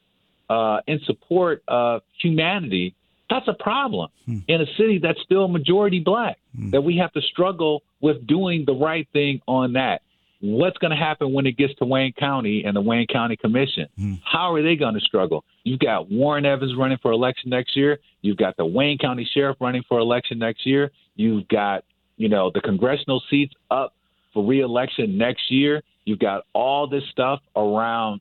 uh, 0.48 0.80
in 0.86 1.00
support 1.00 1.62
of 1.68 2.02
humanity, 2.20 2.94
that's 3.28 3.48
a 3.48 3.54
problem 3.54 4.10
hmm. 4.24 4.38
in 4.48 4.60
a 4.60 4.66
city 4.76 4.98
that's 5.02 5.20
still 5.22 5.48
majority 5.48 6.00
black. 6.00 6.38
Hmm. 6.56 6.70
That 6.70 6.82
we 6.82 6.96
have 6.98 7.12
to 7.12 7.20
struggle 7.20 7.82
with 8.00 8.26
doing 8.26 8.64
the 8.66 8.74
right 8.74 9.08
thing 9.12 9.40
on 9.46 9.74
that. 9.74 10.02
What's 10.40 10.76
going 10.78 10.90
to 10.90 10.96
happen 10.96 11.32
when 11.32 11.46
it 11.46 11.56
gets 11.56 11.74
to 11.76 11.86
Wayne 11.86 12.12
County 12.12 12.64
and 12.64 12.76
the 12.76 12.80
Wayne 12.80 13.06
County 13.06 13.36
Commission? 13.36 13.88
Hmm. 13.98 14.14
How 14.24 14.54
are 14.54 14.62
they 14.62 14.76
going 14.76 14.94
to 14.94 15.00
struggle? 15.00 15.44
You've 15.64 15.80
got 15.80 16.10
Warren 16.10 16.46
Evans 16.46 16.74
running 16.78 16.98
for 17.02 17.10
election 17.10 17.50
next 17.50 17.76
year. 17.76 17.98
You've 18.20 18.36
got 18.36 18.56
the 18.56 18.66
Wayne 18.66 18.98
County 18.98 19.28
Sheriff 19.32 19.56
running 19.60 19.82
for 19.88 19.98
election 19.98 20.38
next 20.38 20.66
year. 20.66 20.90
You've 21.14 21.48
got, 21.48 21.84
you 22.16 22.28
know, 22.28 22.50
the 22.54 22.60
congressional 22.60 23.22
seats 23.30 23.54
up 23.70 23.94
for 24.32 24.44
reelection 24.44 25.16
next 25.16 25.50
year. 25.50 25.82
You've 26.04 26.18
got 26.18 26.44
all 26.52 26.86
this 26.86 27.02
stuff 27.10 27.40
around 27.56 28.20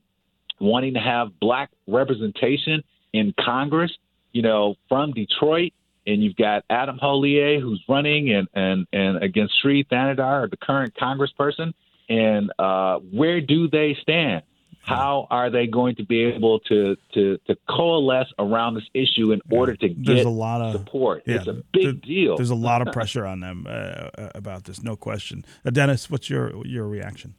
wanting 0.59 0.93
to 0.93 0.99
have 0.99 1.39
black 1.39 1.69
representation 1.87 2.83
in 3.13 3.33
Congress, 3.39 3.91
you 4.35 4.41
know, 4.41 4.75
from 4.89 5.13
Detroit. 5.13 5.71
And 6.05 6.21
you've 6.21 6.35
got 6.35 6.65
Adam 6.69 6.99
Hollier 6.99 7.59
who's 7.59 7.83
running 7.89 8.31
and, 8.31 8.47
and, 8.53 8.85
and 8.93 9.23
against 9.23 9.59
Shri 9.59 9.85
Thanedar, 9.85 10.51
the 10.51 10.57
current 10.57 10.93
congressperson. 11.01 11.73
And 12.09 12.51
uh, 12.59 12.99
where 12.99 13.41
do 13.41 13.67
they 13.69 13.97
stand? 14.01 14.43
How 14.81 15.25
are 15.31 15.49
they 15.49 15.65
going 15.65 15.95
to 15.95 16.05
be 16.05 16.25
able 16.25 16.59
to, 16.59 16.95
to, 17.15 17.39
to 17.47 17.55
coalesce 17.67 18.31
around 18.37 18.75
this 18.75 18.83
issue 18.93 19.31
in 19.31 19.41
order 19.49 19.75
to 19.77 19.89
get 19.89 20.23
a 20.27 20.29
lot 20.29 20.61
of 20.61 20.73
support? 20.73 21.23
yeah, 21.25 21.37
it's 21.37 21.47
a 21.47 21.53
there- 21.53 21.63
big 21.73 22.03
deal. 22.03 22.35
There's 22.35 22.51
a 22.51 22.55
lot 22.55 22.85
of 22.85 22.93
pressure 22.93 23.25
on 23.25 23.39
them 23.39 23.65
uh, 23.67 23.71
uh, 23.71 24.29
about 24.35 24.65
this, 24.65 24.83
no 24.83 24.95
question. 24.95 25.43
Uh, 25.65 25.71
Dennis, 25.71 26.11
what's 26.11 26.29
your 26.29 26.63
your 26.67 26.87
reaction? 26.87 27.33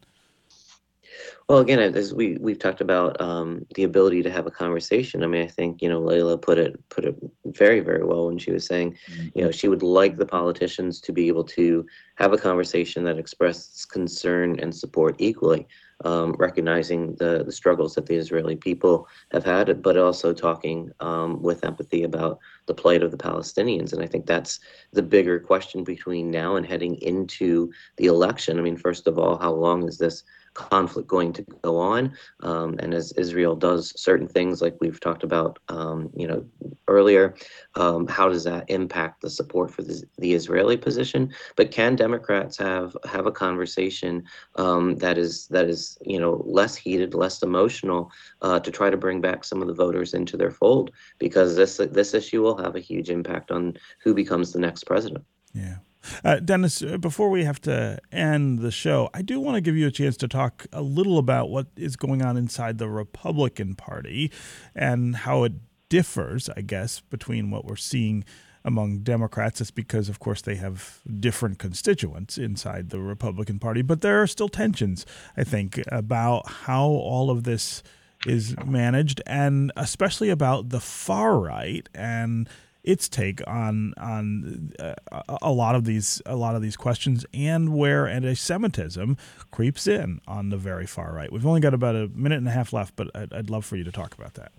Well, 1.49 1.59
again, 1.59 1.79
as 1.79 2.13
we 2.13 2.37
we've 2.39 2.59
talked 2.59 2.81
about 2.81 3.21
um, 3.21 3.65
the 3.77 3.85
ability 3.85 4.23
to 4.25 4.31
have 4.31 4.47
a 4.47 4.51
conversation. 4.51 5.23
I 5.23 5.29
mean, 5.29 5.43
I 5.43 5.47
think 5.47 5.81
you 5.81 5.89
know 5.89 6.01
Layla 6.01 6.41
put 6.41 6.59
it 6.59 6.77
put 6.89 7.05
it 7.05 7.17
very 7.45 7.81
very 7.81 8.05
well 8.05 8.27
when 8.27 8.39
she 8.39 8.51
was 8.51 8.67
saying, 8.67 8.99
you 9.35 9.45
know, 9.45 9.53
she 9.53 9.69
would 9.69 9.83
like 9.83 10.17
the 10.17 10.27
politicians 10.27 11.01
to 11.03 11.13
be 11.13 11.29
able 11.29 11.45
to 11.45 11.87
have 12.17 12.33
a 12.33 12.39
conversation 12.39 13.05
that 13.05 13.19
expresses 13.19 13.85
concern 13.85 14.59
and 14.59 14.75
support 14.75 15.15
equally, 15.19 15.69
um, 16.05 16.35
recognizing 16.39 17.15
the 17.15 17.45
the 17.45 17.53
struggles 17.53 17.95
that 17.95 18.07
the 18.07 18.17
Israeli 18.17 18.57
people 18.57 19.07
have 19.31 19.45
had, 19.45 19.83
but 19.83 19.97
also 19.97 20.33
talking 20.33 20.91
um, 20.99 21.41
with 21.41 21.65
empathy 21.65 22.03
about 22.03 22.41
the 22.67 22.75
plight 22.75 23.05
of 23.05 23.13
the 23.13 23.17
Palestinians. 23.17 23.93
And 23.93 24.03
I 24.03 24.07
think 24.07 24.27
that's 24.27 24.59
the 24.93 25.03
bigger 25.03 25.39
question 25.39 25.85
between 25.85 26.29
now 26.29 26.57
and 26.57 26.67
heading 26.67 26.97
into 26.97 27.71
the 27.99 28.07
election. 28.07 28.59
I 28.59 28.63
mean, 28.63 28.77
first 28.77 29.07
of 29.07 29.17
all, 29.17 29.39
how 29.39 29.53
long 29.53 29.87
is 29.87 29.99
this? 29.99 30.25
Conflict 30.57 31.07
going 31.07 31.33
to 31.35 31.43
go 31.63 31.77
on. 31.77 32.13
Um, 32.41 32.77
and 32.79 32.95
as 32.95 33.13
Israel 33.13 33.55
does 33.55 33.93
certain 34.01 34.27
things, 34.27 34.63
like 34.63 34.77
we've 34.81 34.99
talked 34.99 35.23
about, 35.23 35.59
um, 35.69 36.11
you 36.17 36.27
know, 36.27 36.45
earlier, 36.89 37.37
um, 37.75 38.07
how 38.07 38.29
does 38.29 38.45
that 38.45 38.69
impact 38.69 39.21
the 39.21 39.31
support 39.31 39.71
for 39.71 39.83
the, 39.83 40.03
the 40.19 40.33
Israeli 40.33 40.77
position? 40.77 41.33
But 41.57 41.71
can 41.71 41.95
Democrats 41.95 42.57
have 42.57 42.97
have 43.05 43.27
a 43.27 43.33
conversation 43.33 44.25
um, 44.57 44.97
that 44.97 45.19
is 45.19 45.47
that 45.49 45.69
is 45.69 45.99
you 46.05 46.19
know 46.19 46.43
less 46.47 46.75
heated, 46.75 47.15
less 47.15 47.43
emotional, 47.43 48.11
uh, 48.43 48.59
to 48.61 48.71
try 48.71 48.91
to 48.91 48.97
bring 48.97 49.21
back 49.21 49.45
some 49.45 49.61
of 49.61 49.69
the 49.69 49.75
voters 49.75 50.15
into 50.15 50.37
their 50.37 50.51
fold? 50.51 50.91
Because 51.19 51.55
this 51.55 51.77
this 51.77 52.15
issue 52.15 52.43
will 52.43 52.57
have 52.57 52.77
a 52.77 52.81
huge 52.81 53.11
impact 53.11 53.51
on 53.51 53.77
who 54.03 54.15
becomes 54.15 54.53
the 54.53 54.61
next 54.61 54.85
president. 54.85 55.25
Yeah. 55.55 55.77
Uh, 56.25 56.37
Dennis, 56.37 56.83
uh, 56.83 56.99
before 56.99 57.31
we 57.31 57.45
have 57.45 57.61
to 57.63 57.99
end 58.13 58.61
the 58.61 58.71
show, 58.71 59.11
I 59.15 59.23
do 59.23 59.41
want 59.41 59.57
to 59.57 59.61
give 59.61 59.77
you 59.77 59.87
a 59.87 59.91
chance 59.91 60.17
to 60.19 60.29
talk 60.29 60.67
a 60.73 60.83
little 60.83 61.19
about 61.19 61.51
what 61.51 61.69
is 61.77 61.97
going 61.97 62.23
on 62.23 62.37
inside 62.37 62.79
the 62.79 62.89
Republican 62.89 63.75
Party 63.75 64.31
and 64.75 65.17
how 65.17 65.45
it 65.45 65.53
differs, 65.89 66.49
I 66.57 66.63
guess, 66.63 67.01
between 67.01 67.51
what 67.51 67.65
we're 67.65 67.77
seeing 67.77 68.25
among 68.65 68.99
Democrats. 68.99 69.61
It's 69.61 69.71
because, 69.71 70.09
of 70.09 70.19
course, 70.19 70.43
they 70.43 70.57
have 70.57 71.01
different 71.21 71.59
constituents 71.59 72.37
inside 72.37 72.91
the 72.91 73.01
Republican 73.01 73.59
Party, 73.59 73.83
but 73.83 74.01
there 74.01 74.21
are 74.21 74.27
still 74.27 74.49
tensions, 74.49 75.07
I 75.37 75.45
think, 75.45 75.81
about 75.93 76.49
how 76.49 76.85
all 76.85 77.31
of 77.31 77.45
this 77.45 77.83
is 78.27 78.57
managed, 78.65 79.23
and 79.25 79.71
especially 79.77 80.31
about 80.31 80.71
the 80.71 80.81
far 80.81 81.39
right 81.39 81.89
and 81.95 82.49
its 82.87 83.09
take 83.09 83.47
on 83.47 83.93
on 83.99 84.73
uh, 84.79 84.95
a 85.43 85.53
lot 85.53 85.75
of 85.75 85.85
these 85.85 86.23
a 86.25 86.37
lot 86.37 86.55
of 86.55 86.63
these 86.63 86.77
questions 86.77 87.27
and 87.35 87.75
where 87.77 88.07
anti-Semitism 88.09 89.17
creeps 89.51 89.87
in 89.87 90.21
on 90.27 90.51
the 90.51 90.57
very 90.57 90.87
far 90.87 91.13
right. 91.13 91.31
We've 91.31 91.47
only 91.47 91.61
got 91.61 91.75
about 91.75 91.97
a 91.97 92.09
minute 92.09 92.39
and 92.39 92.49
a 92.49 92.53
half 92.53 92.73
left, 92.73 92.97
but 92.97 93.11
I'd, 93.15 93.33
I'd 93.33 93.51
love 93.51 93.65
for 93.65 93.77
you 93.77 93.85
to 93.85 93.93
talk 93.93 94.15
about 94.15 94.35
that. 94.35 94.53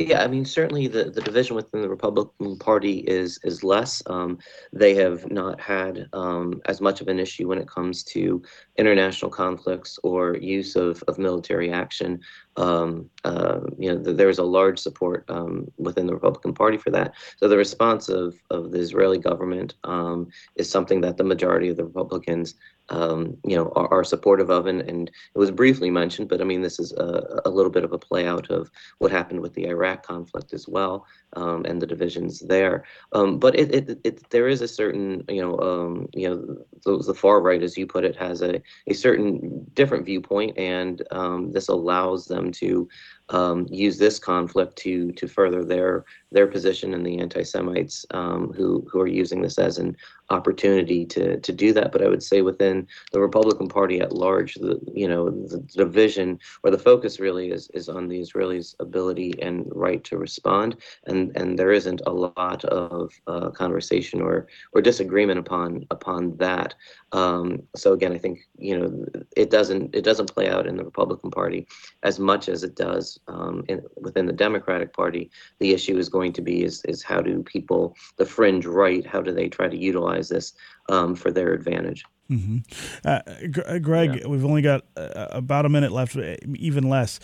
Yeah, 0.00 0.24
I 0.24 0.28
mean, 0.28 0.46
certainly 0.46 0.86
the, 0.86 1.10
the 1.10 1.20
division 1.20 1.56
within 1.56 1.82
the 1.82 1.88
Republican 1.90 2.56
Party 2.56 3.00
is 3.00 3.38
is 3.44 3.62
less. 3.62 4.02
Um, 4.06 4.38
they 4.72 4.94
have 4.94 5.30
not 5.30 5.60
had 5.60 6.08
um, 6.14 6.62
as 6.64 6.80
much 6.80 7.02
of 7.02 7.08
an 7.08 7.18
issue 7.18 7.46
when 7.48 7.58
it 7.58 7.68
comes 7.68 8.02
to 8.04 8.42
international 8.78 9.30
conflicts 9.30 9.98
or 10.02 10.38
use 10.38 10.74
of, 10.74 11.04
of 11.06 11.18
military 11.18 11.70
action. 11.70 12.18
Um, 12.56 13.10
uh, 13.24 13.60
you 13.78 13.92
know, 13.92 14.02
th- 14.02 14.16
there's 14.16 14.38
a 14.38 14.42
large 14.42 14.78
support 14.78 15.26
um, 15.28 15.70
within 15.76 16.06
the 16.06 16.14
Republican 16.14 16.54
Party 16.54 16.78
for 16.78 16.88
that. 16.90 17.12
So 17.36 17.46
the 17.46 17.58
response 17.58 18.08
of, 18.08 18.34
of 18.48 18.72
the 18.72 18.78
Israeli 18.78 19.18
government 19.18 19.74
um, 19.84 20.28
is 20.56 20.70
something 20.70 21.02
that 21.02 21.18
the 21.18 21.24
majority 21.24 21.68
of 21.68 21.76
the 21.76 21.84
Republicans 21.84 22.54
um, 22.90 23.36
you 23.44 23.56
know, 23.56 23.72
are, 23.76 23.88
are, 23.92 24.04
supportive 24.04 24.50
of. 24.50 24.66
And, 24.66 24.80
and 24.82 25.08
it 25.08 25.38
was 25.38 25.50
briefly 25.50 25.90
mentioned, 25.90 26.28
but 26.28 26.40
I 26.40 26.44
mean, 26.44 26.62
this 26.62 26.78
is 26.78 26.92
a, 26.92 27.40
a 27.44 27.50
little 27.50 27.70
bit 27.70 27.84
of 27.84 27.92
a 27.92 27.98
play 27.98 28.26
out 28.26 28.50
of 28.50 28.70
what 28.98 29.12
happened 29.12 29.40
with 29.40 29.54
the 29.54 29.66
Iraq 29.66 30.04
conflict 30.04 30.52
as 30.52 30.66
well 30.66 31.06
um, 31.34 31.64
and 31.64 31.80
the 31.80 31.86
divisions 31.86 32.40
there. 32.40 32.84
Um, 33.12 33.38
but 33.38 33.58
it, 33.58 33.72
it, 33.74 34.00
it, 34.04 34.30
there 34.30 34.48
is 34.48 34.60
a 34.60 34.68
certain, 34.68 35.24
you 35.28 35.40
know, 35.40 35.58
um, 35.60 36.08
you 36.14 36.28
know, 36.28 36.64
the, 36.84 37.04
the, 37.04 37.14
far 37.14 37.40
right, 37.40 37.62
as 37.62 37.76
you 37.76 37.86
put 37.86 38.04
it, 38.04 38.16
has 38.16 38.42
a, 38.42 38.60
a 38.88 38.94
certain 38.94 39.64
different 39.74 40.04
viewpoint, 40.04 40.58
and 40.58 41.02
um, 41.12 41.52
this 41.52 41.68
allows 41.68 42.26
them 42.26 42.50
to 42.52 42.88
um, 43.28 43.66
use 43.70 43.96
this 43.96 44.18
conflict 44.18 44.76
to 44.78 45.12
to 45.12 45.28
further 45.28 45.64
their 45.64 46.04
their 46.32 46.48
position 46.48 46.94
and 46.94 47.06
the 47.06 47.20
anti-Semites 47.20 48.04
who 48.10 48.84
who 48.90 49.00
are 49.00 49.06
using 49.06 49.40
this 49.40 49.56
as 49.58 49.78
an 49.78 49.96
opportunity 50.30 51.04
to 51.06 51.38
to 51.40 51.52
do 51.52 51.72
that. 51.72 51.92
But 51.92 52.02
I 52.02 52.08
would 52.08 52.22
say 52.22 52.42
within 52.42 52.86
the 53.12 53.20
Republican 53.20 53.68
Party 53.68 54.00
at 54.00 54.12
large, 54.12 54.54
the 54.54 54.80
you 54.92 55.08
know 55.08 55.30
the 55.30 55.58
division 55.58 56.38
or 56.62 56.70
the 56.70 56.78
focus 56.78 57.20
really 57.20 57.50
is 57.50 57.68
is 57.74 57.88
on 57.88 58.08
the 58.08 58.20
Israelis' 58.20 58.74
ability 58.80 59.34
and 59.42 59.66
right 59.74 60.02
to 60.04 60.18
respond, 60.18 60.76
and 61.06 61.36
and 61.36 61.58
there 61.58 61.72
isn't 61.72 62.02
a 62.06 62.12
lot 62.12 62.64
of 62.64 63.12
uh, 63.26 63.50
conversation 63.50 64.20
or 64.20 64.46
or 64.72 64.80
disagreement 64.80 65.38
upon 65.38 65.86
upon 65.90 66.36
that. 66.36 66.74
Um, 67.12 67.62
so 67.74 67.92
again, 67.92 68.12
I 68.12 68.18
think 68.18 68.40
you 68.56 68.78
know 68.78 69.06
it 69.36 69.50
doesn't 69.50 69.94
it 69.94 70.02
doesn't 70.02 70.32
play 70.32 70.48
out 70.48 70.66
in 70.66 70.76
the 70.76 70.84
Republican 70.84 71.30
Party 71.30 71.66
as 72.02 72.18
much 72.18 72.48
as 72.48 72.62
it 72.62 72.76
does 72.76 73.18
um, 73.28 73.64
in, 73.68 73.82
within 73.96 74.26
the 74.26 74.32
Democratic 74.32 74.92
Party. 74.92 75.30
The 75.58 75.72
issue 75.72 75.98
is 75.98 76.08
going 76.08 76.32
to 76.34 76.42
be 76.42 76.64
is 76.64 76.84
is 76.84 77.02
how 77.02 77.20
do 77.20 77.42
people 77.42 77.96
the 78.16 78.26
fringe 78.26 78.66
right 78.66 79.06
how 79.06 79.20
do 79.20 79.32
they 79.32 79.48
try 79.48 79.68
to 79.68 79.76
utilize 79.76 80.19
this 80.28 80.52
um, 80.88 81.14
for 81.14 81.30
their 81.30 81.52
advantage. 81.52 82.04
Mm-hmm. 82.30 82.58
Uh, 83.04 83.20
uh 83.66 83.78
Greg, 83.78 84.20
yeah. 84.20 84.28
we've 84.28 84.44
only 84.44 84.62
got 84.62 84.84
uh, 84.96 85.26
about 85.30 85.66
a 85.66 85.68
minute 85.68 85.90
left, 85.90 86.16
even 86.16 86.88
less. 86.88 87.18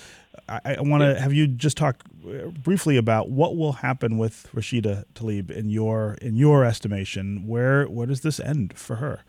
I, 0.49 0.76
I 0.78 0.80
want 0.80 1.03
to 1.03 1.12
yeah. 1.12 1.20
have 1.20 1.32
you 1.32 1.47
just 1.47 1.76
talk 1.76 2.03
uh, 2.26 2.49
briefly 2.49 2.97
about 2.97 3.30
what 3.30 3.57
will 3.57 3.72
happen 3.72 4.18
with 4.18 4.49
Rashida 4.55 5.05
Tlaib 5.14 5.51
in 5.51 5.70
your 5.70 6.14
in 6.20 6.36
your 6.36 6.64
estimation. 6.64 7.47
Where 7.47 7.86
where 7.86 8.07
does 8.07 8.22
this 8.22 8.40
end 8.40 8.76
for 8.76 8.97
her? 8.97 9.20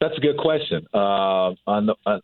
That's 0.00 0.16
a 0.16 0.20
good 0.20 0.36
question. 0.36 0.86
Uh, 0.92 1.54
on 1.66 1.86
the, 1.86 1.94
uh, 2.04 2.18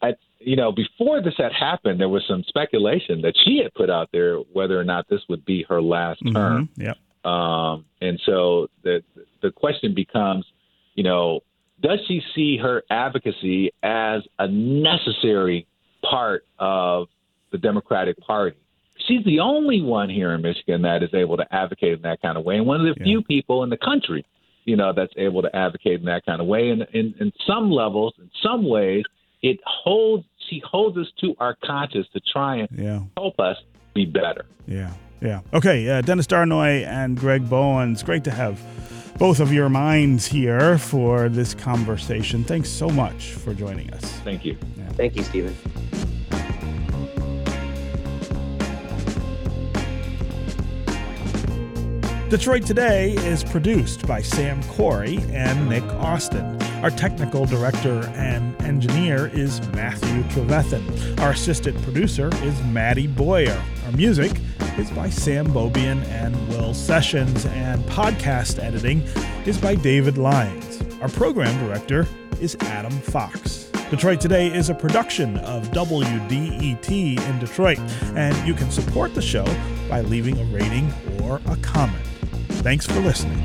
I, 0.00 0.14
you 0.38 0.54
know, 0.54 0.70
before 0.70 1.20
this 1.20 1.34
had 1.36 1.52
happened, 1.52 2.00
there 2.00 2.08
was 2.08 2.22
some 2.28 2.44
speculation 2.46 3.22
that 3.22 3.34
she 3.44 3.58
had 3.60 3.74
put 3.74 3.90
out 3.90 4.08
there 4.12 4.36
whether 4.36 4.78
or 4.78 4.84
not 4.84 5.08
this 5.08 5.20
would 5.28 5.44
be 5.44 5.64
her 5.68 5.82
last 5.82 6.22
mm-hmm. 6.22 6.36
term. 6.36 6.68
Yeah. 6.76 6.94
Um, 7.28 7.84
and 8.00 8.20
so 8.24 8.68
the 8.82 9.02
the 9.42 9.50
question 9.50 9.94
becomes, 9.94 10.46
you 10.94 11.04
know, 11.04 11.40
does 11.80 12.00
she 12.06 12.22
see 12.34 12.58
her 12.58 12.82
advocacy 12.90 13.72
as 13.82 14.22
a 14.38 14.48
necessary 14.48 15.66
part 16.08 16.44
of 16.58 17.08
the 17.52 17.58
Democratic 17.58 18.18
Party? 18.18 18.56
She's 19.06 19.24
the 19.24 19.40
only 19.40 19.80
one 19.80 20.10
here 20.10 20.32
in 20.32 20.42
Michigan 20.42 20.82
that 20.82 21.02
is 21.02 21.10
able 21.14 21.36
to 21.36 21.46
advocate 21.54 21.92
in 21.94 22.02
that 22.02 22.20
kind 22.20 22.36
of 22.36 22.44
way, 22.44 22.56
and 22.56 22.66
one 22.66 22.80
of 22.80 22.94
the 22.94 23.00
yeah. 23.00 23.04
few 23.04 23.22
people 23.22 23.62
in 23.62 23.70
the 23.70 23.76
country 23.76 24.24
you 24.68 24.76
know, 24.76 24.92
that's 24.92 25.14
able 25.16 25.40
to 25.40 25.56
advocate 25.56 25.98
in 25.98 26.04
that 26.04 26.26
kind 26.26 26.42
of 26.42 26.46
way. 26.46 26.68
And 26.68 26.86
in, 26.92 27.14
in 27.18 27.32
some 27.46 27.70
levels, 27.70 28.12
in 28.18 28.30
some 28.42 28.68
ways, 28.68 29.02
it 29.40 29.58
holds 29.64 30.26
she 30.50 30.62
holds 30.64 30.98
us 30.98 31.06
to 31.20 31.34
our 31.38 31.56
conscience 31.64 32.06
to 32.12 32.20
try 32.32 32.56
and 32.56 32.68
yeah. 32.72 33.00
help 33.16 33.40
us 33.40 33.56
be 33.94 34.04
better. 34.04 34.44
Yeah, 34.66 34.92
yeah. 35.20 35.40
Okay, 35.52 35.88
uh, 35.88 36.00
Dennis 36.00 36.26
Darnoi 36.26 36.86
and 36.86 37.18
Greg 37.18 37.48
Bowen. 37.48 37.92
It's 37.92 38.02
great 38.02 38.24
to 38.24 38.30
have 38.30 38.60
both 39.18 39.40
of 39.40 39.52
your 39.52 39.68
minds 39.68 40.26
here 40.26 40.78
for 40.78 41.28
this 41.28 41.54
conversation. 41.54 42.44
Thanks 42.44 42.68
so 42.68 42.88
much 42.88 43.32
for 43.32 43.52
joining 43.52 43.92
us. 43.92 44.04
Thank 44.20 44.44
you. 44.44 44.56
Yeah. 44.76 44.88
Thank 44.90 45.16
you, 45.16 45.24
Stephen. 45.24 45.56
Detroit 52.28 52.66
Today 52.66 53.12
is 53.12 53.42
produced 53.42 54.06
by 54.06 54.20
Sam 54.20 54.62
Corey 54.64 55.18
and 55.30 55.66
Nick 55.66 55.82
Austin. 55.94 56.60
Our 56.82 56.90
technical 56.90 57.46
director 57.46 58.06
and 58.14 58.54
engineer 58.62 59.28
is 59.28 59.66
Matthew 59.68 60.22
Trevethan. 60.24 61.18
Our 61.20 61.30
assistant 61.30 61.80
producer 61.82 62.28
is 62.44 62.62
Maddie 62.64 63.06
Boyer. 63.06 63.58
Our 63.88 63.96
music 63.96 64.38
is 64.76 64.90
by 64.90 65.08
Sam 65.08 65.46
Bobian 65.46 66.04
and 66.08 66.36
Will 66.50 66.74
Sessions, 66.74 67.46
and 67.46 67.82
podcast 67.84 68.62
editing 68.62 69.00
is 69.46 69.56
by 69.56 69.76
David 69.76 70.18
Lyons. 70.18 70.82
Our 71.00 71.08
program 71.08 71.58
director 71.66 72.06
is 72.38 72.54
Adam 72.60 72.92
Fox. 72.92 73.70
Detroit 73.88 74.20
Today 74.20 74.54
is 74.54 74.68
a 74.68 74.74
production 74.74 75.38
of 75.38 75.70
WDET 75.70 76.90
in 76.90 77.38
Detroit, 77.38 77.78
and 78.14 78.36
you 78.46 78.52
can 78.52 78.70
support 78.70 79.14
the 79.14 79.22
show 79.22 79.46
by 79.88 80.02
leaving 80.02 80.38
a 80.38 80.44
rating 80.54 80.92
or 81.22 81.40
a 81.46 81.56
comment. 81.56 82.06
Thanks 82.60 82.86
for 82.86 83.00
listening. 83.00 83.42